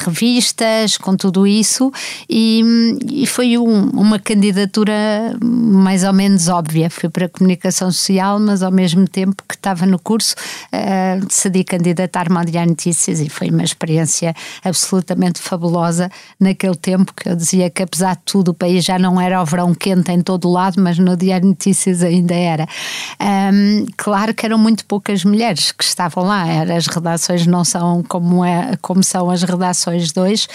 revistas, 0.04 0.96
com 0.96 1.14
tudo 1.14 1.46
isso, 1.46 1.92
e, 2.28 2.62
e 3.10 3.26
foi 3.26 3.58
um, 3.58 3.90
uma 3.90 4.18
candidatura 4.18 5.36
mais 5.42 6.04
ou 6.04 6.12
menos 6.12 6.48
óbvia. 6.48 6.88
Fui 6.88 7.10
para 7.10 7.26
a 7.26 7.28
comunicação 7.28 7.92
social, 7.92 8.40
mas 8.40 8.62
ao 8.62 8.72
mesmo 8.72 9.06
tempo 9.10 9.42
que 9.48 9.54
estava 9.54 9.84
no 9.86 9.98
curso, 9.98 10.34
uh, 10.72 11.24
decidi 11.26 11.64
candidatar-me 11.64 12.36
ao 12.36 12.44
Diário 12.44 12.70
Notícias 12.70 13.20
e 13.20 13.28
foi 13.28 13.50
uma 13.50 13.62
experiência 13.62 14.34
absolutamente 14.64 15.40
fabulosa 15.40 16.10
naquele 16.38 16.76
tempo 16.76 17.12
que 17.14 17.28
eu 17.28 17.36
dizia 17.36 17.68
que 17.70 17.82
apesar 17.82 18.16
de 18.16 18.22
tudo 18.24 18.50
o 18.52 18.54
país 18.54 18.84
já 18.84 18.98
não 18.98 19.20
era 19.20 19.42
o 19.42 19.44
verão 19.44 19.74
quente 19.74 20.12
em 20.12 20.22
todo 20.22 20.48
o 20.48 20.52
lado, 20.52 20.80
mas 20.80 20.98
no 20.98 21.16
Diário 21.16 21.48
Notícias 21.48 22.02
ainda 22.02 22.34
era. 22.34 22.66
Um, 23.20 23.86
claro 23.96 24.32
que 24.34 24.46
eram 24.46 24.58
muito 24.58 24.84
poucas 24.84 25.24
mulheres 25.24 25.72
que 25.72 25.84
estavam 25.84 26.24
lá, 26.24 26.44
as 26.76 26.86
redações 26.86 27.46
não 27.46 27.64
são 27.64 28.02
como, 28.02 28.44
é, 28.44 28.76
como 28.80 29.02
são 29.02 29.30
as 29.30 29.42
redações 29.42 30.16
hoje 30.16 30.46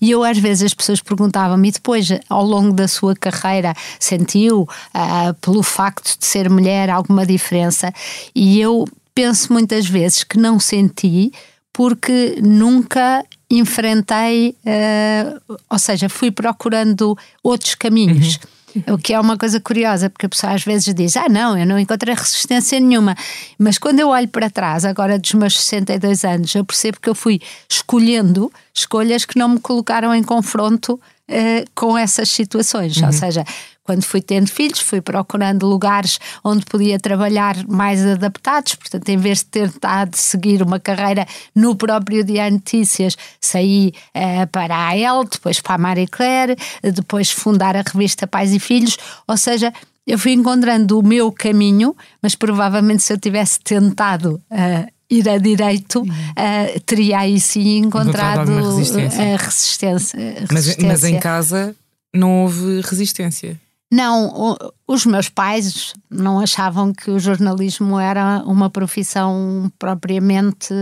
e 0.00 0.10
eu 0.10 0.22
às 0.24 0.38
vezes 0.38 0.64
as 0.64 0.74
pessoas 0.74 1.00
perguntavam-me 1.00 1.68
e 1.68 1.72
depois 1.72 2.08
ao 2.28 2.44
longo 2.44 2.72
da 2.72 2.88
sua 2.88 3.14
carreira 3.14 3.74
sentiu 3.98 4.62
uh, 4.62 5.34
pelo 5.40 5.62
facto 5.62 6.18
de 6.18 6.26
ser 6.26 6.48
mulher 6.50 6.90
alguma 6.90 7.24
diferença 7.24 7.92
e 8.34 8.60
eu 8.60 8.86
penso 9.14 9.52
muitas 9.52 9.86
vezes 9.86 10.24
que 10.24 10.38
não 10.38 10.58
senti 10.58 11.32
porque 11.72 12.38
nunca 12.42 13.24
enfrentei, 13.50 14.54
uh, 14.64 15.56
ou 15.68 15.78
seja, 15.78 16.08
fui 16.08 16.30
procurando 16.30 17.16
outros 17.42 17.74
caminhos. 17.74 18.36
Uhum. 18.36 18.94
O 18.94 18.98
que 18.98 19.12
é 19.12 19.18
uma 19.18 19.36
coisa 19.36 19.58
curiosa, 19.58 20.08
porque 20.08 20.26
a 20.26 20.28
pessoa 20.28 20.52
às 20.52 20.62
vezes 20.62 20.94
diz: 20.94 21.16
Ah, 21.16 21.28
não, 21.28 21.58
eu 21.58 21.66
não 21.66 21.78
encontrei 21.78 22.14
resistência 22.14 22.78
nenhuma. 22.78 23.16
Mas 23.58 23.78
quando 23.78 23.98
eu 23.98 24.08
olho 24.08 24.28
para 24.28 24.48
trás, 24.48 24.84
agora 24.84 25.18
dos 25.18 25.34
meus 25.34 25.58
62 25.58 26.24
anos, 26.24 26.54
eu 26.54 26.64
percebo 26.64 27.00
que 27.00 27.08
eu 27.08 27.14
fui 27.14 27.40
escolhendo 27.68 28.52
escolhas 28.72 29.24
que 29.24 29.36
não 29.36 29.48
me 29.48 29.58
colocaram 29.58 30.14
em 30.14 30.22
confronto 30.22 31.00
uh, 31.30 31.70
com 31.74 31.96
essas 31.96 32.28
situações. 32.28 32.96
Uhum. 32.96 33.06
Ou 33.06 33.12
seja, 33.12 33.44
quando 33.82 34.04
fui 34.04 34.20
tendo 34.20 34.48
filhos, 34.48 34.80
fui 34.80 35.00
procurando 35.00 35.66
lugares 35.66 36.18
onde 36.44 36.64
podia 36.64 36.98
trabalhar 36.98 37.56
mais 37.66 38.04
adaptados, 38.04 38.74
portanto, 38.74 39.08
em 39.08 39.16
vez 39.16 39.38
de 39.38 39.46
ter 39.46 39.70
tentado 39.70 40.16
seguir 40.16 40.62
uma 40.62 40.78
carreira 40.78 41.26
no 41.54 41.74
próprio 41.74 42.22
Dia 42.22 42.50
Notícias, 42.50 43.16
saí 43.40 43.92
uh, 44.14 44.46
para 44.52 44.74
a 44.76 44.88
AEL, 44.90 45.24
depois 45.24 45.60
para 45.60 45.74
a 45.74 45.78
Marie 45.78 46.06
Claire, 46.06 46.56
depois 46.82 47.30
fundar 47.30 47.76
a 47.76 47.82
revista 47.82 48.26
Pais 48.26 48.52
e 48.52 48.60
Filhos, 48.60 48.96
ou 49.26 49.36
seja, 49.36 49.72
eu 50.06 50.18
fui 50.18 50.32
encontrando 50.32 50.98
o 50.98 51.02
meu 51.02 51.30
caminho, 51.30 51.96
mas 52.22 52.34
provavelmente 52.34 53.02
se 53.02 53.12
eu 53.12 53.18
tivesse 53.18 53.60
tentado 53.60 54.42
uh, 54.50 54.99
ir 55.10 55.28
a 55.28 55.38
direito, 55.38 56.02
uh, 56.02 56.80
teria 56.86 57.18
aí 57.20 57.40
sim 57.40 57.78
encontrado 57.78 58.50
resistência. 58.76 59.36
resistência. 59.36 60.46
Mas, 60.50 60.76
mas 60.76 61.04
em 61.04 61.18
casa 61.18 61.74
não 62.14 62.42
houve 62.42 62.80
resistência. 62.82 63.58
Não, 63.92 64.56
os 64.86 65.04
meus 65.04 65.28
pais 65.28 65.94
não 66.08 66.38
achavam 66.38 66.92
que 66.92 67.10
o 67.10 67.18
jornalismo 67.18 67.98
era 67.98 68.40
uma 68.46 68.70
profissão 68.70 69.70
propriamente 69.80 70.72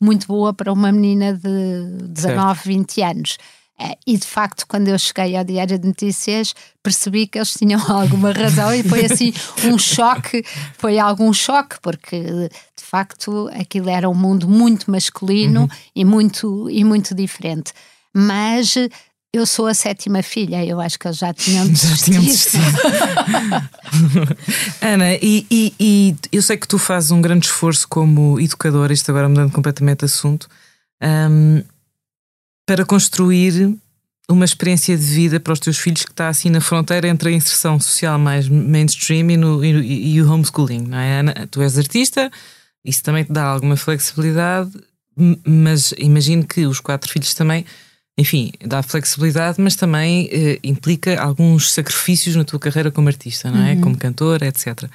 muito 0.00 0.26
boa 0.26 0.54
para 0.54 0.72
uma 0.72 0.90
menina 0.90 1.34
de 1.34 2.06
19, 2.08 2.54
certo. 2.54 2.66
20 2.66 3.02
anos. 3.02 3.38
É, 3.80 3.96
e 4.06 4.18
de 4.18 4.26
facto, 4.26 4.66
quando 4.68 4.88
eu 4.88 4.98
cheguei 4.98 5.34
ao 5.34 5.42
Diário 5.42 5.78
de 5.78 5.88
Notícias, 5.88 6.54
percebi 6.82 7.26
que 7.26 7.38
eles 7.38 7.54
tinham 7.54 7.80
alguma 7.90 8.30
razão 8.30 8.74
e 8.74 8.82
foi 8.82 9.06
assim 9.06 9.32
um 9.64 9.78
choque, 9.78 10.44
foi 10.76 10.98
algum 10.98 11.32
choque, 11.32 11.76
porque 11.80 12.20
de 12.20 12.84
facto 12.84 13.48
aquilo 13.54 13.88
era 13.88 14.06
um 14.06 14.14
mundo 14.14 14.46
muito 14.46 14.90
masculino 14.90 15.62
uhum. 15.62 15.68
e, 15.96 16.04
muito, 16.04 16.68
e 16.68 16.84
muito 16.84 17.14
diferente. 17.14 17.72
Mas 18.14 18.74
eu 19.32 19.46
sou 19.46 19.66
a 19.66 19.72
sétima 19.72 20.22
filha, 20.22 20.62
eu 20.62 20.78
acho 20.78 20.98
que 20.98 21.06
eles 21.06 21.16
já 21.16 21.32
tinham 21.32 21.66
desistido. 21.70 22.20
Ana, 24.82 25.14
e, 25.14 25.46
e, 25.50 25.74
e, 25.80 26.16
eu 26.30 26.42
sei 26.42 26.58
que 26.58 26.68
tu 26.68 26.78
fazes 26.78 27.12
um 27.12 27.22
grande 27.22 27.46
esforço 27.46 27.88
como 27.88 28.38
educadora, 28.38 28.92
isto 28.92 29.10
agora 29.10 29.26
mudando 29.26 29.52
completamente 29.52 30.00
de 30.00 30.04
assunto, 30.04 30.48
um, 31.02 31.62
para 32.70 32.84
construir 32.84 33.76
uma 34.30 34.44
experiência 34.44 34.96
de 34.96 35.02
vida 35.02 35.40
para 35.40 35.52
os 35.52 35.58
teus 35.58 35.76
filhos 35.76 36.04
que 36.04 36.12
está 36.12 36.28
assim 36.28 36.48
na 36.50 36.60
fronteira 36.60 37.08
entre 37.08 37.30
a 37.30 37.32
inserção 37.32 37.80
social 37.80 38.16
mais 38.16 38.48
mainstream 38.48 39.28
e, 39.28 39.36
no, 39.36 39.64
e, 39.64 40.14
e 40.14 40.22
o 40.22 40.32
homeschooling, 40.32 40.82
não 40.82 40.96
é? 40.96 41.18
Ana, 41.18 41.48
tu 41.50 41.60
és 41.62 41.76
artista, 41.76 42.30
isso 42.84 43.02
também 43.02 43.24
te 43.24 43.32
dá 43.32 43.42
alguma 43.42 43.76
flexibilidade, 43.76 44.70
mas 45.44 45.92
imagino 45.98 46.46
que 46.46 46.64
os 46.64 46.78
quatro 46.78 47.10
filhos 47.10 47.34
também, 47.34 47.66
enfim, 48.16 48.52
dá 48.64 48.84
flexibilidade, 48.84 49.60
mas 49.60 49.74
também 49.74 50.28
eh, 50.30 50.60
implica 50.62 51.20
alguns 51.20 51.72
sacrifícios 51.72 52.36
na 52.36 52.44
tua 52.44 52.60
carreira 52.60 52.92
como 52.92 53.08
artista, 53.08 53.50
não 53.50 53.66
é? 53.66 53.72
Uhum. 53.72 53.80
Como 53.80 53.98
cantora, 53.98 54.46
etc. 54.46 54.88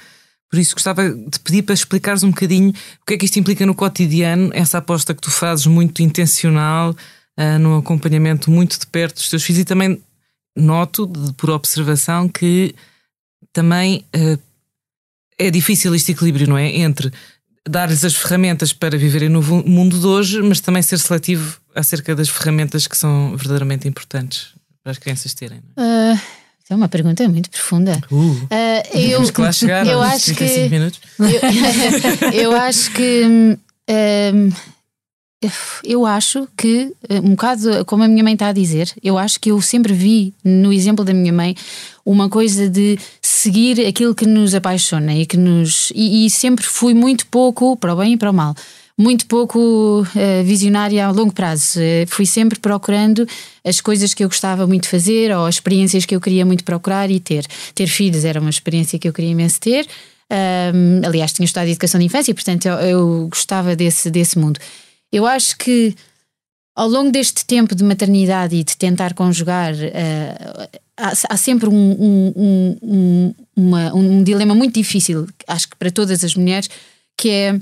Por 0.50 0.58
isso 0.58 0.74
gostava 0.74 1.10
de 1.10 1.38
pedir 1.40 1.60
para 1.60 1.74
explicares 1.74 2.22
um 2.22 2.30
bocadinho 2.30 2.70
o 2.70 3.04
que 3.06 3.12
é 3.12 3.18
que 3.18 3.26
isto 3.26 3.38
implica 3.38 3.66
no 3.66 3.74
cotidiano, 3.74 4.50
essa 4.54 4.78
aposta 4.78 5.14
que 5.14 5.20
tu 5.20 5.30
fazes 5.30 5.66
muito 5.66 6.02
intencional, 6.02 6.96
uh, 7.38 7.58
num 7.58 7.78
acompanhamento 7.78 8.50
muito 8.50 8.78
de 8.78 8.86
perto 8.86 9.16
dos 9.16 9.28
teus 9.28 9.42
filhos 9.42 9.60
e 9.60 9.64
também 9.64 10.02
noto, 10.56 11.06
de, 11.06 11.32
por 11.34 11.50
observação, 11.50 12.28
que 12.28 12.74
também 13.52 14.04
uh, 14.14 14.38
é 15.38 15.50
difícil 15.50 15.94
este 15.94 16.12
equilíbrio, 16.12 16.48
não 16.48 16.56
é? 16.56 16.68
Entre 16.68 17.12
dar-lhes 17.68 18.04
as 18.04 18.14
ferramentas 18.14 18.72
para 18.72 18.96
viverem 18.96 19.28
no 19.28 19.42
mundo 19.42 19.98
de 19.98 20.06
hoje, 20.06 20.40
mas 20.42 20.60
também 20.60 20.82
ser 20.82 20.98
seletivo 20.98 21.60
acerca 21.74 22.14
das 22.14 22.28
ferramentas 22.28 22.86
que 22.86 22.96
são 22.96 23.36
verdadeiramente 23.36 23.88
importantes 23.88 24.54
para 24.82 24.92
as 24.92 24.98
crianças 24.98 25.34
terem. 25.34 25.58
Uh, 25.76 26.18
é 26.68 26.74
uma 26.74 26.88
pergunta 26.88 27.28
muito 27.28 27.50
profunda. 27.50 28.00
Uh, 28.10 28.32
uh, 28.32 28.98
eu, 28.98 29.32
que 29.32 29.40
lá 29.40 29.52
chegar 29.52 29.86
eu 29.86 30.00
acho 30.00 30.34
que, 30.34 30.44
eu, 30.44 32.32
eu, 32.32 32.56
acho 32.56 32.90
que 32.92 33.24
um, 33.24 34.52
eu 35.84 36.06
acho 36.06 36.48
que, 36.56 36.92
um 37.22 37.30
bocado 37.30 37.84
como 37.84 38.02
a 38.02 38.08
minha 38.08 38.24
mãe 38.24 38.32
está 38.32 38.48
a 38.48 38.52
dizer, 38.52 38.90
eu 39.02 39.18
acho 39.18 39.38
que 39.38 39.50
eu 39.50 39.60
sempre 39.60 39.92
vi 39.92 40.32
no 40.42 40.72
exemplo 40.72 41.04
da 41.04 41.12
minha 41.12 41.32
mãe 41.32 41.54
uma 42.04 42.28
coisa 42.28 42.70
de 42.70 42.98
seguir 43.20 43.84
aquilo 43.86 44.14
que 44.14 44.26
nos 44.26 44.54
apaixona 44.54 45.14
e 45.14 45.26
que 45.26 45.36
nos. 45.36 45.92
E, 45.94 46.24
e 46.24 46.30
sempre 46.30 46.64
fui 46.64 46.94
muito 46.94 47.26
pouco 47.26 47.76
para 47.76 47.92
o 47.92 47.96
bem 47.96 48.14
e 48.14 48.16
para 48.16 48.30
o 48.30 48.34
mal. 48.34 48.54
Muito 48.98 49.26
pouco 49.26 49.58
uh, 49.58 50.44
visionária 50.44 51.06
a 51.06 51.10
longo 51.10 51.32
prazo. 51.32 51.80
Uh, 51.80 52.06
fui 52.06 52.24
sempre 52.24 52.58
procurando 52.58 53.28
as 53.62 53.80
coisas 53.80 54.14
que 54.14 54.24
eu 54.24 54.28
gostava 54.28 54.66
muito 54.66 54.84
de 54.84 54.88
fazer 54.88 55.36
ou 55.36 55.44
as 55.44 55.56
experiências 55.56 56.06
que 56.06 56.16
eu 56.16 56.20
queria 56.20 56.46
muito 56.46 56.64
procurar 56.64 57.10
e 57.10 57.20
ter. 57.20 57.44
Ter 57.74 57.86
filhos 57.88 58.24
era 58.24 58.40
uma 58.40 58.48
experiência 58.48 58.98
que 58.98 59.06
eu 59.06 59.12
queria 59.12 59.32
imenso 59.32 59.60
ter. 59.60 59.86
Um, 60.32 61.06
aliás, 61.06 61.32
tinha 61.32 61.44
estudado 61.44 61.68
educação 61.68 62.00
de 62.00 62.06
infância, 62.06 62.34
portanto 62.34 62.66
eu, 62.66 62.74
eu 62.74 63.28
gostava 63.28 63.76
desse, 63.76 64.10
desse 64.10 64.38
mundo. 64.38 64.58
Eu 65.12 65.26
acho 65.26 65.56
que 65.56 65.94
ao 66.74 66.88
longo 66.88 67.10
deste 67.10 67.44
tempo 67.44 67.74
de 67.74 67.82
maternidade 67.82 68.54
e 68.54 68.62
de 68.62 68.76
tentar 68.76 69.14
conjugar, 69.14 69.72
uh, 69.74 70.68
há, 70.96 71.12
há, 71.30 71.36
sempre 71.36 71.68
um, 71.68 71.72
um, 71.74 72.76
um, 72.82 73.34
uma, 73.56 73.94
um, 73.94 74.22
dilema 74.22 74.54
muito 74.54 74.74
difícil, 74.74 75.26
acho 75.46 75.70
que 75.70 75.76
para 75.76 75.90
todas 75.90 76.22
as 76.22 76.34
mulheres, 76.34 76.68
que 77.16 77.30
é 77.30 77.60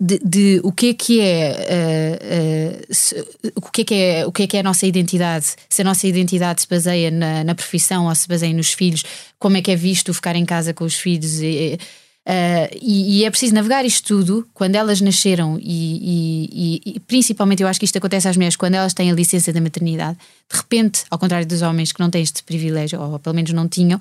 de, 0.00 0.18
de 0.24 0.60
o 0.64 0.72
que 0.72 0.88
é 0.88 0.94
que 0.94 1.20
é, 1.20 2.78
uh, 2.90 3.20
uh, 3.20 3.60
o 3.66 3.70
que 3.70 3.82
é 3.82 3.84
que 3.84 3.94
é 3.94 4.26
o 4.26 4.32
que 4.32 4.42
é 4.42 4.46
que 4.46 4.56
é 4.56 4.60
a 4.60 4.62
nossa 4.62 4.86
identidade 4.86 5.54
se 5.68 5.82
a 5.82 5.84
nossa 5.84 6.06
identidade 6.06 6.62
se 6.62 6.68
baseia 6.68 7.10
na, 7.10 7.44
na 7.44 7.54
profissão 7.54 8.06
ou 8.06 8.14
se 8.14 8.26
baseia 8.26 8.52
nos 8.52 8.72
filhos 8.72 9.04
como 9.38 9.56
é 9.56 9.62
que 9.62 9.70
é 9.70 9.76
visto 9.76 10.12
ficar 10.12 10.34
em 10.34 10.44
casa 10.44 10.74
com 10.74 10.84
os 10.84 10.94
filhos 10.94 11.40
e, 11.40 11.78
Uh, 12.26 12.72
e, 12.80 13.18
e, 13.18 13.24
é 13.24 13.30
preciso 13.30 13.54
navegar 13.54 13.84
isto 13.84 14.06
tudo 14.06 14.48
quando 14.54 14.76
elas 14.76 14.98
nasceram, 15.02 15.58
e, 15.60 16.80
e, 16.82 16.94
e, 16.96 17.00
principalmente 17.00 17.62
eu 17.62 17.68
acho 17.68 17.78
que 17.78 17.84
isto 17.84 17.98
acontece 17.98 18.26
às 18.26 18.36
mulheres 18.36 18.56
quando 18.56 18.74
elas 18.74 18.94
têm 18.94 19.10
a 19.10 19.14
licença 19.14 19.52
da 19.52 19.60
maternidade. 19.60 20.16
De 20.50 20.56
repente, 20.56 21.04
ao 21.10 21.18
contrário 21.18 21.46
dos 21.46 21.60
homens 21.60 21.92
que 21.92 22.00
não 22.00 22.08
têm 22.08 22.22
este 22.22 22.42
privilégio, 22.42 22.98
ou 22.98 23.18
pelo 23.18 23.36
menos 23.36 23.52
não 23.52 23.68
tinham, 23.68 24.00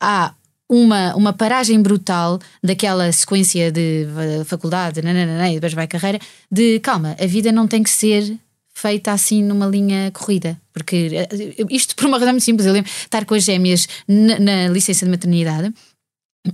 há 0.00 0.32
uma, 0.68 1.14
uma 1.16 1.32
paragem 1.32 1.82
brutal 1.82 2.38
daquela 2.62 3.10
sequência 3.10 3.72
de 3.72 4.06
faculdade, 4.44 5.02
nananana, 5.02 5.50
e 5.50 5.54
depois 5.54 5.74
vai 5.74 5.88
carreira, 5.88 6.20
de 6.50 6.78
calma, 6.78 7.16
a 7.20 7.26
vida 7.26 7.50
não 7.50 7.66
tem 7.66 7.82
que 7.82 7.90
ser 7.90 8.38
feita 8.72 9.10
assim 9.10 9.42
numa 9.42 9.66
linha 9.66 10.12
corrida. 10.12 10.60
Porque 10.72 11.10
eh, 11.12 11.64
isto 11.70 11.96
por 11.96 12.06
uma 12.06 12.18
razão 12.18 12.34
muito 12.34 12.44
simples, 12.44 12.66
eu 12.66 12.72
lembro 12.72 12.90
de 12.90 12.96
estar 12.96 13.24
com 13.24 13.34
as 13.34 13.42
gêmeas 13.42 13.88
na, 14.06 14.38
na 14.38 14.68
licença 14.68 15.04
de 15.04 15.10
maternidade 15.10 15.72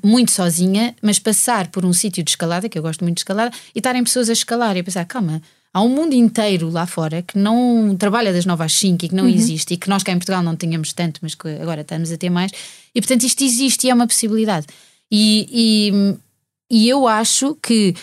muito 0.02 0.30
sozinha, 0.30 0.94
mas 1.02 1.18
passar 1.18 1.68
por 1.68 1.84
um 1.84 1.92
sítio 1.92 2.22
de 2.22 2.30
escalada, 2.30 2.68
que 2.68 2.78
eu 2.78 2.82
gosto 2.82 3.02
muito 3.02 3.16
de 3.16 3.20
escalada, 3.20 3.54
e 3.74 3.78
estarem 3.78 4.02
pessoas 4.04 4.28
a 4.30 4.32
escalar 4.32 4.76
e 4.76 4.82
pensar, 4.82 5.04
calma, 5.04 5.42
há 5.72 5.82
um 5.82 5.88
mundo 5.88 6.14
inteiro 6.14 6.70
lá 6.70 6.86
fora 6.86 7.22
que 7.22 7.38
não 7.38 7.96
trabalha 7.98 8.32
das 8.32 8.44
9 8.44 8.64
às 8.64 8.72
5 8.74 9.04
e 9.04 9.08
que 9.08 9.14
não 9.14 9.24
uhum. 9.24 9.30
existe 9.30 9.74
e 9.74 9.76
que 9.76 9.88
nós 9.88 10.02
cá 10.02 10.12
em 10.12 10.18
Portugal 10.18 10.42
não 10.42 10.56
tínhamos 10.56 10.92
tanto, 10.92 11.20
mas 11.22 11.34
que 11.34 11.48
agora 11.48 11.80
estamos 11.80 12.12
a 12.12 12.16
ter 12.16 12.30
mais. 12.30 12.52
E 12.94 13.00
portanto 13.00 13.24
isto 13.24 13.42
existe 13.42 13.86
e 13.86 13.90
é 13.90 13.94
uma 13.94 14.06
possibilidade. 14.06 14.66
E, 15.10 15.90
e, 16.70 16.84
e 16.84 16.88
eu 16.88 17.06
acho 17.06 17.56
que 17.62 17.94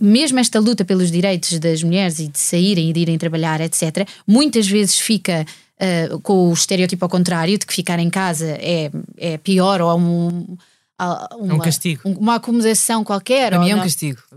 mesmo 0.00 0.38
esta 0.38 0.60
luta 0.60 0.84
pelos 0.84 1.10
direitos 1.10 1.58
das 1.58 1.82
mulheres 1.82 2.18
e 2.18 2.28
de 2.28 2.38
saírem 2.38 2.90
e 2.90 2.92
de 2.92 3.00
irem 3.00 3.16
trabalhar, 3.16 3.60
etc., 3.60 4.06
muitas 4.26 4.66
vezes 4.66 4.98
fica 4.98 5.46
uh, 5.80 6.20
com 6.20 6.50
o 6.50 6.52
estereótipo 6.52 7.04
ao 7.04 7.08
contrário, 7.08 7.56
de 7.56 7.64
que 7.64 7.72
ficar 7.72 7.98
em 7.98 8.10
casa 8.10 8.46
é, 8.60 8.90
é 9.16 9.38
pior 9.38 9.80
ou 9.80 9.98
um 9.98 10.56
uma, 10.98 11.54
um 11.54 11.58
castigo. 11.58 12.00
uma 12.04 12.34
acomodação 12.34 13.04
qualquer. 13.04 13.50
Para 13.50 13.60
mim 13.60 13.70
é 13.70 13.76
um 13.76 13.80
castigo. 13.80 14.20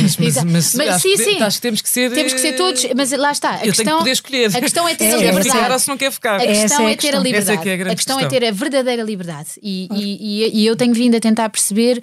mas, 0.00 0.16
mas, 0.18 0.44
mas, 0.44 0.74
mas 0.74 1.02
sim, 1.02 1.16
sim. 1.16 1.40
acho 1.40 1.56
que 1.56 1.62
temos 1.62 1.80
que 1.80 1.88
ser. 1.88 2.12
Temos 2.12 2.34
que 2.34 2.40
ser 2.40 2.52
todos, 2.52 2.86
mas 2.94 3.10
lá 3.12 3.32
está. 3.32 3.52
A 3.52 3.66
eu 3.66 3.72
questão, 3.72 3.84
tenho 3.84 3.96
que 3.96 3.98
poder 4.00 4.10
escolher. 4.10 4.56
A 4.56 4.60
questão 4.60 4.86
é 4.86 4.94
ter 4.94 5.04
é, 5.08 5.14
a 5.14 5.16
liberdade. 5.16 5.50
Ficar 5.50 5.72
ou 5.72 5.78
se 5.78 5.88
não 5.88 5.96
quer 5.96 6.12
ficar. 6.12 6.36
A 6.36 6.46
questão 6.46 6.86
é, 6.86 6.92
é 6.92 6.96
ter 6.96 7.16
a 7.16 7.18
liberdade. 7.18 7.68
É 7.68 7.72
a, 7.72 7.76
é 7.76 7.82
a, 7.82 7.92
a, 7.92 7.94
questão, 7.94 8.20
é 8.20 8.28
ter 8.28 8.44
a 8.44 8.50
verdadeira 8.50 9.02
liberdade. 9.02 9.48
E, 9.62 9.88
e, 9.92 10.44
e, 10.44 10.60
e, 10.60 10.66
eu 10.66 10.76
tenho 10.76 10.92
vindo 10.92 11.16
a 11.16 11.20
tentar 11.20 11.48
perceber, 11.48 12.02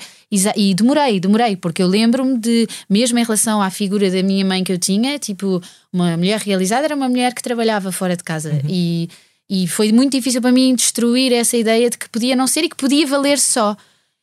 e 0.56 0.74
demorei, 0.74 1.20
demorei, 1.20 1.56
porque 1.56 1.84
eu 1.84 1.88
lembro-me 1.88 2.40
de, 2.40 2.68
mesmo 2.90 3.20
em 3.20 3.24
relação 3.24 3.62
à 3.62 3.70
figura 3.70 4.10
da 4.10 4.24
minha 4.24 4.44
mãe 4.44 4.64
que 4.64 4.72
eu 4.72 4.80
tinha, 4.80 5.20
tipo, 5.20 5.62
uma 5.94 6.18
mulher 6.18 6.40
realizada 6.40 6.86
era 6.86 6.96
uma 6.96 7.08
mulher 7.08 7.36
que 7.36 7.44
trabalhava 7.44 7.92
fora 7.92 8.18
de 8.18 8.24
casa. 8.24 8.50
Uhum. 8.52 8.62
E 8.68 9.10
e 9.54 9.68
foi 9.68 9.92
muito 9.92 10.14
difícil 10.14 10.42
para 10.42 10.54
mim 10.54 10.74
destruir 10.74 11.34
essa 11.34 11.58
ideia 11.58 11.90
de 11.90 11.98
que 11.98 12.08
podia 12.08 12.38
não 12.38 12.48
ser 12.48 12.64
e 12.64 12.70
que 12.70 12.76
podia 12.78 13.06
valer 13.06 13.38
só. 13.38 13.76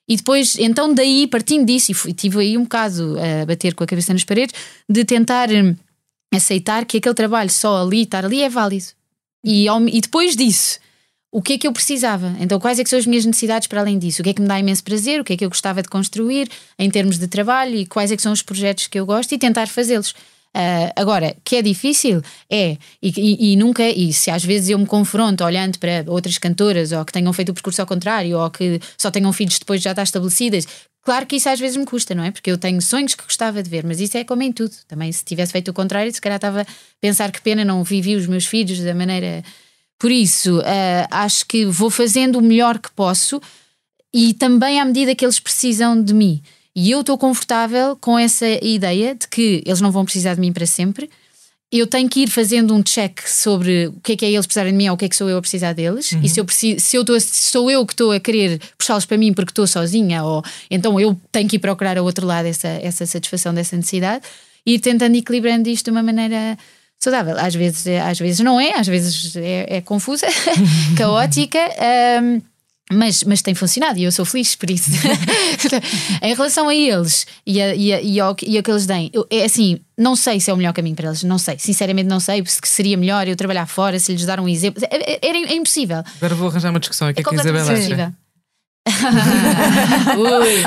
E 0.08 0.16
depois, 0.16 0.58
então, 0.58 0.94
daí, 0.94 1.26
partindo 1.26 1.66
disso, 1.66 1.92
e 2.08 2.14
tive 2.14 2.40
aí 2.40 2.56
um 2.56 2.62
bocado 2.62 3.14
a 3.20 3.44
bater 3.44 3.74
com 3.74 3.84
a 3.84 3.86
cabeça 3.86 4.14
nas 4.14 4.24
paredes, 4.24 4.54
de 4.88 5.04
tentar 5.04 5.50
hum, 5.50 5.76
aceitar 6.34 6.86
que 6.86 6.96
aquele 6.96 7.14
trabalho 7.14 7.50
só 7.50 7.82
ali, 7.82 8.04
estar 8.04 8.24
ali, 8.24 8.40
é 8.40 8.48
válido. 8.48 8.86
E, 9.44 9.66
e 9.66 10.00
depois 10.00 10.34
disso, 10.34 10.78
o 11.30 11.42
que 11.42 11.52
é 11.52 11.58
que 11.58 11.66
eu 11.66 11.74
precisava? 11.74 12.34
Então, 12.40 12.58
quais 12.58 12.78
é 12.78 12.84
que 12.84 12.88
são 12.88 12.98
as 12.98 13.04
minhas 13.04 13.26
necessidades 13.26 13.68
para 13.68 13.82
além 13.82 13.98
disso? 13.98 14.22
O 14.22 14.24
que 14.24 14.30
é 14.30 14.32
que 14.32 14.40
me 14.40 14.48
dá 14.48 14.58
imenso 14.58 14.82
prazer? 14.82 15.20
O 15.20 15.24
que 15.24 15.34
é 15.34 15.36
que 15.36 15.44
eu 15.44 15.50
gostava 15.50 15.82
de 15.82 15.90
construir 15.90 16.48
em 16.78 16.88
termos 16.88 17.18
de 17.18 17.28
trabalho? 17.28 17.74
E 17.74 17.84
quais 17.84 18.10
é 18.10 18.16
que 18.16 18.22
são 18.22 18.32
os 18.32 18.40
projetos 18.40 18.86
que 18.86 18.98
eu 18.98 19.04
gosto? 19.04 19.32
E 19.32 19.38
tentar 19.38 19.68
fazê-los. 19.68 20.14
Uh, 20.56 20.90
agora, 20.96 21.36
que 21.44 21.56
é 21.56 21.62
difícil? 21.62 22.22
É. 22.50 22.76
E, 23.02 23.12
e, 23.16 23.52
e, 23.52 23.56
nunca, 23.56 23.88
e 23.88 24.12
se 24.12 24.30
às 24.30 24.44
vezes 24.44 24.70
eu 24.70 24.78
me 24.78 24.86
confronto 24.86 25.44
olhando 25.44 25.78
para 25.78 26.04
outras 26.08 26.38
cantoras 26.38 26.90
ou 26.92 27.04
que 27.04 27.12
tenham 27.12 27.32
feito 27.32 27.50
o 27.50 27.54
percurso 27.54 27.80
ao 27.80 27.86
contrário 27.86 28.38
ou 28.38 28.50
que 28.50 28.80
só 28.96 29.10
tenham 29.10 29.32
filhos 29.32 29.58
depois 29.58 29.80
já 29.80 29.90
está 29.90 30.02
estabelecidas, 30.02 30.66
claro 31.02 31.26
que 31.26 31.36
isso 31.36 31.48
às 31.48 31.60
vezes 31.60 31.76
me 31.76 31.84
custa, 31.84 32.14
não 32.14 32.24
é? 32.24 32.30
Porque 32.30 32.50
eu 32.50 32.58
tenho 32.58 32.80
sonhos 32.80 33.14
que 33.14 33.22
gostava 33.24 33.62
de 33.62 33.70
ver, 33.70 33.84
mas 33.84 34.00
isso 34.00 34.16
é 34.16 34.24
como 34.24 34.42
em 34.42 34.52
tudo. 34.52 34.74
Também 34.88 35.12
se 35.12 35.24
tivesse 35.24 35.52
feito 35.52 35.70
o 35.70 35.74
contrário, 35.74 36.12
se 36.12 36.20
calhar 36.20 36.36
estava 36.36 36.62
a 36.62 36.66
pensar 37.00 37.30
que 37.30 37.40
pena 37.40 37.64
não 37.64 37.84
vivi 37.84 38.16
os 38.16 38.26
meus 38.26 38.46
filhos 38.46 38.80
da 38.80 38.94
maneira. 38.94 39.44
Por 39.98 40.10
isso, 40.10 40.60
uh, 40.60 41.08
acho 41.10 41.46
que 41.46 41.66
vou 41.66 41.90
fazendo 41.90 42.38
o 42.38 42.42
melhor 42.42 42.78
que 42.78 42.90
posso 42.92 43.40
e 44.14 44.32
também 44.32 44.80
à 44.80 44.84
medida 44.84 45.14
que 45.14 45.24
eles 45.24 45.38
precisam 45.38 46.00
de 46.02 46.14
mim. 46.14 46.42
E 46.74 46.90
eu 46.90 47.00
estou 47.00 47.18
confortável 47.18 47.96
com 47.96 48.18
essa 48.18 48.46
ideia 48.62 49.14
de 49.14 49.26
que 49.26 49.62
eles 49.66 49.80
não 49.80 49.90
vão 49.90 50.04
precisar 50.04 50.34
de 50.34 50.40
mim 50.40 50.52
para 50.52 50.66
sempre. 50.66 51.10
Eu 51.70 51.86
tenho 51.86 52.08
que 52.08 52.20
ir 52.20 52.30
fazendo 52.30 52.74
um 52.74 52.82
check 52.82 53.20
sobre 53.26 53.88
o 53.88 54.00
que 54.02 54.12
é 54.12 54.16
que 54.16 54.24
é 54.24 54.30
eles 54.30 54.46
precisarem 54.46 54.72
de 54.72 54.78
mim 54.78 54.88
ou 54.88 54.94
o 54.94 54.96
que 54.96 55.04
é 55.04 55.08
que 55.08 55.16
sou 55.16 55.28
eu 55.28 55.36
a 55.36 55.40
precisar 55.40 55.74
deles. 55.74 56.12
Uhum. 56.12 56.20
E 56.22 56.28
se 56.28 56.40
eu, 56.40 56.44
preciso, 56.44 56.80
se 56.80 56.96
eu 56.96 57.04
tô, 57.04 57.18
sou 57.20 57.70
eu 57.70 57.84
que 57.84 57.92
estou 57.92 58.12
a 58.12 58.18
querer 58.18 58.58
puxá-los 58.78 59.04
para 59.04 59.18
mim 59.18 59.34
porque 59.34 59.50
estou 59.50 59.66
sozinha, 59.66 60.24
ou 60.24 60.42
então 60.70 60.98
eu 60.98 61.14
tenho 61.30 61.48
que 61.48 61.56
ir 61.56 61.58
procurar 61.58 61.98
ao 61.98 62.04
outro 62.04 62.26
lado 62.26 62.46
essa, 62.46 62.68
essa 62.68 63.04
satisfação 63.04 63.52
dessa 63.52 63.76
necessidade 63.76 64.24
e 64.64 64.74
ir 64.74 64.78
tentando 64.78 65.16
equilibrando 65.16 65.68
isto 65.68 65.86
de 65.86 65.90
uma 65.90 66.02
maneira 66.02 66.56
saudável. 66.98 67.36
Às 67.38 67.54
vezes, 67.54 67.86
às 67.86 68.18
vezes 68.18 68.40
não 68.40 68.60
é, 68.60 68.74
às 68.74 68.86
vezes 68.86 69.36
é, 69.36 69.76
é 69.76 69.80
confusa, 69.80 70.26
caótica. 70.96 71.58
Um, 72.22 72.40
mas, 72.92 73.22
mas 73.24 73.42
tem 73.42 73.54
funcionado 73.54 73.98
e 73.98 74.04
eu 74.04 74.12
sou 74.12 74.24
feliz 74.24 74.54
por 74.54 74.70
isso. 74.70 74.90
em 76.22 76.34
relação 76.34 76.68
a 76.68 76.74
eles 76.74 77.26
e, 77.46 77.60
a, 77.60 77.74
e, 77.74 77.92
a, 77.92 78.00
e, 78.00 78.20
ao, 78.20 78.36
e 78.42 78.56
ao 78.56 78.62
que 78.62 78.70
eles 78.70 78.86
têm, 78.86 79.10
eu, 79.12 79.26
é 79.30 79.44
assim, 79.44 79.80
não 79.96 80.16
sei 80.16 80.40
se 80.40 80.50
é 80.50 80.54
o 80.54 80.56
melhor 80.56 80.72
caminho 80.72 80.96
para 80.96 81.08
eles, 81.08 81.22
não 81.22 81.38
sei. 81.38 81.58
Sinceramente, 81.58 82.08
não 82.08 82.20
sei 82.20 82.42
se 82.46 82.60
seria 82.64 82.96
melhor 82.96 83.28
eu 83.28 83.36
trabalhar 83.36 83.66
fora, 83.66 83.98
se 83.98 84.12
lhes 84.12 84.24
dar 84.24 84.40
um 84.40 84.48
exemplo. 84.48 84.82
É, 84.90 84.96
é, 84.96 85.18
é, 85.22 85.30
é 85.30 85.54
impossível. 85.54 86.02
Agora 86.16 86.34
vou 86.34 86.48
arranjar 86.48 86.70
uma 86.70 86.80
discussão 86.80 87.08
aqui 87.08 87.20
é 87.20 87.24
com 87.24 87.30
a 87.30 87.34
Isabela. 87.34 88.14
ui, 90.16 90.32
ui. 90.32 90.62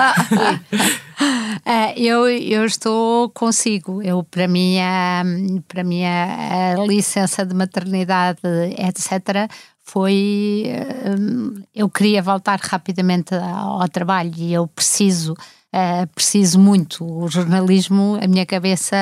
Uh, 1.62 1.94
eu, 1.96 2.28
eu 2.28 2.66
estou 2.66 3.30
consigo. 3.30 4.02
Eu, 4.02 4.24
para 4.24 4.48
mim, 4.48 4.80
a, 4.80 5.24
para 5.68 5.84
mim 5.84 6.04
a 6.06 6.76
licença 6.88 7.46
de 7.46 7.54
maternidade, 7.56 8.40
etc., 8.78 9.50
foi. 9.84 10.66
Uh, 10.68 11.64
eu 11.74 11.90
queria 11.90 12.22
voltar 12.22 12.60
rapidamente 12.60 13.34
ao, 13.36 13.88
trabalho 13.90 14.34
e 14.38 14.54
eu 14.54 14.68
preciso. 14.68 15.34
Uh, 15.74 16.06
preciso 16.14 16.60
muito. 16.60 17.06
O 17.06 17.30
jornalismo, 17.30 18.20
a 18.22 18.28
minha 18.28 18.46
cabeça 18.46 18.96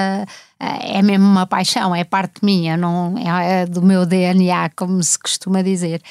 uh, 0.61 0.79
é 0.81 1.01
mesmo 1.01 1.25
uma 1.25 1.47
paixão, 1.47 1.95
é 1.95 2.03
parte 2.03 2.45
minha, 2.45 2.77
não 2.77 3.17
é, 3.17 3.61
é 3.61 3.65
do 3.65 3.81
meu 3.81 4.05
DNA, 4.05 4.69
como 4.75 5.01
se 5.03 5.17
costuma 5.17 5.63
dizer. 5.63 6.01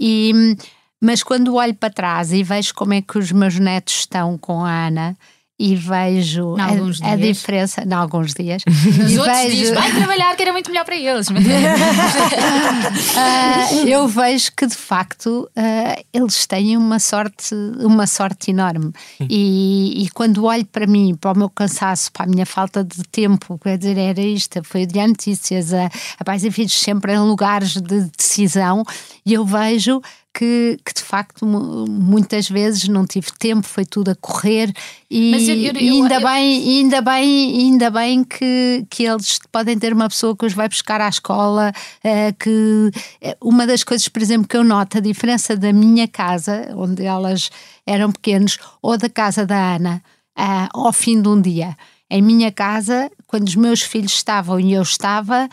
E, 0.00 0.56
mas 1.00 1.22
quando 1.22 1.56
olho 1.56 1.74
para 1.74 1.92
trás 1.92 2.32
e 2.32 2.42
vejo 2.42 2.74
como 2.74 2.94
é 2.94 3.02
que 3.02 3.18
os 3.18 3.30
meus 3.32 3.58
netos 3.58 4.00
estão 4.00 4.38
com 4.38 4.64
a 4.64 4.86
Ana, 4.86 5.16
e 5.58 5.74
vejo 5.74 6.54
a, 6.56 6.68
a, 7.12 7.16
diferença 7.16 7.82
em 7.82 7.92
alguns 7.92 8.32
dias. 8.32 8.62
Nos 8.66 9.10
e 9.10 9.18
outros 9.18 9.38
vejo... 9.38 9.56
dias, 9.56 9.70
vai 9.74 9.92
trabalhar 9.92 10.36
que 10.36 10.42
era 10.42 10.52
muito 10.52 10.70
melhor 10.70 10.84
para 10.84 10.94
eles. 10.96 11.26
uh, 11.28 11.32
eu 13.88 14.06
vejo 14.06 14.52
que 14.56 14.64
de 14.66 14.76
facto 14.76 15.50
uh, 15.56 16.04
eles 16.12 16.46
têm 16.46 16.76
uma 16.76 17.00
sorte, 17.00 17.56
uma 17.80 18.06
sorte 18.06 18.52
enorme. 18.52 18.92
E, 19.28 20.04
e, 20.04 20.10
quando 20.10 20.44
olho 20.44 20.64
para 20.66 20.86
mim, 20.86 21.16
para 21.16 21.32
o 21.32 21.36
meu 21.36 21.50
cansaço, 21.50 22.12
para 22.12 22.26
a 22.26 22.28
minha 22.28 22.46
falta 22.46 22.84
de 22.84 23.02
tempo, 23.04 23.58
quer 23.58 23.78
dizer, 23.78 23.98
era 23.98 24.20
isto, 24.20 24.62
foi 24.62 24.86
de 24.86 25.04
notícias, 25.04 25.74
a, 25.74 25.90
a 26.20 26.24
pais 26.24 26.44
e 26.44 26.52
filhos 26.52 26.78
sempre 26.78 27.14
em 27.14 27.18
lugares 27.18 27.72
de 27.72 28.02
decisão, 28.16 28.84
e 29.26 29.34
eu 29.34 29.44
vejo 29.44 30.00
que, 30.38 30.78
que, 30.84 30.94
de 30.94 31.02
facto 31.02 31.44
muitas 31.44 32.48
vezes 32.48 32.86
não 32.86 33.04
tive 33.04 33.26
tempo, 33.36 33.66
foi 33.66 33.84
tudo 33.84 34.12
a 34.12 34.14
correr 34.14 34.72
e, 35.10 35.32
eu, 35.48 35.56
eu, 35.56 35.72
eu, 35.72 35.94
ainda, 35.94 36.20
bem, 36.20 36.62
ainda 36.62 37.02
bem, 37.02 37.58
ainda 37.58 37.90
bem 37.90 38.22
que, 38.22 38.86
que 38.88 39.02
eles 39.02 39.40
podem 39.50 39.76
ter 39.76 39.92
uma 39.92 40.08
pessoa 40.08 40.36
que 40.36 40.46
os 40.46 40.52
vai 40.52 40.68
buscar 40.68 41.00
à 41.00 41.08
escola, 41.08 41.72
uh, 42.04 42.36
que 42.38 42.90
eh, 43.20 43.36
uma 43.42 43.66
das 43.66 43.82
coisas, 43.82 44.06
por 44.06 44.22
exemplo, 44.22 44.46
que 44.46 44.56
eu 44.56 44.62
noto 44.62 44.98
a 44.98 45.00
diferença 45.00 45.56
da 45.56 45.72
minha 45.72 46.06
casa, 46.06 46.72
onde 46.76 47.04
elas 47.04 47.50
eram 47.84 48.12
pequenos, 48.12 48.58
ou 48.80 48.96
da 48.96 49.08
casa 49.08 49.44
da 49.44 49.74
Ana, 49.74 50.02
uh, 50.38 50.68
ao 50.86 50.92
fim 50.92 51.20
de 51.20 51.28
um 51.28 51.40
dia. 51.40 51.76
Em 52.08 52.22
minha 52.22 52.52
casa, 52.52 53.10
quando 53.26 53.48
os 53.48 53.56
meus 53.56 53.82
filhos 53.82 54.12
estavam 54.12 54.60
e 54.60 54.72
eu 54.72 54.82
estava, 54.82 55.48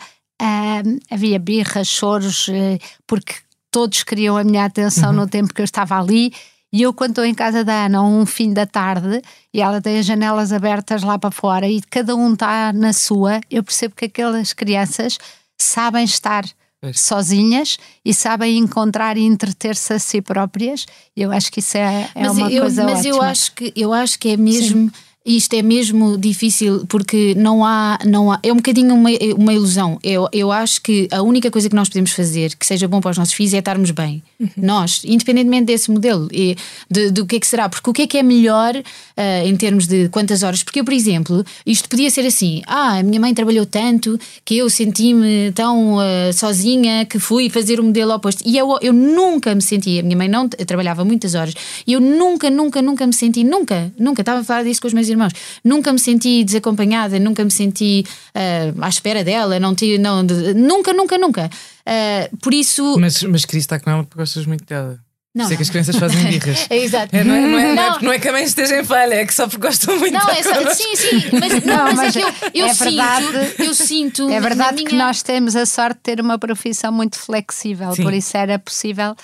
havia 1.10 1.38
birras, 1.38 1.88
choros, 1.88 2.48
porque 3.06 3.34
todos 3.76 4.02
queriam 4.04 4.38
a 4.38 4.42
minha 4.42 4.64
atenção 4.64 5.10
uhum. 5.10 5.16
no 5.16 5.28
tempo 5.28 5.52
que 5.52 5.60
eu 5.60 5.64
estava 5.66 6.00
ali. 6.00 6.32
E 6.72 6.80
eu, 6.80 6.94
quando 6.94 7.10
estou 7.10 7.26
em 7.26 7.34
casa 7.34 7.62
da 7.62 7.84
Ana, 7.84 8.02
um 8.02 8.24
fim 8.24 8.50
da 8.50 8.64
tarde, 8.64 9.20
e 9.52 9.60
ela 9.60 9.82
tem 9.82 9.98
as 9.98 10.06
janelas 10.06 10.50
abertas 10.50 11.02
lá 11.02 11.18
para 11.18 11.30
fora 11.30 11.68
e 11.68 11.82
cada 11.82 12.16
um 12.16 12.32
está 12.32 12.72
na 12.72 12.94
sua, 12.94 13.38
eu 13.50 13.62
percebo 13.62 13.94
que 13.94 14.06
aquelas 14.06 14.54
crianças 14.54 15.18
sabem 15.60 16.04
estar 16.04 16.46
sozinhas 16.94 17.76
e 18.02 18.14
sabem 18.14 18.56
encontrar 18.56 19.18
e 19.18 19.24
entreter-se 19.26 19.92
a 19.92 19.98
si 19.98 20.22
próprias. 20.22 20.86
Eu 21.14 21.30
acho 21.30 21.52
que 21.52 21.60
isso 21.60 21.76
é, 21.76 22.08
é 22.14 22.30
uma 22.30 22.50
eu, 22.50 22.62
coisa 22.62 22.82
mas 22.82 23.00
ótima. 23.00 23.14
eu 23.14 23.22
acho 23.22 23.52
que 23.52 23.72
eu 23.76 23.92
acho 23.92 24.18
que 24.18 24.30
é 24.30 24.36
mesmo 24.38 24.88
Sim 24.88 25.06
isto 25.26 25.54
é 25.54 25.62
mesmo 25.62 26.16
difícil 26.16 26.86
porque 26.86 27.34
não 27.36 27.64
há, 27.64 27.98
não 28.04 28.30
há 28.30 28.38
é 28.42 28.52
um 28.52 28.56
bocadinho 28.56 28.94
uma, 28.94 29.10
uma 29.36 29.52
ilusão. 29.52 29.98
Eu, 30.02 30.28
eu 30.32 30.52
acho 30.52 30.80
que 30.80 31.08
a 31.10 31.20
única 31.22 31.50
coisa 31.50 31.68
que 31.68 31.74
nós 31.74 31.88
podemos 31.88 32.12
fazer 32.12 32.54
que 32.54 32.64
seja 32.64 32.86
bom 32.86 33.00
para 33.00 33.10
os 33.10 33.18
nossos 33.18 33.34
filhos 33.34 33.52
é 33.52 33.58
estarmos 33.58 33.90
bem. 33.90 34.22
Uhum. 34.38 34.48
Nós, 34.56 35.02
independentemente 35.04 35.64
desse 35.64 35.90
modelo 35.90 36.28
e 36.32 36.56
de, 36.90 37.10
do 37.10 37.26
que 37.26 37.36
é 37.36 37.40
que 37.40 37.46
será. 37.46 37.68
Porque 37.68 37.90
o 37.90 37.92
que 37.92 38.02
é 38.02 38.06
que 38.06 38.18
é 38.18 38.22
melhor 38.22 38.76
uh, 38.76 39.46
em 39.46 39.56
termos 39.56 39.86
de 39.86 40.08
quantas 40.10 40.42
horas? 40.42 40.62
Porque 40.62 40.80
eu, 40.80 40.84
por 40.84 40.92
exemplo, 40.92 41.44
isto 41.64 41.88
podia 41.88 42.10
ser 42.10 42.26
assim: 42.26 42.62
ah, 42.66 42.98
a 42.98 43.02
minha 43.02 43.20
mãe 43.20 43.34
trabalhou 43.34 43.66
tanto 43.66 44.18
que 44.44 44.56
eu 44.56 44.70
senti-me 44.70 45.50
tão 45.52 45.96
uh, 45.96 46.32
sozinha 46.32 47.04
que 47.04 47.18
fui 47.18 47.48
fazer 47.50 47.80
o 47.80 47.82
modelo 47.82 48.12
oposto. 48.12 48.42
E 48.46 48.56
eu, 48.56 48.78
eu 48.80 48.92
nunca 48.92 49.54
me 49.54 49.62
senti, 49.62 49.98
a 49.98 50.02
minha 50.02 50.16
mãe 50.16 50.28
não 50.28 50.48
trabalhava 50.48 51.04
muitas 51.04 51.34
horas, 51.34 51.54
e 51.86 51.94
eu 51.94 52.00
nunca, 52.00 52.50
nunca, 52.50 52.80
nunca 52.80 53.06
me 53.06 53.12
senti, 53.12 53.42
nunca, 53.42 53.92
nunca, 53.98 54.22
estava 54.22 54.40
a 54.40 54.44
falar 54.44 54.62
disso 54.62 54.80
com 54.80 54.86
os 54.86 54.94
meus 54.94 55.08
irmãos. 55.08 55.15
Nunca 55.64 55.92
me 55.92 55.98
senti 55.98 56.44
desacompanhada, 56.44 57.18
nunca 57.18 57.44
me 57.44 57.50
senti 57.50 58.04
uh, 58.34 58.82
à 58.82 58.88
espera 58.88 59.24
dela, 59.24 59.58
não, 59.58 59.74
tive, 59.74 59.98
não 59.98 60.24
de, 60.24 60.54
nunca, 60.54 60.92
nunca, 60.92 61.18
nunca. 61.18 61.50
Uh, 61.86 62.36
por 62.38 62.52
isso. 62.52 62.96
Mas, 62.98 63.22
mas 63.22 63.44
Cris 63.44 63.62
está 63.62 63.78
com 63.78 63.90
ela 63.90 64.04
porque 64.04 64.18
gostas 64.18 64.46
muito 64.46 64.64
dela. 64.64 64.98
Não, 65.36 65.44
Sei 65.44 65.50
não. 65.50 65.56
que 65.56 65.62
as 65.64 65.68
crianças 65.70 65.96
fazem 65.96 66.24
birras. 66.30 66.66
é, 66.70 66.78
exato. 66.78 67.14
É, 67.14 67.22
não, 67.22 67.34
é, 67.34 67.40
não, 67.40 67.58
é, 67.58 67.74
não. 67.74 67.96
é, 67.96 68.02
não 68.02 68.12
é 68.12 68.18
que 68.18 68.26
a 68.26 68.32
mãe 68.32 68.44
esteja 68.44 68.80
em 68.80 68.84
falha, 68.84 69.16
é 69.16 69.26
que 69.26 69.34
só 69.34 69.46
porque 69.46 69.66
gostam 69.66 69.98
muito 69.98 70.14
não, 70.14 70.30
é 70.30 70.42
só, 70.42 70.74
Sim, 70.74 70.96
sim, 70.96 71.22
mas, 71.38 71.62
não, 71.62 71.84
mas, 71.84 71.94
mas 71.94 72.16
é 72.16 72.20
que 72.20 72.26
eu, 72.58 72.62
eu 72.62 72.66
é 72.66 72.72
sinto, 72.72 72.84
verdade, 72.84 73.26
eu 73.58 73.74
sinto. 73.74 74.30
É 74.30 74.40
verdade 74.40 74.76
minha... 74.76 74.88
que 74.88 74.96
nós 74.96 75.22
temos 75.22 75.54
a 75.54 75.66
sorte 75.66 75.96
de 75.96 76.02
ter 76.04 76.20
uma 76.22 76.38
profissão 76.38 76.90
muito 76.90 77.18
flexível, 77.18 77.92
sim. 77.92 78.02
por 78.02 78.14
isso 78.14 78.34
era 78.34 78.58
possível 78.58 79.14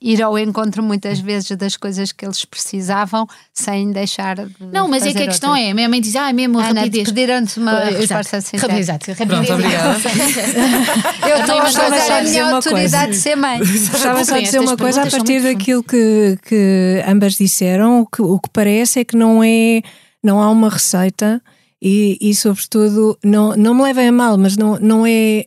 ir 0.00 0.22
ao 0.22 0.38
encontro 0.38 0.82
muitas 0.82 1.18
vezes 1.20 1.56
das 1.56 1.76
coisas 1.76 2.12
que 2.12 2.24
eles 2.24 2.44
precisavam 2.44 3.26
sem 3.52 3.90
deixar 3.90 4.36
de 4.36 4.54
Não, 4.72 4.88
mas 4.88 5.04
é 5.04 5.12
que 5.12 5.22
a 5.22 5.26
questão 5.26 5.54
é, 5.54 5.70
a 5.70 5.74
minha 5.74 5.88
mãe 5.88 6.00
diz, 6.00 6.16
ah, 6.16 6.30
é 6.30 6.32
mesmo 6.32 6.58
Ana, 6.58 6.80
rapidez. 6.80 7.08
Pediram-te 7.08 7.58
uma 7.58 7.74
uh, 7.74 7.98
resposta 7.98 8.38
assim. 8.38 8.56
Exato, 8.56 9.10
rapidez. 9.12 9.46
Pronto, 9.46 9.52
obrigada. 9.52 9.98
Eu 11.28 11.40
estou 11.40 11.58
a 11.60 11.68
usar 11.68 12.18
a 12.18 12.22
minha 12.22 12.54
autoridade 12.54 13.12
de 13.12 13.18
ser 13.18 13.36
mãe. 13.36 13.60
Estava 13.62 14.24
só 14.24 14.36
a 14.36 14.40
dizer 14.40 14.60
uma 14.60 14.76
coisa 14.76 15.02
a 15.02 15.10
partir 15.10 15.42
daquilo 15.42 15.82
que, 15.82 16.38
que 16.46 17.02
ambas 17.06 17.34
disseram, 17.34 18.00
o 18.00 18.06
que, 18.06 18.22
o 18.22 18.38
que 18.38 18.48
parece 18.50 19.00
é 19.00 19.04
que 19.04 19.16
não 19.16 19.42
é, 19.42 19.82
não 20.22 20.40
há 20.40 20.50
uma 20.50 20.70
receita 20.70 21.42
e, 21.80 22.18
e 22.20 22.34
sobretudo, 22.34 23.18
não, 23.24 23.56
não 23.56 23.74
me 23.74 23.82
levem 23.82 24.08
a 24.08 24.12
mal, 24.12 24.36
mas 24.36 24.56
não, 24.56 24.78
não 24.78 25.06
é, 25.06 25.44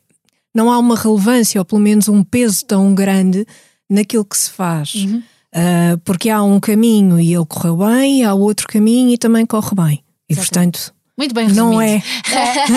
não 0.53 0.71
há 0.71 0.77
uma 0.77 0.95
relevância, 0.95 1.59
ou 1.59 1.65
pelo 1.65 1.81
menos 1.81 2.07
um 2.07 2.23
peso 2.23 2.65
tão 2.65 2.93
grande 2.93 3.45
naquilo 3.91 4.25
que 4.25 4.37
se 4.37 4.49
faz. 4.49 4.95
Uhum. 4.95 5.21
Uh, 5.53 5.97
porque 6.05 6.29
há 6.29 6.41
um 6.41 6.61
caminho 6.61 7.19
e 7.19 7.33
ele 7.33 7.45
correu 7.45 7.75
bem, 7.75 8.23
há 8.23 8.33
outro 8.33 8.65
caminho 8.67 9.13
e 9.13 9.17
também 9.17 9.45
corre 9.45 9.75
bem. 9.75 10.03
E 10.29 10.35
portanto. 10.35 10.93
Muito 11.17 11.35
bem 11.35 11.45
resumido. 11.45 11.73
Não 11.73 11.81
é. 11.81 12.01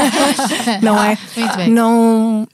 não 0.83 1.03
é. 1.03 1.17
Muito 1.37 1.57
bem. 1.57 1.71
Não, 1.71 2.49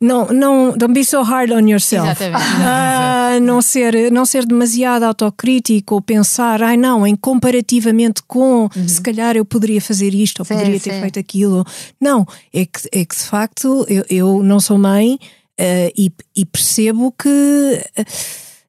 não, 0.00 0.26
não, 0.28 0.72
don't 0.76 0.94
be 0.94 1.04
so 1.04 1.22
hard 1.22 1.50
on 1.50 1.68
yourself. 1.68 2.08
Exatamente. 2.08 2.44
Uh, 2.44 3.40
não, 3.42 3.60
ser, 3.60 4.12
não 4.12 4.24
ser 4.24 4.46
demasiado 4.46 5.02
autocrítico 5.02 5.96
ou 5.96 6.00
pensar, 6.00 6.62
ai 6.62 6.76
não, 6.76 7.04
em 7.04 7.16
comparativamente 7.16 8.22
com, 8.22 8.70
uhum. 8.74 8.88
se 8.88 9.02
calhar 9.02 9.36
eu 9.36 9.44
poderia 9.44 9.80
fazer 9.80 10.14
isto 10.14 10.38
ou 10.38 10.44
sim, 10.44 10.54
poderia 10.54 10.78
ter 10.78 10.94
sim. 10.94 11.00
feito 11.00 11.18
aquilo. 11.18 11.66
Não, 12.00 12.24
é 12.54 12.64
que, 12.64 12.88
é 12.92 13.04
que 13.04 13.16
de 13.16 13.24
facto 13.24 13.84
eu, 13.88 14.04
eu 14.08 14.42
não 14.42 14.60
sou 14.60 14.78
mãe 14.78 15.18
Uh, 15.60 15.90
e, 15.96 16.12
e, 16.34 16.44
percebo 16.44 17.12
que, 17.12 17.28
uh, 17.28 18.04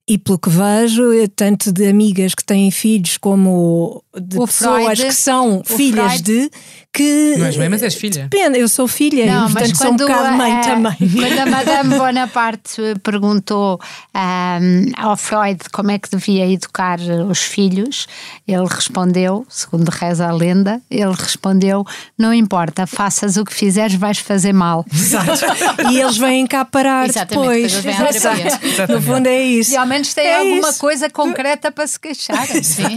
e 0.07 0.19
pelo 0.19 0.37
que 0.37 0.49
vejo, 0.49 1.03
tanto 1.35 1.71
de 1.71 1.87
amigas 1.87 2.35
que 2.35 2.45
têm 2.45 2.69
filhos 2.69 3.17
como 3.17 4.03
de 4.15 4.37
o 4.37 4.45
pessoas 4.45 4.99
Freud, 4.99 5.05
que 5.05 5.11
são 5.11 5.63
filhas 5.65 6.21
Freud. 6.21 6.23
de 6.23 6.51
que. 6.95 7.35
Não 7.37 7.45
és 7.45 7.57
mãe, 7.57 7.67
mas 7.67 7.83
és 7.83 7.93
filha. 7.93 8.27
Depende, 8.29 8.57
eu 8.57 8.69
sou 8.69 8.87
filha 8.87 9.25
não, 9.25 9.49
e 9.49 9.51
portanto 9.51 9.77
sou 9.77 9.91
um 9.91 9.95
bocado 9.97 10.37
mãe 10.37 10.61
também. 10.61 10.95
Quando 10.97 11.39
a 11.39 11.45
Madame 11.45 11.89
Bonaparte 11.99 12.81
perguntou 13.03 13.79
um, 14.15 14.91
ao 14.95 15.17
Freud 15.17 15.59
como 15.73 15.91
é 15.91 15.99
que 15.99 16.09
devia 16.09 16.49
educar 16.49 16.97
os 17.29 17.39
filhos, 17.39 18.07
ele 18.47 18.65
respondeu, 18.65 19.45
segundo 19.49 19.89
reza 19.89 20.25
a 20.25 20.31
lenda, 20.31 20.81
ele 20.89 21.13
respondeu: 21.13 21.85
Não 22.17 22.33
importa, 22.33 22.87
faças 22.87 23.35
o 23.35 23.43
que 23.43 23.53
fizeres, 23.53 23.95
vais 23.95 24.19
fazer 24.19 24.53
mal. 24.53 24.85
Exato. 24.93 25.91
e 25.91 25.99
eles 25.99 26.17
vêm 26.17 26.47
cá 26.47 26.63
parar 26.63 27.09
depois. 27.09 27.73
depois 27.73 28.15
Exato. 28.15 28.93
No 28.93 29.01
fundo 29.01 29.27
é 29.27 29.41
isso. 29.43 29.73
E 29.73 29.77
ao 29.77 29.85
menos 29.85 30.13
têm 30.13 30.27
é 30.27 30.39
alguma 30.39 30.69
isso. 30.69 30.79
coisa 30.79 31.09
concreta 31.09 31.71
para 31.71 31.85
se 31.85 31.99
queixar. 31.99 32.47
Sim 32.47 32.95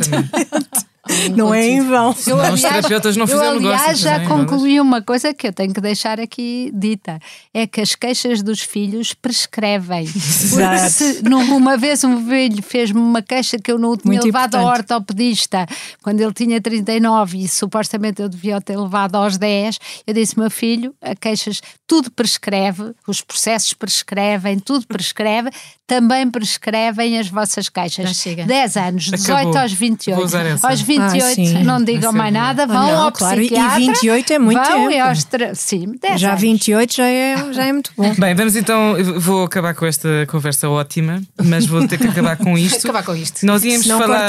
não 1.35 1.55
é 1.55 1.67
em 1.67 1.81
vão. 1.81 2.15
Eu, 2.27 2.41
aliás, 2.41 2.55
os 2.55 2.63
terapeutas 2.63 3.17
não 3.17 3.27
eu, 3.27 3.43
aliás, 3.43 3.99
já 3.99 4.27
concluí 4.27 4.81
uma 4.81 5.03
coisa 5.03 5.33
que 5.33 5.47
eu 5.47 5.53
tenho 5.53 5.73
que 5.73 5.81
deixar 5.81 6.21
aqui 6.21 6.71
dita: 6.75 7.19
é 7.53 7.67
que 7.67 7.81
as 7.81 7.95
queixas 7.95 8.43
dos 8.43 8.61
filhos 8.61 9.15
prescrevem. 9.15 10.07
Porque 10.09 10.91
se 10.91 11.23
uma 11.53 11.77
vez 11.77 12.05
um 12.05 12.27
filho 12.29 12.63
fez-me 12.63 13.01
uma 13.01 13.23
queixa 13.23 13.59
que 13.59 13.71
eu 13.71 13.79
não 13.79 13.91
o 13.91 13.97
tinha 13.97 14.13
Muito 14.13 14.25
levado 14.25 14.57
importante. 14.57 14.65
ao 14.65 14.73
ortopedista 14.73 15.67
quando 16.03 16.21
ele 16.21 16.33
tinha 16.33 16.61
39 16.61 17.39
e 17.39 17.49
supostamente 17.49 18.23
eu 18.23 18.29
devia 18.29 18.61
ter 18.61 18.77
levado 18.77 19.17
aos 19.17 19.39
10, 19.39 19.79
eu 20.07 20.15
disse: 20.15 20.39
meu 20.39 20.51
filho, 20.51 20.95
a 21.01 21.15
queixas, 21.15 21.61
tudo 21.87 22.11
prescreve, 22.11 22.93
os 23.07 23.21
processos 23.21 23.73
prescrevem, 23.73 24.59
tudo 24.59 24.87
prescreve, 24.87 25.51
também 25.89 26.31
prescrevem 26.31 27.19
as 27.19 27.29
vossas 27.29 27.71
caixas. 27.71 28.11
Já 28.11 28.15
chega. 28.15 28.45
10 28.45 28.77
anos, 28.77 29.05
18 29.05 29.33
Acabou. 29.33 29.59
aos 29.59 29.73
28. 29.73 30.21
Aos 30.63 30.81
28 30.83 31.57
ah, 31.57 31.65
não 31.65 31.83
digam 31.83 32.13
mais 32.13 32.33
nada, 32.33 32.67
vão 32.67 32.77
não, 32.77 33.05
ao 33.05 33.11
claro, 33.11 33.39
psiquiatra. 33.41 33.81
E 33.81 33.87
28 33.87 34.33
é 34.35 34.39
muito 34.39 34.63
vão 34.63 34.89
tempo. 34.91 35.03
Aos 35.03 35.25
tra... 35.25 35.55
Sim, 35.55 35.95
10 36.01 36.21
já 36.21 36.29
anos. 36.29 36.41
28 36.43 36.95
já 36.95 37.07
é, 37.07 37.53
já 37.55 37.65
é 37.65 37.73
muito 37.73 37.91
bom. 37.97 38.15
Bem, 38.19 38.35
vamos 38.35 38.55
então, 38.55 38.97
vou 39.19 39.45
acabar 39.45 39.75
com 39.75 39.87
esta 39.87 40.27
conversa 40.29 40.69
ótima, 40.69 41.23
mas 41.43 41.65
vou 41.65 41.89
ter 41.89 41.97
que 41.97 42.07
acabar 42.07 42.37
com 42.37 42.57
isto. 42.59 42.87
acabar 42.87 43.03
com 43.03 43.17
isto. 43.17 43.47
Nós 43.47 43.65
íamos 43.65 43.87
Senão 43.87 43.99
falar. 43.99 44.29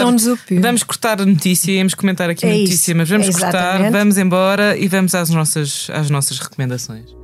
Vamos 0.62 0.84
cortar 0.84 1.20
a 1.20 1.26
notícia, 1.26 1.74
íamos 1.74 1.94
comentar 1.94 2.30
aqui 2.30 2.46
é 2.46 2.50
a 2.50 2.58
notícia, 2.58 2.92
isso, 2.92 2.98
mas 2.98 3.10
vamos 3.10 3.28
é 3.28 3.32
cortar, 3.34 3.92
vamos 3.92 4.18
embora 4.18 4.78
e 4.78 4.88
vamos 4.88 5.14
às 5.14 5.30
nossas, 5.30 5.90
às 5.94 6.10
nossas 6.10 6.40
recomendações. 6.40 7.20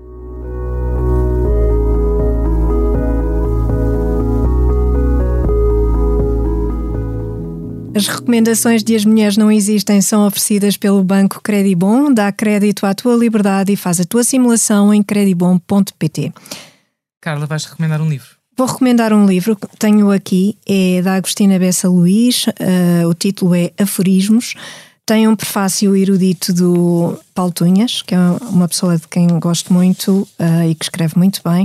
As 7.96 8.08
recomendações 8.08 8.84
de 8.84 8.94
As 8.94 9.06
Mulheres 9.06 9.38
Não 9.38 9.50
Existem 9.50 10.02
são 10.02 10.28
oferecidas 10.28 10.76
pelo 10.76 11.02
Banco 11.02 11.40
Credibon. 11.42 12.14
Dá 12.14 12.30
crédito 12.30 12.86
à 12.86 12.94
tua 12.94 13.16
liberdade 13.16 13.72
e 13.72 13.78
faz 13.78 14.02
a 14.02 14.04
tua 14.04 14.22
simulação 14.22 14.94
em 14.94 15.02
credibon.pt. 15.02 16.34
Carla, 17.22 17.46
vais 17.46 17.64
recomendar 17.64 18.02
um 18.02 18.10
livro? 18.10 18.28
Vou 18.58 18.68
recomendar 18.68 19.14
um 19.14 19.26
livro 19.26 19.56
que 19.56 19.68
tenho 19.80 20.12
aqui, 20.12 20.58
é 20.68 21.02
da 21.02 21.16
Agostina 21.16 21.58
Bessa 21.58 21.88
Luís, 21.88 22.48
uh, 22.48 23.08
o 23.08 23.14
título 23.14 23.56
é 23.56 23.72
Aforismos. 23.80 24.56
Tem 25.06 25.26
um 25.30 25.36
prefácio 25.36 25.96
erudito 25.96 26.52
do 26.52 27.18
Paulo 27.34 27.54
Tunhas, 27.54 28.02
que 28.02 28.14
é 28.14 28.20
uma 28.50 28.68
pessoa 28.68 28.98
de 28.98 29.08
quem 29.08 29.28
gosto 29.40 29.72
muito 29.72 30.28
uh, 30.38 30.70
e 30.70 30.76
que 30.76 30.84
escreve 30.84 31.18
muito 31.18 31.40
bem. 31.46 31.64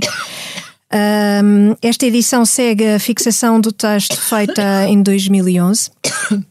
Um, 0.92 1.76
esta 1.80 2.04
edição 2.06 2.44
segue 2.44 2.84
a 2.84 2.98
fixação 2.98 3.60
do 3.60 3.70
texto 3.70 4.20
feita 4.20 4.88
em 4.88 5.00
2011 5.00 5.88
uh, 6.32 6.44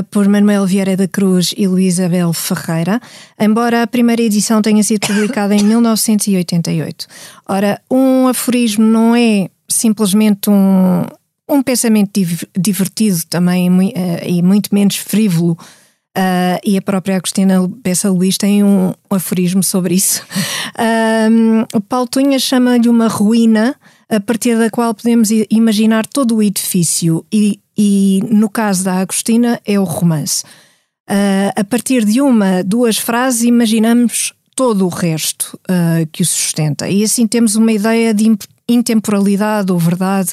por 0.10 0.26
Manuel 0.26 0.66
Vieira 0.66 0.96
da 0.96 1.06
Cruz 1.06 1.52
e 1.54 1.68
Luísa 1.68 2.06
Abel 2.06 2.32
Ferreira, 2.32 2.98
embora 3.38 3.82
a 3.82 3.86
primeira 3.86 4.22
edição 4.22 4.62
tenha 4.62 4.82
sido 4.82 5.06
publicada 5.06 5.54
em 5.54 5.62
1988. 5.62 7.06
Ora, 7.46 7.78
um 7.90 8.28
aforismo 8.28 8.86
não 8.86 9.14
é 9.14 9.50
simplesmente 9.68 10.48
um, 10.48 11.04
um 11.46 11.62
pensamento 11.62 12.18
divertido 12.58 13.18
também 13.28 13.68
uh, 13.68 13.92
e 14.26 14.40
muito 14.42 14.74
menos 14.74 14.96
frívolo 14.96 15.58
Uh, 16.18 16.58
e 16.64 16.76
a 16.76 16.82
própria 16.82 17.14
Agostina 17.14 17.64
Bessa 17.68 18.10
Luís 18.10 18.36
tem 18.36 18.64
um, 18.64 18.92
aforismo 19.08 19.62
sobre 19.62 19.94
isso. 19.94 20.20
o 21.72 21.80
Paulo 21.80 22.08
Tunha 22.08 22.40
chama-lhe 22.40 22.88
uma 22.88 23.06
ruína 23.06 23.76
a 24.10 24.18
partir 24.18 24.58
da 24.58 24.68
qual 24.68 24.92
podemos 24.92 25.28
imaginar 25.48 26.04
todo 26.06 26.34
o 26.34 26.42
edifício, 26.42 27.24
e, 27.32 27.60
e 27.76 28.20
no 28.28 28.50
caso 28.50 28.82
da 28.82 28.94
Agostina 28.94 29.60
é 29.64 29.78
o 29.78 29.84
romance. 29.84 30.42
Uh, 31.08 31.54
a 31.54 31.62
partir 31.62 32.04
de 32.04 32.20
uma, 32.20 32.64
duas 32.64 32.98
frases, 32.98 33.42
imaginamos 33.42 34.32
todo 34.56 34.86
o 34.86 34.88
resto 34.88 35.56
uh, 35.70 36.04
que 36.10 36.22
o 36.22 36.26
sustenta. 36.26 36.88
E 36.88 37.04
assim 37.04 37.28
temos 37.28 37.54
uma 37.54 37.70
ideia 37.70 38.12
de 38.12 38.36
intemporalidade 38.68 39.70
ou 39.70 39.78
verdade 39.78 40.30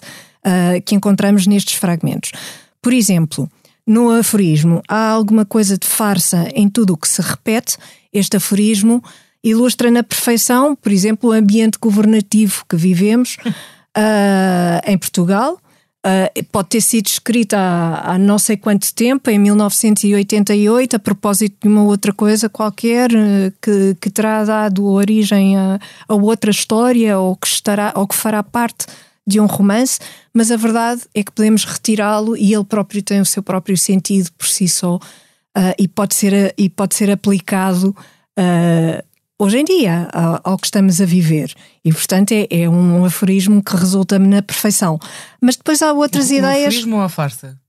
que 0.86 0.94
encontramos 0.94 1.48
nestes 1.48 1.74
fragmentos. 1.74 2.32
Por 2.80 2.94
exemplo, 2.94 3.50
no 3.86 4.10
aforismo, 4.10 4.82
há 4.88 5.10
alguma 5.10 5.46
coisa 5.46 5.78
de 5.78 5.86
farsa 5.86 6.50
em 6.54 6.68
tudo 6.68 6.94
o 6.94 6.98
que 6.98 7.08
se 7.08 7.22
repete. 7.22 7.78
Este 8.12 8.38
aforismo 8.38 9.04
ilustra 9.44 9.92
na 9.92 10.02
perfeição, 10.02 10.76
por 10.76 10.92
exemplo, 10.92 11.30
o 11.30 11.34
ambiente 11.34 11.78
governativo 11.80 12.66
que 12.68 12.76
vivemos 12.76 13.38
uh, 13.46 14.82
em 14.90 14.98
Portugal. 14.98 15.60
Uh, 16.06 16.44
pode 16.52 16.70
ter 16.70 16.82
sido 16.82 17.08
escrita 17.08 17.58
há, 17.58 18.14
há, 18.14 18.18
não 18.18 18.38
sei 18.38 18.56
quanto 18.58 18.94
tempo, 18.94 19.28
em 19.30 19.40
1988, 19.40 20.96
a 20.96 21.00
propósito 21.00 21.56
de 21.64 21.68
uma 21.68 21.84
outra 21.84 22.14
coisa 22.14 22.48
qualquer 22.48 23.12
uh, 23.12 23.52
que, 23.62 23.96
que 24.00 24.10
terá 24.12 24.44
dado 24.44 24.86
origem 24.86 25.58
a, 25.58 25.80
a 26.08 26.14
outra 26.14 26.52
história 26.52 27.18
ou 27.18 27.36
que, 27.36 27.48
estará, 27.48 27.92
ou 27.96 28.08
que 28.08 28.16
fará 28.16 28.44
parte 28.44 28.86
de 29.28 29.40
um 29.40 29.46
romance, 29.46 30.00
mas 30.34 30.52
a 30.52 30.58
verdade 30.58 31.02
é 31.14 31.24
que 31.24 31.32
podemos 31.32 31.64
retirá-lo 31.64 32.38
e 32.38 32.54
ele 32.54 32.64
próprio 32.64 33.02
tem 33.02 33.20
o 33.20 33.26
seu 33.26 33.42
próprio 33.42 33.78
sentido 33.78 34.32
por 34.38 34.48
si 34.48 34.68
só 34.68 34.96
uh, 34.96 35.74
e, 35.80 35.88
pode 35.88 36.14
ser, 36.14 36.54
e 36.58 36.70
pode 36.70 36.96
ser 36.96 37.10
aplicado 37.10 37.96
uh, 38.38 39.04
hoje 39.40 39.58
em 39.58 39.66
dia 39.66 40.08
ao, 40.14 40.42
ao, 40.44 40.58
que 40.58 40.68
estamos 40.68 41.02
a 41.02 41.06
viver. 41.06 41.54
E 41.84 41.92
portanto 41.92 42.32
é, 42.34 42.48
é 42.50 42.70
um 42.70 43.04
aforismo 43.04 43.64
que 43.64 43.76
resulta-me 43.76 44.28
na 44.28 44.42
perfeição. 44.42 45.00
Mas 45.42 45.56
depois 45.56 45.82
há 45.82 45.92
outras 45.92 46.30
o, 46.30 46.34
ideias. 46.34 46.66
O 46.66 46.68
aforismo 46.68 46.96
ou 46.98 47.02
a 47.02 47.10
farsa? 47.10 47.60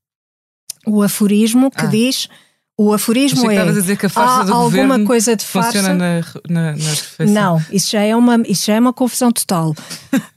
O 0.87 1.03
aforismo 1.03 1.71
que 1.71 1.85
ah. 1.85 1.89
diz. 1.89 2.29
O 2.79 2.93
aforismo 2.93 3.51
é. 3.51 3.57
A 3.57 3.73
dizer 3.73 3.97
que 3.97 4.05
a 4.05 4.09
farsa 4.11 4.43
há 4.43 4.45
do 4.45 4.53
alguma 4.53 5.03
coisa 5.03 5.35
de 5.35 5.43
farsa. 5.47 5.79
Funciona 5.79 5.95
na, 5.95 6.21
na, 6.47 6.73
na. 6.73 7.27
Não, 7.27 7.65
isso 7.73 7.91
já 7.91 8.03
é 8.03 8.15
uma, 8.15 8.37
isso 8.47 8.67
já 8.67 8.75
é 8.75 8.81
uma 8.81 8.93
confusão 8.93 9.33
total. 9.33 9.75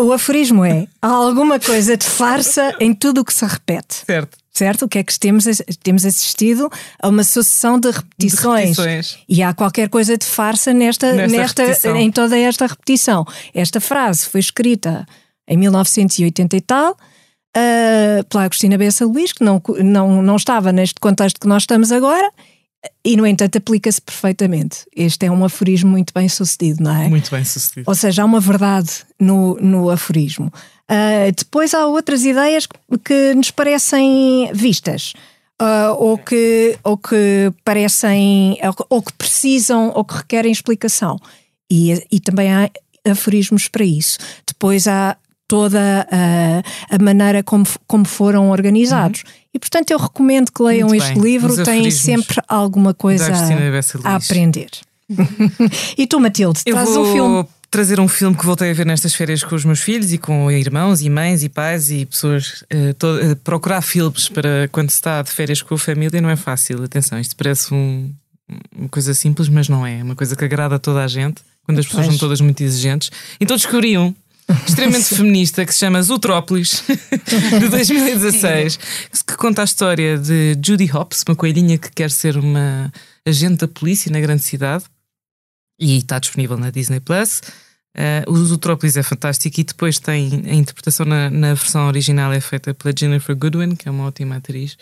O 0.00 0.12
aforismo 0.12 0.64
é: 0.64 0.86
há 1.00 1.08
alguma 1.08 1.60
coisa 1.60 1.96
de 1.96 2.04
farsa 2.04 2.74
em 2.80 2.94
tudo 2.94 3.20
o 3.20 3.24
que 3.24 3.32
se 3.32 3.44
repete. 3.44 4.02
Certo. 4.06 4.38
Certo? 4.52 4.84
O 4.84 4.88
que 4.88 4.98
é 4.98 5.02
que 5.02 5.18
temos, 5.18 5.44
temos 5.82 6.04
assistido 6.04 6.68
a 7.00 7.08
uma 7.08 7.22
sucessão 7.22 7.78
de 7.78 7.90
repetições. 7.90 8.76
de 8.76 8.82
repetições. 8.82 9.18
E 9.28 9.42
há 9.42 9.54
qualquer 9.54 9.88
coisa 9.88 10.18
de 10.18 10.26
farsa 10.26 10.72
nesta, 10.72 11.12
nesta, 11.12 11.66
nesta 11.66 11.90
em 11.90 12.10
toda 12.10 12.36
esta 12.36 12.66
repetição. 12.66 13.24
Esta 13.54 13.80
frase 13.80 14.26
foi 14.26 14.40
escrita 14.40 15.06
em 15.46 15.56
1980 15.56 16.56
e 16.56 16.60
tal. 16.60 16.96
Uh, 17.56 18.22
pela 18.28 18.44
Agostina 18.44 18.78
Bessa 18.78 19.04
Luís, 19.04 19.32
que 19.32 19.42
não, 19.42 19.60
não, 19.82 20.22
não 20.22 20.36
estava 20.36 20.70
neste 20.70 21.00
contexto 21.00 21.40
que 21.40 21.48
nós 21.48 21.64
estamos 21.64 21.90
agora, 21.90 22.30
e, 23.04 23.16
no 23.16 23.26
entanto, 23.26 23.56
aplica-se 23.56 24.00
perfeitamente. 24.00 24.86
Este 24.94 25.26
é 25.26 25.30
um 25.30 25.44
aforismo 25.44 25.90
muito 25.90 26.12
bem 26.14 26.28
sucedido, 26.28 26.82
não 26.82 26.94
é? 26.94 27.08
Muito 27.08 27.30
bem 27.30 27.44
sucedido. 27.44 27.84
Ou 27.86 27.94
seja, 27.94 28.22
há 28.22 28.24
uma 28.24 28.40
verdade 28.40 28.90
no, 29.18 29.56
no 29.56 29.90
aforismo. 29.90 30.52
Uh, 30.90 31.32
depois 31.36 31.74
há 31.74 31.86
outras 31.86 32.24
ideias 32.24 32.66
que 33.04 33.34
nos 33.34 33.50
parecem 33.50 34.50
vistas. 34.52 35.12
Uh, 35.60 35.92
ou, 35.98 36.16
que, 36.16 36.78
ou 36.82 36.96
que 36.96 37.52
parecem, 37.62 38.58
ou 38.88 39.02
que 39.02 39.12
precisam, 39.12 39.92
ou 39.94 40.02
que 40.02 40.16
requerem 40.16 40.50
explicação. 40.50 41.18
E, 41.70 42.02
e 42.10 42.18
também 42.18 42.50
há 42.50 42.70
aforismos 43.06 43.68
para 43.68 43.84
isso. 43.84 44.18
Depois 44.46 44.88
há 44.88 45.16
toda 45.46 46.06
a, 46.10 46.94
a 46.94 46.98
maneira 47.02 47.42
como, 47.42 47.64
como 47.86 48.04
foram 48.06 48.50
organizados. 48.50 49.22
Uhum. 49.22 49.39
E 49.52 49.58
portanto 49.58 49.90
eu 49.90 49.98
recomendo 49.98 50.50
que 50.52 50.62
leiam 50.62 50.88
Muito 50.88 51.02
este 51.02 51.14
bem. 51.14 51.22
livro, 51.22 51.64
tem 51.64 51.90
sempre 51.90 52.40
alguma 52.46 52.94
coisa 52.94 53.32
a, 54.04 54.12
a 54.12 54.16
aprender. 54.16 54.70
e 55.98 56.06
tu, 56.06 56.20
Matilde, 56.20 56.60
eu 56.64 56.74
trazes 56.74 56.94
vou... 56.94 57.04
um 57.04 57.12
filme 57.12 57.48
trazer 57.70 58.00
um 58.00 58.08
filme 58.08 58.36
que 58.36 58.44
voltei 58.44 58.70
a 58.70 58.74
ver 58.74 58.84
nestas 58.84 59.14
férias 59.14 59.44
com 59.44 59.54
os 59.54 59.64
meus 59.64 59.80
filhos 59.80 60.12
e 60.12 60.18
com 60.18 60.50
irmãos 60.50 61.02
e 61.02 61.08
mães 61.08 61.44
e 61.44 61.48
pais 61.48 61.90
e 61.90 62.04
pessoas. 62.04 62.62
Uh, 62.62 63.32
uh, 63.32 63.36
procurar 63.36 63.80
filmes 63.80 64.28
para 64.28 64.68
quando 64.72 64.90
se 64.90 64.96
está 64.96 65.22
de 65.22 65.30
férias 65.30 65.62
com 65.62 65.74
a 65.74 65.78
família 65.78 66.20
não 66.20 66.28
é 66.28 66.36
fácil. 66.36 66.82
Atenção, 66.82 67.18
isto 67.20 67.36
parece 67.36 67.72
um, 67.72 68.12
uma 68.76 68.88
coisa 68.88 69.14
simples, 69.14 69.48
mas 69.48 69.68
não 69.68 69.86
é. 69.86 70.00
É 70.00 70.02
uma 70.02 70.16
coisa 70.16 70.34
que 70.34 70.44
agrada 70.44 70.74
a 70.74 70.78
toda 70.78 71.04
a 71.04 71.06
gente, 71.06 71.42
quando 71.64 71.78
as 71.78 71.86
pessoas 71.86 72.06
são 72.06 72.18
todas 72.18 72.40
muito 72.40 72.60
exigentes. 72.60 73.10
Então 73.40 73.56
descobri 73.56 73.96
um 73.96 74.12
extremamente 74.66 75.14
feminista 75.14 75.64
que 75.64 75.72
se 75.72 75.80
chama 75.80 76.02
Zootrópolis, 76.02 76.82
de 77.58 77.68
2016, 77.68 78.78
que 79.26 79.36
conta 79.36 79.62
a 79.62 79.64
história 79.64 80.18
de 80.18 80.58
Judy 80.64 80.90
Hopps, 80.92 81.24
uma 81.26 81.36
coelhinha 81.36 81.78
que 81.78 81.90
quer 81.90 82.10
ser 82.10 82.36
uma 82.36 82.92
agente 83.26 83.58
da 83.58 83.68
polícia 83.68 84.10
na 84.10 84.20
grande 84.20 84.42
cidade 84.42 84.84
e 85.78 85.98
está 85.98 86.18
disponível 86.18 86.56
na 86.56 86.70
Disney 86.70 87.00
Plus. 87.00 87.40
Uh, 87.96 88.30
o 88.30 88.36
Zootrópolis 88.36 88.96
é 88.96 89.02
fantástico 89.02 89.60
e 89.60 89.64
depois 89.64 89.98
tem 89.98 90.42
a 90.46 90.54
interpretação 90.54 91.04
na, 91.04 91.28
na, 91.28 91.54
versão 91.54 91.88
original 91.88 92.32
é 92.32 92.40
feita 92.40 92.72
pela 92.72 92.94
Jennifer 92.96 93.34
Goodwin, 93.34 93.74
que 93.74 93.88
é 93.88 93.90
uma 93.90 94.04
ótima 94.04 94.36
atriz. 94.36 94.76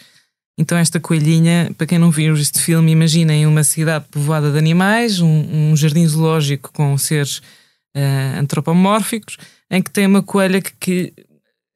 Então, 0.59 0.77
esta 0.77 0.99
coelhinha, 0.99 1.73
para 1.79 1.87
quem 1.87 1.99
não 1.99 2.11
viu 2.11 2.35
este 2.35 2.61
filme, 2.61 2.91
imaginem 2.91 3.47
uma 3.47 3.63
cidade 3.63 4.07
povoada 4.11 4.51
de 4.51 4.59
animais, 4.59 5.21
um, 5.21 5.71
um 5.71 5.77
jardim 5.77 6.07
zoológico 6.07 6.73
com 6.73 6.99
seres 6.99 7.39
uh, 7.97 8.39
antropomórficos 8.41 9.39
em 9.71 9.83
que 9.83 9.91
tem 9.91 10.07
uma 10.07 10.23
coelha 10.23 10.61
que, 10.61 10.73
que 10.79 11.15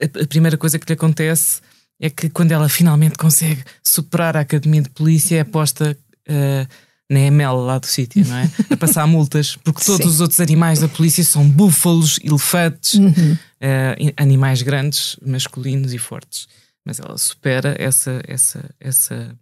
a, 0.02 0.26
primeira 0.26 0.56
coisa 0.56 0.78
que 0.78 0.86
lhe 0.86 0.94
acontece 0.94 1.60
é 2.00 2.10
que 2.10 2.28
quando 2.28 2.52
ela 2.52 2.68
finalmente 2.68 3.16
consegue 3.16 3.62
superar 3.82 4.36
a 4.36 4.40
academia 4.40 4.82
de 4.82 4.90
polícia 4.90 5.38
é 5.38 5.44
posta 5.44 5.96
uh, 6.28 6.68
na 7.08 7.20
ML 7.20 7.58
lá 7.58 7.78
do 7.78 7.86
sítio, 7.86 8.26
não 8.26 8.36
é? 8.36 8.50
A 8.70 8.76
passar 8.76 9.06
multas, 9.06 9.56
porque 9.56 9.82
todos 9.84 10.06
Sim. 10.06 10.08
os 10.08 10.20
outros 10.20 10.40
animais 10.40 10.80
da 10.80 10.88
polícia 10.88 11.22
são 11.22 11.48
búfalos, 11.48 12.18
elefantes, 12.24 12.94
uhum. 12.94 13.34
uh, 13.34 14.12
animais 14.16 14.62
grandes, 14.62 15.16
masculinos 15.24 15.92
e 15.92 15.98
fortes. 15.98 16.48
Mas 16.84 16.98
ela 16.98 17.16
supera 17.16 17.76
essa, 17.78 18.20
essa, 18.26 18.68
essa, 18.80 19.36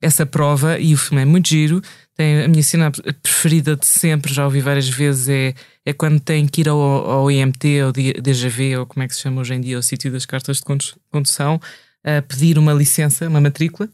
essa 0.00 0.24
prova 0.24 0.78
e 0.78 0.94
o 0.94 0.96
filme 0.96 1.22
é 1.22 1.26
muito 1.26 1.48
giro. 1.48 1.82
Tem 2.18 2.42
a 2.42 2.48
minha 2.48 2.64
cena 2.64 2.90
preferida 3.22 3.76
de 3.76 3.86
sempre, 3.86 4.34
já 4.34 4.44
ouvi 4.44 4.60
várias 4.60 4.88
vezes, 4.88 5.28
é, 5.28 5.54
é 5.86 5.92
quando 5.92 6.18
tem 6.18 6.48
que 6.48 6.62
ir 6.62 6.68
ao, 6.68 6.76
ao 6.80 7.30
IMT, 7.30 7.82
ou 7.84 7.92
DGV, 7.92 8.78
ou 8.78 8.86
como 8.86 9.04
é 9.04 9.06
que 9.06 9.14
se 9.14 9.20
chama 9.20 9.40
hoje 9.40 9.54
em 9.54 9.60
dia, 9.60 9.76
ao 9.76 9.82
sítio 9.82 10.10
das 10.10 10.26
cartas 10.26 10.56
de 10.56 10.64
condução, 11.12 11.60
a 12.02 12.20
pedir 12.20 12.58
uma 12.58 12.72
licença, 12.72 13.28
uma 13.28 13.40
matrícula. 13.40 13.88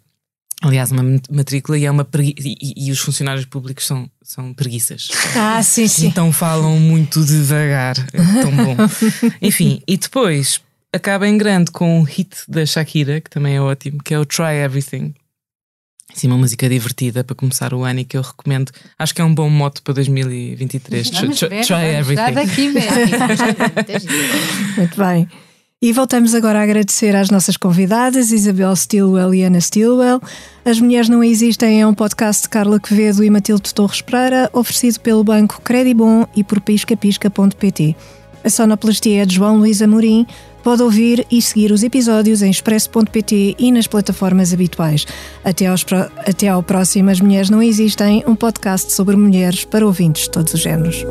Aliás, 0.63 0.91
uma 0.91 1.03
matrícula 1.31 1.77
e, 1.77 1.85
é 1.85 1.91
uma 1.91 2.09
e, 2.19 2.87
e, 2.87 2.91
os 2.91 2.99
funcionários 2.99 3.45
públicos 3.45 3.87
são, 3.87 4.11
são 4.23 4.55
preguiças. 4.55 5.09
Ah, 5.37 5.63
sim, 5.63 5.87
sim. 5.87 6.07
Então 6.07 6.33
falam 6.33 6.81
muito 6.81 7.23
devagar. 7.23 7.99
É 8.11 8.41
tão 8.41 8.57
bom. 8.57 8.75
Enfim, 9.43 9.83
e 9.87 9.99
depois 9.99 10.63
acaba 10.91 11.29
em 11.29 11.37
grande 11.37 11.71
com 11.71 12.01
um 12.01 12.05
hit 12.05 12.35
da 12.49 12.65
Shakira, 12.65 13.21
que 13.21 13.29
também 13.29 13.57
é 13.57 13.61
ótimo, 13.61 14.03
que 14.03 14.15
é 14.15 14.19
o 14.19 14.25
Try 14.25 14.55
Everything. 14.65 15.15
Sim, 16.13 16.29
uma 16.29 16.37
música 16.37 16.69
divertida 16.69 17.25
para 17.25 17.35
começar 17.35 17.73
o 17.73 17.83
ano 17.83 18.01
e 18.01 18.05
que 18.05 18.17
eu 18.17 18.23
recomendo. 18.23 18.71
Acho 18.99 19.15
que 19.15 19.21
é 19.21 19.25
um 19.25 19.35
bom 19.35 19.49
moto 19.49 19.83
para 19.83 19.95
2023. 19.95 21.11
Vamos 21.11 21.41
ver, 21.41 21.65
try 21.65 21.97
everything. 21.97 22.35
Daqui 22.35 22.69
Muito 24.77 24.97
bem. 24.97 25.29
E 25.83 25.93
voltamos 25.93 26.35
agora 26.35 26.61
a 26.61 26.63
agradecer 26.63 27.15
às 27.15 27.29
nossas 27.29 27.59
convidadas, 27.59 28.33
Isabel 28.33 28.75
Stilwell 28.75 29.35
e 29.35 29.43
Ana 29.43 29.61
Stilwell. 29.61 30.21
As 30.65 30.81
Mulheres 30.81 31.11
Não 31.11 31.23
Existem 31.23 31.83
é 31.83 31.87
um 31.87 31.93
podcast 31.93 32.45
de 32.45 32.49
Carla 32.49 32.81
Quevedo 32.81 33.23
e 33.23 33.29
Matilde 33.29 33.75
Torres 33.75 34.01
Pereira, 34.01 34.49
oferecido 34.53 35.01
pelo 35.01 35.23
Banco 35.23 35.61
Credibon 35.63 36.27
e 36.35 36.43
por 36.43 36.61
piscapisca.pt. 36.61 37.95
A 38.43 38.49
sonoplastia 38.49 39.23
é 39.23 39.27
de 39.27 39.35
João 39.35 39.59
Luís 39.59 39.83
Amorim. 39.83 40.27
Pode 40.65 40.83
ouvir 40.83 41.27
e 41.31 41.43
seguir 41.43 41.71
os 41.71 41.83
episódios 41.83 42.41
em 42.41 42.51
expresso.pt 42.51 43.55
e 43.59 43.71
nas 43.71 43.87
plataformas 43.87 44.55
habituais. 44.55 45.07
Até, 45.45 45.67
aos, 45.67 45.85
até 46.27 46.49
ao 46.49 46.63
próximo 46.63 47.11
As 47.11 47.21
Mulheres 47.21 47.51
Não 47.51 47.63
Existem, 47.63 48.25
um 48.27 48.35
podcast 48.35 48.91
sobre 48.95 49.15
mulheres 49.15 49.67
para 49.67 49.87
ouvintes 49.87 50.23
de 50.23 50.31
todos 50.31 50.55
os 50.55 50.61
géneros. 50.61 51.05